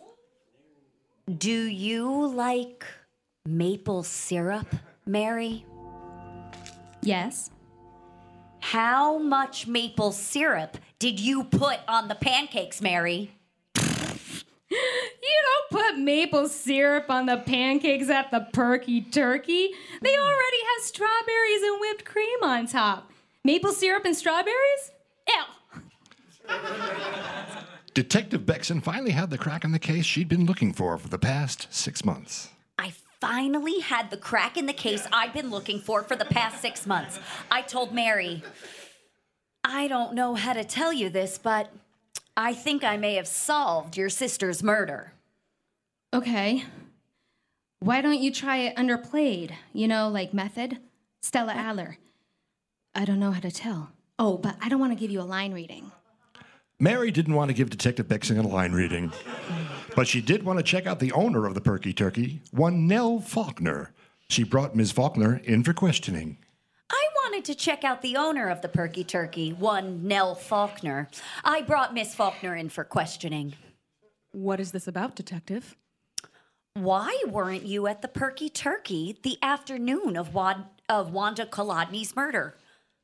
Do 1.38 1.52
you 1.52 2.28
like 2.28 2.84
maple 3.46 4.04
syrup, 4.04 4.68
Mary? 5.06 5.66
Yes. 7.02 7.50
How 8.60 9.18
much 9.18 9.68
maple 9.68 10.12
syrup 10.12 10.78
did 11.00 11.20
you 11.20 11.46
put 11.46 11.80
on 11.88 12.10
the 12.10 12.16
pancakes, 12.16 12.82
Mary? 12.82 13.32
You 15.24 15.40
don't 15.72 15.82
put 15.82 15.98
maple 16.00 16.50
syrup 16.50 17.10
on 17.10 17.28
the 17.28 17.38
pancakes 17.38 18.10
at 18.10 18.30
the 18.30 18.42
Perky 18.52 19.02
Turkey. 19.02 19.70
They 20.02 20.16
hmm. 20.16 20.22
already 20.22 20.58
have 20.76 20.84
strawberries 20.84 21.62
and 21.64 21.80
whipped 21.80 22.04
cream 22.06 22.44
on 22.44 22.68
top. 22.68 23.10
Maple 23.46 23.72
syrup 23.72 24.04
and 24.06 24.16
strawberries? 24.16 24.92
Ew. 25.28 25.44
Detective 27.94 28.46
Beckson 28.46 28.82
finally 28.82 29.12
had 29.12 29.30
the 29.30 29.38
crack 29.38 29.64
in 29.64 29.72
the 29.72 29.80
case 29.80 30.06
she'd 30.06 30.28
been 30.28 30.46
looking 30.46 30.74
for 30.74 30.98
for 30.98 31.08
the 31.08 31.20
past 31.20 31.68
six 31.72 32.04
months. 32.04 32.50
I 32.78 32.94
finally 33.22 33.80
had 33.80 34.10
the 34.10 34.18
crack 34.18 34.58
in 34.58 34.66
the 34.66 34.74
case 34.74 35.08
I've 35.14 35.34
been 35.34 35.50
looking 35.50 35.80
for 35.80 36.04
for 36.04 36.18
the 36.18 36.26
past 36.26 36.60
six 36.60 36.86
months. 36.86 37.20
I 37.50 37.62
told 37.62 37.94
Mary, 37.94 38.44
I 39.64 39.88
don't 39.88 40.14
know 40.14 40.36
how 40.36 40.54
to 40.54 40.64
tell 40.66 40.92
you 40.92 41.10
this, 41.10 41.38
but 41.38 41.72
I 42.36 42.54
think 42.54 42.84
I 42.84 42.98
may 42.98 43.14
have 43.16 43.28
solved 43.28 43.96
your 43.96 44.10
sister's 44.10 44.64
murder. 44.64 45.13
Okay. 46.14 46.64
Why 47.80 48.02
don't 48.02 48.22
you 48.22 48.32
try 48.32 48.58
it 48.58 48.76
underplayed? 48.76 49.52
You 49.74 49.88
know, 49.88 50.10
like 50.10 50.34
method? 50.34 50.78
Stella 51.22 51.54
Adler. 51.54 51.98
I 52.94 53.04
don't 53.04 53.20
know 53.20 53.32
how 53.32 53.40
to 53.40 53.50
tell. 53.50 53.92
Oh, 54.20 54.38
but 54.38 54.56
I 54.62 54.70
don't 54.70 54.80
want 54.80 54.94
to 54.94 55.00
give 55.00 55.10
you 55.10 55.22
a 55.22 55.24
line 55.24 55.54
reading. 55.54 55.92
Mary 56.80 57.10
didn't 57.10 57.34
want 57.34 57.50
to 57.50 57.54
give 57.54 57.70
Detective 57.70 58.08
Beckson 58.08 58.38
a 58.38 58.48
line 58.48 58.74
reading, 58.74 59.12
but 59.96 60.08
she 60.08 60.22
did 60.22 60.44
want 60.44 60.60
to 60.60 60.64
check 60.64 60.86
out 60.86 61.00
the 61.00 61.12
owner 61.14 61.46
of 61.46 61.56
the 61.56 61.62
Perky 61.62 61.94
Turkey, 61.94 62.42
one 62.52 62.88
Nell 62.88 63.20
Faulkner. 63.20 63.92
She 64.30 64.44
brought 64.44 64.76
Ms. 64.76 64.92
Faulkner 64.92 65.42
in 65.44 65.64
for 65.64 65.74
questioning. 65.74 66.38
I 66.90 67.08
wanted 67.24 67.46
to 67.46 67.56
check 67.56 67.84
out 67.84 68.02
the 68.02 68.18
owner 68.18 68.50
of 68.50 68.62
the 68.62 68.70
Perky 68.70 69.04
Turkey, 69.04 69.52
one 69.52 70.08
Nell 70.08 70.36
Faulkner. 70.36 71.10
I 71.44 71.62
brought 71.62 71.94
Miss 71.94 72.14
Faulkner 72.14 72.56
in 72.56 72.70
for 72.70 72.84
questioning. 72.84 73.54
What 74.32 74.60
is 74.60 74.72
this 74.72 74.88
about, 74.88 75.16
Detective? 75.16 75.76
Why 76.76 77.24
weren't 77.28 77.66
you 77.66 77.86
at 77.88 78.02
the 78.02 78.08
Perky 78.08 78.50
Turkey 78.50 79.20
the 79.22 79.38
afternoon 79.44 80.18
of, 80.18 80.34
Wad- 80.34 80.66
of 80.90 81.12
Wanda 81.14 81.46
Kolodny's 81.46 82.16
murder? 82.16 82.56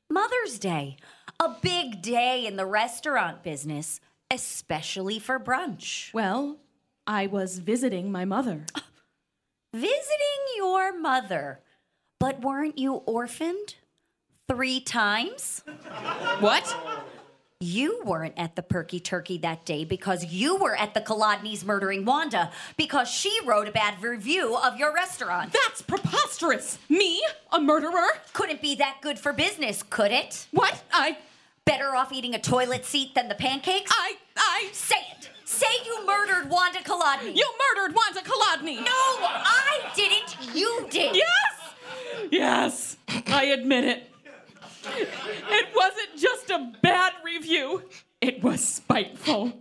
Mother's 0.10 0.58
Day, 0.58 0.98
a 1.40 1.50
big 1.62 2.02
day 2.02 2.48
in 2.48 2.56
the 2.56 2.66
restaurant 2.66 3.44
business, 3.44 4.00
especially 4.32 5.20
for 5.20 5.40
brunch. 5.40 6.12
Well, 6.14 6.58
I 7.06 7.28
was 7.28 7.60
visiting 7.60 8.12
my 8.12 8.26
mother. 8.26 8.66
Visiting 9.72 10.56
your 10.58 10.98
mother. 11.00 11.60
But 12.20 12.42
weren't 12.42 12.80
you 12.80 12.94
orphaned? 12.96 13.76
Three 14.50 14.80
times? 14.80 15.64
What? 16.40 16.76
You 17.62 18.02
weren't 18.06 18.36
at 18.38 18.56
the 18.56 18.62
Perky 18.62 19.02
Turkey 19.02 19.38
that 19.40 19.66
day 19.66 19.84
because 19.84 20.24
you 20.24 20.56
were 20.56 20.78
at 20.78 20.94
the 20.94 21.02
Kolodny's 21.02 21.66
murdering 21.66 22.06
Wanda 22.06 22.54
because 22.78 23.10
she 23.10 23.38
wrote 23.46 23.68
a 23.68 23.72
bad 23.72 24.02
review 24.02 24.56
of 24.56 24.78
your 24.78 24.94
restaurant. 24.94 25.52
That's 25.52 25.82
preposterous! 25.82 26.80
Me? 26.88 27.22
A 27.52 27.60
murderer? 27.60 28.08
Couldn't 28.32 28.62
be 28.62 28.76
that 28.76 29.00
good 29.02 29.20
for 29.20 29.34
business, 29.34 29.84
could 29.84 30.14
it? 30.14 30.48
What? 30.52 30.82
I. 30.94 31.18
Better 31.66 31.94
off 31.98 32.14
eating 32.14 32.34
a 32.34 32.40
toilet 32.40 32.86
seat 32.86 33.14
than 33.14 33.28
the 33.28 33.36
pancakes? 33.36 33.92
I. 33.94 34.14
I. 34.38 34.70
Say 34.72 34.96
it! 35.18 35.30
Say 35.44 35.68
you 35.86 36.06
murdered 36.08 36.50
Wanda 36.50 36.80
Kolodny! 36.80 37.36
You 37.36 37.54
murdered 37.76 37.94
Wanda 37.94 38.22
Kolodny! 38.22 38.78
No, 38.78 38.86
I 38.88 39.82
didn't! 39.96 40.56
You 40.56 40.88
did! 40.90 41.14
Yes! 41.14 41.76
Yes, 42.32 42.98
I 43.28 43.48
admit 43.48 43.84
it. 43.84 44.09
It 44.86 45.68
wasn't 45.76 46.18
just 46.18 46.50
a 46.50 46.72
bad 46.82 47.14
review, 47.24 47.84
it 48.22 48.44
was 48.44 48.66
spiteful. 48.66 49.54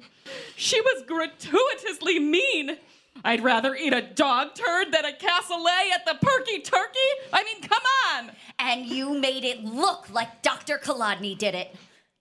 She 0.57 0.81
was 0.81 1.05
gratuitously 1.07 2.19
mean. 2.19 2.77
I'd 3.25 3.43
rather 3.43 3.75
eat 3.75 3.93
a 3.93 4.03
dog 4.03 4.55
turd 4.55 4.93
than 4.93 5.05
a 5.05 5.13
cassoulet 5.13 5.91
at 5.93 6.07
the 6.07 6.17
Perky 6.21 6.61
Turkey. 6.61 6.99
I 7.33 7.43
mean, 7.45 7.63
come 7.63 7.83
on. 8.15 8.31
And 8.59 8.87
you 8.87 9.19
made 9.19 9.45
it 9.45 9.65
look 9.65 10.09
like 10.13 10.43
Dr. 10.43 10.79
Kolodny 10.79 11.37
did 11.37 11.55
it. 11.55 11.75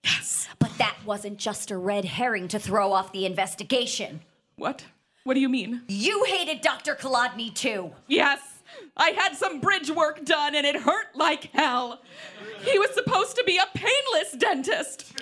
Yes. 0.04 0.48
But 0.58 0.76
that 0.78 0.96
wasn't 1.04 1.38
just 1.38 1.70
a 1.70 1.76
red 1.76 2.04
herring 2.04 2.48
to 2.48 2.58
throw 2.58 2.92
off 2.92 3.12
the 3.12 3.26
investigation. 3.26 4.20
What? 4.56 4.84
What 5.24 5.34
do 5.34 5.40
you 5.40 5.48
mean? 5.48 5.82
You 5.88 6.24
hated 6.24 6.62
Dr. 6.62 6.94
Kolodny 6.94 7.54
too. 7.54 7.92
Yes. 8.08 8.40
I 8.96 9.10
had 9.10 9.36
some 9.36 9.60
bridge 9.60 9.90
work 9.90 10.24
done 10.24 10.54
and 10.54 10.66
it 10.66 10.76
hurt 10.76 11.14
like 11.14 11.44
hell. 11.52 12.02
He 12.62 12.78
was 12.78 12.90
supposed 12.94 13.36
to 13.36 13.44
be 13.44 13.56
a 13.58 13.66
painless 13.74 14.32
dentist. 14.38 15.20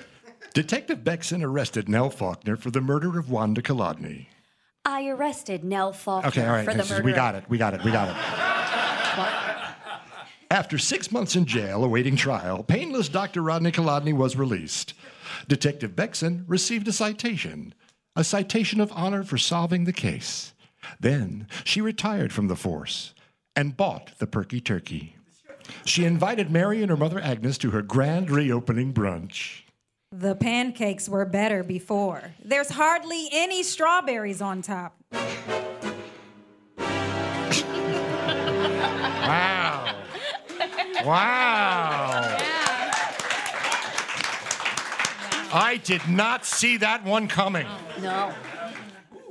Detective 0.55 1.05
Beckson 1.05 1.43
arrested 1.43 1.89
Nell 1.89 2.09
Faulkner 2.11 2.57
for 2.57 2.71
the 2.71 2.81
murder 2.81 3.19
of 3.19 3.31
Wanda 3.31 3.61
Kolodny. 3.61 4.27
I 4.85 5.07
arrested 5.09 5.65
Nell 5.65 5.93
Faulkner 5.93 6.29
Okay, 6.29 6.47
all 6.47 6.53
right. 6.55 6.65
for 6.65 6.73
the 6.73 6.79
this 6.79 6.91
is- 6.93 7.03
we 7.03 7.13
got 7.13 7.35
it. 7.35 7.45
We 7.49 7.59
got 7.59 7.75
it. 7.75 7.85
We 7.85 7.91
got 7.91 8.09
it. 8.09 8.17
After 10.51 10.79
six 10.79 11.11
months 11.11 11.35
in 11.35 11.45
jail 11.45 11.83
awaiting 11.85 12.15
trial, 12.17 12.63
painless 12.63 13.09
Dr. 13.09 13.43
Rodney 13.43 13.73
Kolodny 13.73 14.13
was 14.13 14.37
released. 14.37 14.95
Detective 15.49 15.97
Beckson 15.97 16.45
received 16.47 16.87
a 16.89 16.93
citation, 16.93 17.75
a 18.15 18.23
citation 18.23 18.81
of 18.81 18.93
honor 18.95 19.25
for 19.25 19.39
solving 19.39 19.85
the 19.85 19.93
case. 19.93 20.55
Then 21.01 21.49
she 21.65 21.81
retired 21.81 22.33
from 22.33 22.47
the 22.47 22.55
force 22.57 23.13
and 23.57 23.77
bought 23.77 24.13
the 24.19 24.27
Perky 24.27 24.61
Turkey. 24.61 25.17
She 25.85 26.05
invited 26.05 26.51
Mary 26.51 26.83
and 26.83 26.91
her 26.91 26.97
mother 26.97 27.19
Agnes 27.19 27.59
to 27.59 27.71
her 27.73 27.83
grand 27.83 28.31
reopening 28.31 28.95
brunch. 28.95 29.63
The 30.13 30.37
pancakes 30.37 31.09
were 31.09 31.25
better 31.25 31.65
before. 31.65 32.35
There's 32.45 32.69
hardly 32.69 33.29
any 33.33 33.65
strawberries 33.65 34.41
on 34.41 34.63
top. 34.63 34.97
Wow. 39.27 39.97
Wow. 41.05 42.39
I 45.53 45.81
did 45.83 46.07
not 46.09 46.45
see 46.45 46.77
that 46.77 47.05
one 47.05 47.27
coming. 47.27 47.67
No. 48.01 48.33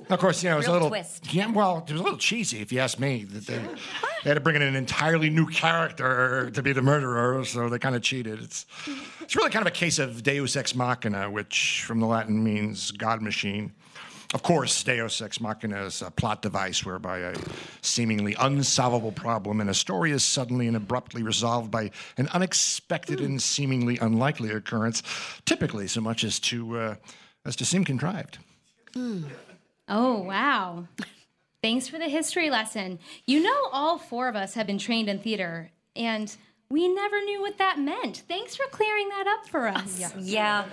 Of 0.09 0.19
course, 0.19 0.43
you 0.43 0.49
know, 0.49 0.55
it 0.55 0.59
was 0.59 0.67
a 0.67 0.71
little. 0.71 0.89
twist. 0.89 1.33
Yeah, 1.33 1.51
well, 1.51 1.83
it 1.87 1.91
was 1.91 1.99
a 1.99 2.03
little 2.03 2.19
cheesy, 2.19 2.59
if 2.59 2.71
you 2.71 2.79
ask 2.79 2.99
me. 2.99 3.23
That 3.23 3.47
they, 3.47 3.57
they 3.57 4.29
had 4.29 4.35
to 4.35 4.39
bring 4.39 4.55
in 4.55 4.61
an 4.61 4.75
entirely 4.75 5.29
new 5.29 5.47
character 5.47 6.51
to 6.51 6.61
be 6.61 6.73
the 6.73 6.81
murderer, 6.81 7.43
so 7.45 7.69
they 7.69 7.79
kind 7.79 7.95
of 7.95 8.01
cheated. 8.01 8.41
It's, 8.41 8.65
it's 9.21 9.35
really 9.35 9.49
kind 9.49 9.65
of 9.65 9.71
a 9.71 9.75
case 9.75 9.97
of 9.97 10.21
Deus 10.21 10.55
ex 10.55 10.75
machina, 10.75 11.29
which 11.29 11.83
from 11.87 11.99
the 11.99 12.05
Latin 12.05 12.43
means 12.43 12.91
God 12.91 13.21
machine. 13.21 13.73
Of 14.33 14.43
course, 14.43 14.83
Deus 14.83 15.21
ex 15.21 15.39
machina 15.39 15.85
is 15.85 16.01
a 16.01 16.11
plot 16.11 16.41
device 16.41 16.85
whereby 16.85 17.19
a 17.19 17.35
seemingly 17.81 18.35
unsolvable 18.39 19.11
problem 19.11 19.61
in 19.61 19.69
a 19.69 19.73
story 19.73 20.11
is 20.11 20.23
suddenly 20.23 20.67
and 20.67 20.75
abruptly 20.75 21.23
resolved 21.23 21.71
by 21.71 21.91
an 22.17 22.27
unexpected 22.33 23.21
and 23.21 23.41
seemingly 23.41 23.97
unlikely 23.99 24.49
occurrence, 24.51 25.03
typically 25.45 25.87
so 25.87 26.01
much 26.01 26.23
as 26.23 26.39
to 26.39 26.77
uh, 26.77 26.95
as 27.45 27.55
to 27.55 27.65
seem 27.65 27.85
contrived. 27.85 28.39
Oh, 29.87 30.21
wow. 30.21 30.87
Thanks 31.61 31.87
for 31.87 31.97
the 31.97 32.09
history 32.09 32.49
lesson. 32.49 32.99
You 33.25 33.41
know, 33.41 33.69
all 33.71 33.97
four 33.97 34.27
of 34.27 34.35
us 34.35 34.53
have 34.53 34.67
been 34.67 34.77
trained 34.77 35.09
in 35.09 35.19
theater, 35.19 35.71
and 35.95 36.35
we 36.69 36.87
never 36.87 37.21
knew 37.21 37.41
what 37.41 37.57
that 37.57 37.79
meant. 37.79 38.23
Thanks 38.27 38.55
for 38.55 38.65
clearing 38.71 39.09
that 39.09 39.27
up 39.27 39.49
for 39.49 39.67
us. 39.67 40.13
Yeah. 40.19 40.65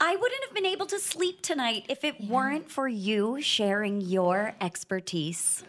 I 0.00 0.14
wouldn't 0.14 0.44
have 0.44 0.54
been 0.54 0.66
able 0.66 0.86
to 0.86 0.98
sleep 0.98 1.42
tonight 1.42 1.86
if 1.88 2.04
it 2.04 2.20
weren't 2.20 2.70
for 2.70 2.86
you 2.86 3.40
sharing 3.40 4.00
your 4.00 4.54
expertise. 4.60 5.64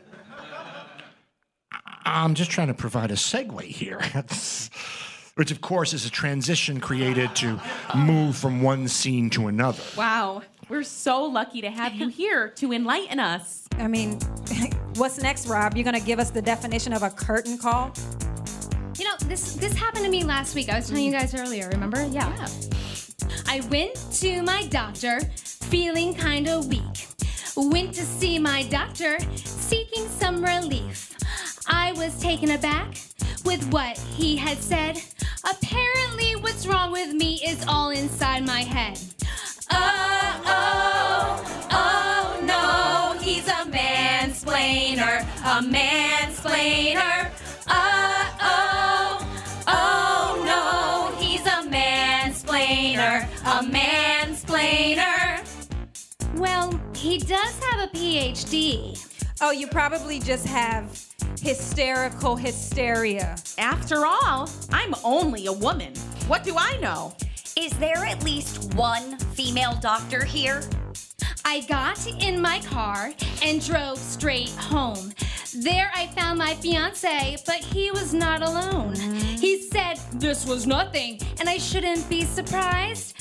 I'm 2.06 2.34
just 2.34 2.52
trying 2.52 2.68
to 2.68 2.74
provide 2.74 3.12
a 3.12 3.16
segue 3.16 3.62
here. 3.64 4.00
Which, 5.36 5.52
of 5.52 5.62
course, 5.62 5.94
is 5.94 6.06
a 6.06 6.10
transition 6.10 6.80
created 6.80 7.34
to 7.38 7.62
move 7.96 8.36
from 8.36 8.62
one 8.62 8.88
scene 8.88 9.30
to 9.32 9.48
another. 9.48 9.82
Wow. 9.96 10.42
We're 10.70 10.84
so 10.84 11.24
lucky 11.24 11.62
to 11.62 11.72
have 11.72 11.96
you 11.96 12.10
here 12.10 12.50
to 12.58 12.74
enlighten 12.74 13.20
us. 13.20 13.68
I 13.80 13.88
mean, 13.88 14.20
what's 14.98 15.20
next, 15.20 15.48
Rob? 15.48 15.76
You're 15.76 15.84
gonna 15.84 16.00
give 16.00 16.20
us 16.20 16.30
the 16.30 16.44
definition 16.44 16.94
of 16.94 17.02
a 17.02 17.10
curtain 17.10 17.58
call? 17.58 17.92
You 19.00 19.06
know, 19.06 19.16
this 19.26 19.56
this 19.56 19.74
happened 19.74 20.06
to 20.06 20.12
me 20.12 20.24
last 20.24 20.54
week. 20.54 20.70
I 20.70 20.76
was 20.76 20.88
telling 20.88 21.06
you 21.06 21.12
guys 21.12 21.34
earlier, 21.34 21.70
remember? 21.70 22.06
Yeah. 22.06 22.48
I 23.48 23.62
went 23.72 23.96
to 24.20 24.44
my 24.44 24.68
doctor 24.68 25.22
feeling 25.42 26.14
kind 26.14 26.48
of 26.48 26.68
weak. 26.68 27.08
Went 27.58 27.96
to 27.96 28.04
see 28.04 28.38
my 28.38 28.62
doctor 28.64 29.18
seeking 29.36 30.08
some 30.08 30.44
relief. 30.44 31.18
I 31.68 31.94
was 31.94 32.20
taken 32.22 32.52
aback 32.52 33.02
with 33.44 33.68
what 33.72 33.98
he 33.98 34.38
had 34.38 34.60
said. 34.60 35.02
Apparently, 35.44 36.36
what's 36.36 36.68
wrong 36.68 36.92
with 36.92 37.12
me 37.14 37.42
is 37.44 37.66
all 37.68 37.90
inside 37.90 38.46
my 38.46 38.62
head. 38.62 39.00
Oh, 39.72 40.42
oh, 40.46 41.68
oh 41.72 42.40
no, 42.46 43.20
he's 43.22 43.48
a 43.48 43.66
mansplainer, 43.66 45.22
a 45.44 45.62
mansplainer. 45.62 47.32
Oh, 47.68 48.38
oh, 48.42 49.18
oh 49.68 50.44
no, 50.46 51.18
he's 51.20 51.42
a 51.42 51.64
mansplainer, 51.70 53.24
a 53.46 53.64
mansplainer. 53.64 55.46
Well, 56.36 56.80
he 56.96 57.18
does 57.18 57.60
have 57.64 57.90
a 57.90 57.92
PhD. 57.96 59.06
Oh, 59.42 59.52
you 59.52 59.68
probably 59.68 60.20
just 60.20 60.46
have 60.48 61.02
hysterical 61.42 62.36
hysteria. 62.36 63.36
After 63.58 64.06
all, 64.06 64.50
I'm 64.72 64.94
only 65.04 65.46
a 65.48 65.54
woman. 65.54 65.94
What 66.28 66.44
do 66.44 66.56
I 66.58 66.78
know? 66.78 67.14
Is 67.56 67.74
there 67.74 68.06
at 68.06 68.24
least 68.24 68.74
one 68.76 69.18
female 69.34 69.76
doctor 69.82 70.24
here? 70.24 70.62
I 71.46 71.62
got 71.62 72.06
in 72.22 72.42
my 72.42 72.60
car 72.60 73.12
and 73.42 73.66
drove 73.66 73.98
straight 73.98 74.50
home. 74.50 75.12
There 75.56 75.92
I 75.96 76.08
found 76.08 76.38
my 76.38 76.54
fiance, 76.56 77.38
but 77.46 77.56
he 77.56 77.92
was 77.92 78.14
not 78.14 78.42
alone. 78.42 78.94
Mm-hmm. 78.94 79.38
He 79.38 79.62
said 79.64 80.00
this 80.14 80.46
was 80.46 80.68
nothing 80.68 81.20
and 81.40 81.50
I 81.50 81.58
shouldn't 81.58 82.08
be 82.10 82.24
surprised. 82.24 83.16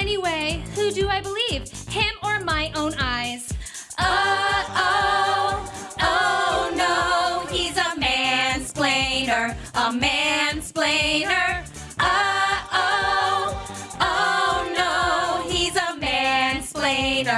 Anyway, 0.00 0.64
who 0.74 0.90
do 0.90 1.08
I 1.08 1.20
believe? 1.20 1.70
Him 1.88 2.14
or 2.22 2.40
my 2.40 2.72
own 2.74 2.94
eyes? 2.98 3.52
Oh, 4.00 4.64
oh, 4.70 5.94
oh 6.00 6.72
no, 6.76 7.54
he's 7.54 7.76
a 7.76 7.94
mansplainer, 8.00 9.56
a 9.74 9.90
mansplainer. 9.92 11.67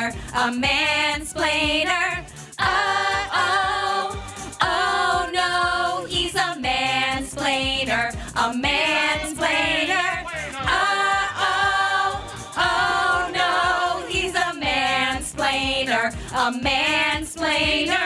a 0.08 0.50
mansplainer. 0.50 2.24
Uh 2.58 3.28
oh, 3.32 4.22
oh 4.62 5.30
no, 5.32 6.06
he's 6.06 6.34
a 6.34 6.56
mansplainer, 6.58 8.12
a 8.34 8.52
mansplainer. 8.52 10.24
Uh 10.56 11.26
oh, 11.36 12.08
oh 12.56 13.30
no, 13.34 14.06
he's 14.08 14.34
a 14.34 14.52
mansplainer, 14.58 16.12
a 16.32 16.52
mansplainer. 16.58 17.98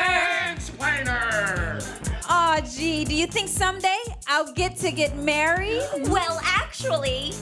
Mansplainer. 0.55 1.83
Aw, 2.29 2.59
oh, 2.59 2.61
gee, 2.77 3.05
do 3.05 3.15
you 3.15 3.27
think 3.27 3.49
someday 3.49 3.99
I'll 4.27 4.53
get 4.53 4.77
to 4.79 4.91
get 4.91 5.17
married? 5.17 5.83
Well, 6.09 6.41
actually 6.43 7.33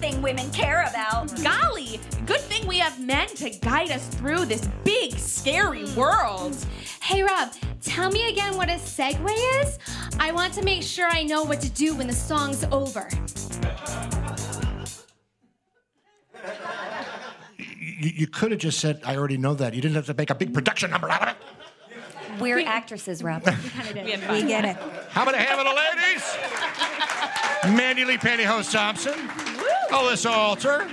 thing 0.00 0.22
women 0.22 0.50
care 0.50 0.82
about. 0.88 1.30
Golly, 1.42 2.00
good 2.24 2.40
thing 2.40 2.66
we 2.66 2.78
have 2.78 2.98
men 3.04 3.28
to 3.36 3.50
guide 3.50 3.90
us 3.90 4.06
through 4.08 4.46
this 4.46 4.66
big, 4.82 5.12
scary 5.18 5.84
world. 5.92 6.56
Hey, 7.02 7.22
Rob, 7.22 7.52
tell 7.82 8.10
me 8.10 8.30
again 8.30 8.56
what 8.56 8.70
a 8.70 8.74
segue 8.74 9.28
is. 9.62 9.78
I 10.18 10.32
want 10.32 10.54
to 10.54 10.62
make 10.64 10.82
sure 10.82 11.06
I 11.10 11.22
know 11.22 11.42
what 11.44 11.60
to 11.60 11.68
do 11.70 11.94
when 11.94 12.06
the 12.06 12.14
song's 12.14 12.64
over. 12.72 13.08
You, 17.68 18.10
you 18.14 18.26
could 18.26 18.50
have 18.52 18.60
just 18.60 18.80
said, 18.80 19.02
I 19.04 19.16
already 19.16 19.36
know 19.36 19.52
that. 19.54 19.74
You 19.74 19.82
didn't 19.82 19.96
have 19.96 20.06
to 20.06 20.14
make 20.14 20.30
a 20.30 20.34
big 20.34 20.54
production 20.54 20.90
number 20.90 21.10
out 21.10 21.22
of 21.22 21.28
it. 21.28 21.36
We're 22.40 22.60
actresses, 22.60 23.22
Rob. 23.22 23.44
We 23.44 23.50
had 24.12 24.20
fun. 24.20 24.34
We 24.42 24.48
get 24.48 24.64
it. 24.64 24.76
How 25.10 25.24
about 25.24 25.34
a 25.34 25.38
hand 25.38 25.58
for 25.58 25.64
the 25.64 25.74
ladies? 25.74 26.36
Mandy 27.76 28.06
Lee 28.06 28.16
Pantyhose 28.16 28.72
Thompson, 28.72 29.12
Alyssa 29.90 30.30
Alter, 30.30 30.84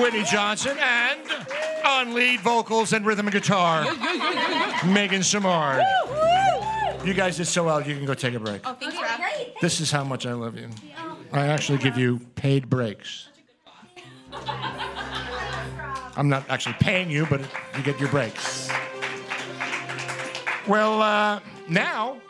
Whitney 0.00 0.24
Johnson, 0.24 0.76
and 0.80 1.20
on 1.84 2.14
lead 2.14 2.40
vocals 2.40 2.92
and 2.92 3.04
rhythm 3.06 3.26
and 3.26 3.34
guitar, 3.34 3.84
Megan 4.86 5.22
Samard. 5.22 5.84
You 7.04 7.14
guys 7.14 7.36
did 7.36 7.46
so 7.46 7.64
well, 7.64 7.80
you 7.80 7.96
can 7.96 8.04
go 8.06 8.14
take 8.14 8.34
a 8.34 8.40
break. 8.40 8.62
Oh, 8.64 8.74
thanks, 8.74 8.96
Rob. 8.96 9.20
This 9.60 9.80
is 9.80 9.90
how 9.90 10.04
much 10.04 10.24
I 10.26 10.32
love 10.34 10.56
you. 10.56 10.68
I 11.32 11.46
actually 11.48 11.78
give 11.78 11.96
you 11.98 12.20
paid 12.36 12.68
breaks. 12.70 13.28
I'm 16.16 16.28
not 16.28 16.44
actually 16.48 16.76
paying 16.78 17.10
you, 17.10 17.26
but 17.26 17.40
you 17.76 17.82
get 17.82 17.98
your 17.98 18.08
breaks. 18.10 18.68
Well, 20.68 21.02
uh, 21.02 21.40
now, 21.68 22.20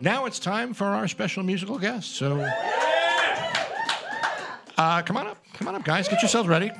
now 0.00 0.24
it's 0.26 0.38
time 0.38 0.72
for 0.72 0.86
our 0.86 1.08
special 1.08 1.42
musical 1.42 1.78
guest. 1.78 2.12
So, 2.14 2.48
uh, 4.76 5.02
come 5.02 5.16
on 5.16 5.26
up, 5.26 5.38
come 5.54 5.68
on 5.68 5.74
up, 5.74 5.84
guys. 5.84 6.08
Get 6.08 6.22
yourselves 6.22 6.48
ready. 6.48 6.70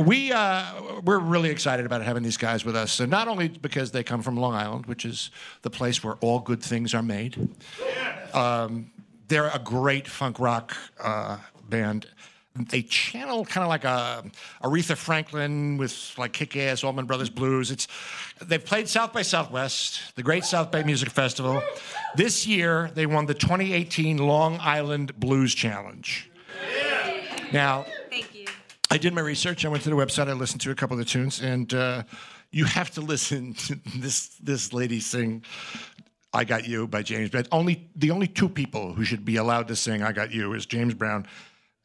We 0.00 0.32
uh, 0.32 1.00
we're 1.04 1.18
really 1.18 1.50
excited 1.50 1.86
about 1.86 2.02
having 2.02 2.22
these 2.22 2.36
guys 2.36 2.64
with 2.64 2.76
us. 2.76 2.92
So 2.92 3.06
not 3.06 3.28
only 3.28 3.48
because 3.48 3.92
they 3.92 4.02
come 4.02 4.22
from 4.22 4.36
Long 4.36 4.54
Island, 4.54 4.86
which 4.86 5.04
is 5.04 5.30
the 5.62 5.70
place 5.70 6.02
where 6.02 6.14
all 6.20 6.40
good 6.40 6.62
things 6.62 6.92
are 6.94 7.02
made. 7.02 7.48
Um, 8.34 8.90
they're 9.28 9.48
a 9.48 9.58
great 9.58 10.06
funk 10.06 10.38
rock 10.38 10.76
uh, 11.02 11.38
band. 11.68 12.06
They 12.54 12.82
channel 12.82 13.44
kind 13.44 13.62
of 13.62 13.68
like 13.68 13.84
a 13.84 14.24
Aretha 14.62 14.96
Franklin 14.96 15.76
with 15.76 16.14
like 16.16 16.32
kick-ass 16.32 16.84
Allman 16.84 17.04
Brothers 17.04 17.28
blues. 17.28 17.70
It's 17.70 17.86
they've 18.42 18.64
played 18.64 18.88
South 18.88 19.12
by 19.12 19.22
Southwest, 19.22 20.14
the 20.16 20.22
Great 20.22 20.44
South 20.44 20.70
Bay 20.70 20.82
Music 20.82 21.10
Festival. 21.10 21.62
This 22.14 22.46
year 22.46 22.90
they 22.94 23.04
won 23.06 23.26
the 23.26 23.34
2018 23.34 24.18
Long 24.18 24.58
Island 24.60 25.18
Blues 25.20 25.54
Challenge. 25.54 26.30
Now, 27.52 27.86
Thank 28.10 28.34
you. 28.34 28.46
I 28.90 28.98
did 28.98 29.14
my 29.14 29.20
research. 29.20 29.64
I 29.64 29.68
went 29.68 29.82
to 29.84 29.90
the 29.90 29.96
website. 29.96 30.28
I 30.28 30.32
listened 30.32 30.60
to 30.62 30.70
a 30.70 30.74
couple 30.74 30.94
of 30.94 30.98
the 30.98 31.04
tunes, 31.10 31.40
and 31.40 31.72
uh, 31.74 32.04
you 32.50 32.64
have 32.64 32.90
to 32.92 33.00
listen 33.12 33.54
to 33.54 33.78
this 33.96 34.28
this 34.40 34.72
lady 34.72 35.00
sing 35.00 35.44
"I 36.32 36.44
Got 36.44 36.66
You" 36.68 36.86
by 36.86 37.02
James 37.02 37.30
Brown. 37.30 37.46
Only 37.52 37.88
the 37.96 38.10
only 38.10 38.28
two 38.28 38.48
people 38.48 38.92
who 38.92 39.04
should 39.04 39.24
be 39.24 39.36
allowed 39.36 39.68
to 39.68 39.76
sing 39.76 40.02
"I 40.02 40.12
Got 40.12 40.32
You" 40.32 40.54
is 40.54 40.66
James 40.66 40.94
Brown 40.94 41.26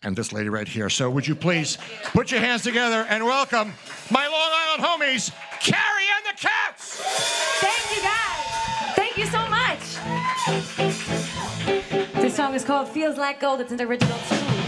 and 0.03 0.15
this 0.15 0.31
lady 0.33 0.49
right 0.49 0.67
here. 0.67 0.89
So, 0.89 1.09
would 1.09 1.27
you 1.27 1.35
please 1.35 1.77
put 2.05 2.31
your 2.31 2.39
hands 2.39 2.63
together 2.63 3.05
and 3.09 3.23
welcome 3.25 3.73
my 4.09 4.27
Long 4.27 4.51
Island 4.53 4.83
homies, 4.83 5.31
Carrie 5.59 6.07
and 6.15 6.25
the 6.25 6.39
Cats? 6.39 7.01
Thank 7.59 7.95
you 7.95 8.01
guys. 8.03 8.95
Thank 8.95 9.17
you 9.17 9.25
so 9.25 9.47
much. 9.49 9.79
This 12.21 12.35
song 12.35 12.53
is 12.53 12.63
called 12.63 12.87
Feels 12.89 13.17
Like 13.17 13.39
Gold. 13.39 13.61
It's 13.61 13.71
an 13.71 13.81
original 13.81 14.17
tune. 14.29 14.60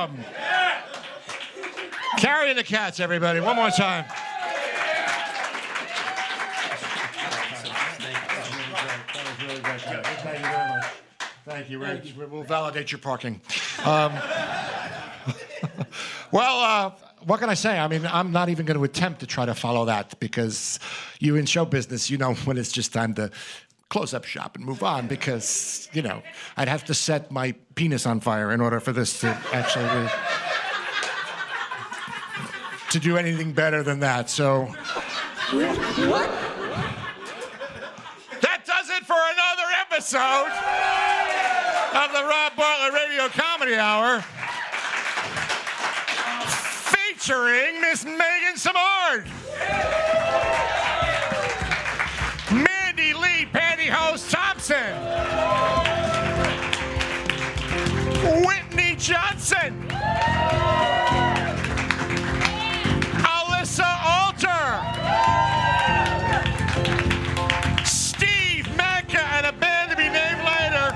Come 0.00 0.16
from? 0.16 0.24
Carrie 2.18 2.50
and 2.50 2.58
the 2.58 2.64
Cats, 2.64 3.00
everybody. 3.00 3.40
One 3.40 3.56
more 3.56 3.70
time. 3.70 4.06
Thank 11.44 11.68
you, 11.68 11.78
Rich. 11.78 12.14
We'll 12.16 12.42
validate 12.44 12.92
your 12.92 12.98
parking. 13.00 13.42
Um, 13.84 14.12
well, 16.32 16.60
uh, 16.60 16.92
what 17.24 17.40
can 17.40 17.50
I 17.50 17.54
say? 17.54 17.78
I 17.78 17.86
mean, 17.88 18.06
I'm 18.06 18.32
not 18.32 18.48
even 18.48 18.64
going 18.64 18.78
to 18.78 18.84
attempt 18.84 19.20
to 19.20 19.26
try 19.26 19.44
to 19.44 19.54
follow 19.54 19.84
that 19.84 20.18
because 20.20 20.78
you 21.18 21.36
in 21.36 21.44
show 21.44 21.66
business, 21.66 22.08
you 22.08 22.16
know 22.16 22.34
when 22.44 22.56
it's 22.56 22.72
just 22.72 22.92
time 22.94 23.12
to 23.14 23.30
close 23.90 24.14
up 24.14 24.24
shop 24.24 24.56
and 24.56 24.64
move 24.64 24.82
on 24.82 25.06
because, 25.08 25.88
you 25.92 26.00
know, 26.00 26.22
I'd 26.56 26.68
have 26.68 26.84
to 26.86 26.94
set 26.94 27.30
my 27.30 27.52
penis 27.74 28.06
on 28.06 28.20
fire 28.20 28.52
in 28.52 28.60
order 28.60 28.80
for 28.80 28.92
this 28.92 29.20
to 29.20 29.26
actually 29.52 29.84
be, 29.84 30.08
to 32.92 32.98
do 33.00 33.16
anything 33.18 33.52
better 33.52 33.82
than 33.82 34.00
that. 34.00 34.30
So 34.30 34.66
What? 35.50 36.30
that 38.40 38.64
does 38.64 38.90
it 38.90 39.04
for 39.04 39.18
another 39.18 39.68
episode 39.80 40.52
of 41.96 42.12
the 42.12 42.24
Rob 42.28 42.54
Bartlett 42.56 42.94
Radio 42.94 43.28
Comedy 43.28 43.74
Hour 43.74 44.20
featuring 46.94 47.80
Miss 47.80 48.04
Megan 48.04 48.54
Samard. 48.54 49.26
Mandy 52.52 53.12
Pantyhose 53.90 54.30
Thompson. 54.30 54.94
Whitney 58.46 58.94
Johnson. 58.96 59.88
Alyssa 63.26 63.90
Alter. 64.04 64.64
Steve 67.84 68.68
Manka 68.76 69.20
and 69.20 69.46
a 69.46 69.52
band 69.52 69.90
to 69.90 69.96
be 69.96 70.08
named 70.08 70.44
later. 70.44 70.94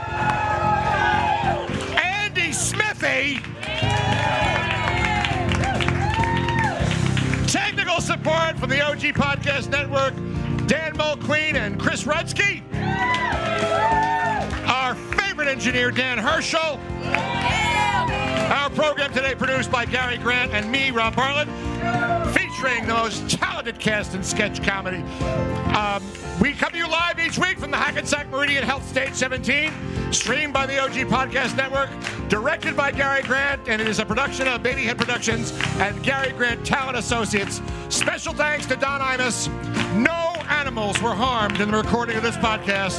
Andy 2.00 2.52
Smithy. 2.52 3.40
Technical 7.48 8.00
support 8.00 8.56
from 8.58 8.70
the 8.70 8.80
OG 8.80 9.14
Podcast 9.14 9.68
Network, 9.70 10.14
Dan 10.66 10.96
Mulqueen 10.96 11.54
and 11.54 11.78
Chris 11.78 12.04
Rudsky. 12.04 12.62
Our 14.66 14.94
favorite 14.94 15.48
engineer, 15.48 15.90
Dan 15.90 16.16
Herschel. 16.16 16.80
Our 18.50 18.70
program 18.70 19.12
today 19.12 19.34
produced 19.34 19.70
by 19.70 19.84
Gary 19.84 20.16
Grant 20.16 20.52
and 20.52 20.70
me, 20.70 20.90
Rob 20.90 21.16
Bartlett, 21.16 21.48
featuring 22.34 22.86
the 22.86 22.94
most 22.94 23.28
talented 23.28 23.78
cast 23.78 24.14
in 24.14 24.22
sketch 24.22 24.62
comedy. 24.62 25.02
Um, 25.76 26.02
we 26.40 26.52
come 26.52 26.72
to 26.72 26.78
you 26.78 26.88
live 26.88 27.20
each 27.20 27.38
week 27.38 27.58
from 27.58 27.70
the 27.70 27.76
Hackensack 27.76 28.30
Meridian 28.30 28.64
Health 28.64 28.88
Stage 28.88 29.14
17, 29.14 29.70
streamed 30.12 30.52
by 30.52 30.66
the 30.66 30.78
OG 30.78 30.92
Podcast 31.10 31.56
Network, 31.56 31.90
directed 32.28 32.76
by 32.76 32.90
Gary 32.90 33.22
Grant, 33.22 33.68
and 33.68 33.82
it 33.82 33.88
is 33.88 33.98
a 33.98 34.04
production 34.06 34.48
of 34.48 34.62
Babyhead 34.62 34.96
Productions 34.96 35.52
and 35.78 36.02
Gary 36.02 36.32
Grant 36.32 36.64
Talent 36.64 36.96
Associates. 36.96 37.60
Special 37.88 38.32
thanks 38.32 38.66
to 38.66 38.76
Don 38.76 39.00
Imus. 39.00 39.48
No 39.94 40.13
animals 40.64 41.02
were 41.02 41.14
harmed 41.14 41.60
in 41.60 41.70
the 41.70 41.76
recording 41.76 42.16
of 42.16 42.22
this 42.22 42.38
podcast. 42.38 42.98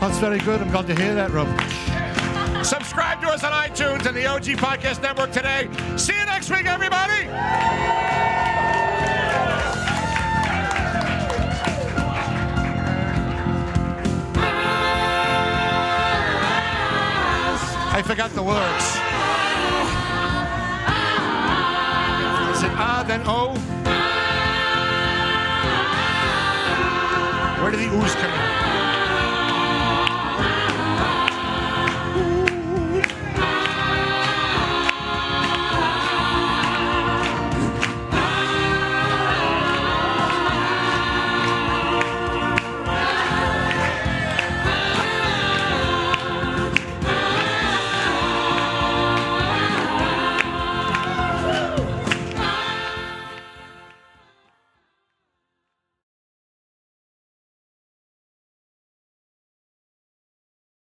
That's 0.00 0.16
very 0.16 0.38
good. 0.38 0.62
I'm 0.62 0.70
glad 0.70 0.86
to 0.86 0.94
hear 0.94 1.14
that, 1.14 1.30
Rob. 1.32 1.46
Subscribe 2.64 3.20
to 3.20 3.28
us 3.28 3.44
on 3.44 3.52
iTunes 3.52 4.06
and 4.06 4.16
the 4.16 4.24
OG 4.24 4.56
Podcast 4.56 5.02
Network 5.02 5.32
today. 5.32 5.68
See 5.98 6.14
you 6.14 6.24
next 6.24 6.48
week, 6.48 6.64
everybody. 6.64 7.28
I 17.94 18.02
forgot 18.02 18.30
the 18.30 18.40
lyrics. 18.40 18.86
Is 22.56 22.62
it 22.64 22.72
ah, 22.78 23.04
then 23.06 23.20
oh? 23.26 23.91
Where 27.62 27.70
do 27.70 27.76
the 27.76 27.84
ooze 27.84 28.12
come 28.16 28.32
from? 28.32 28.51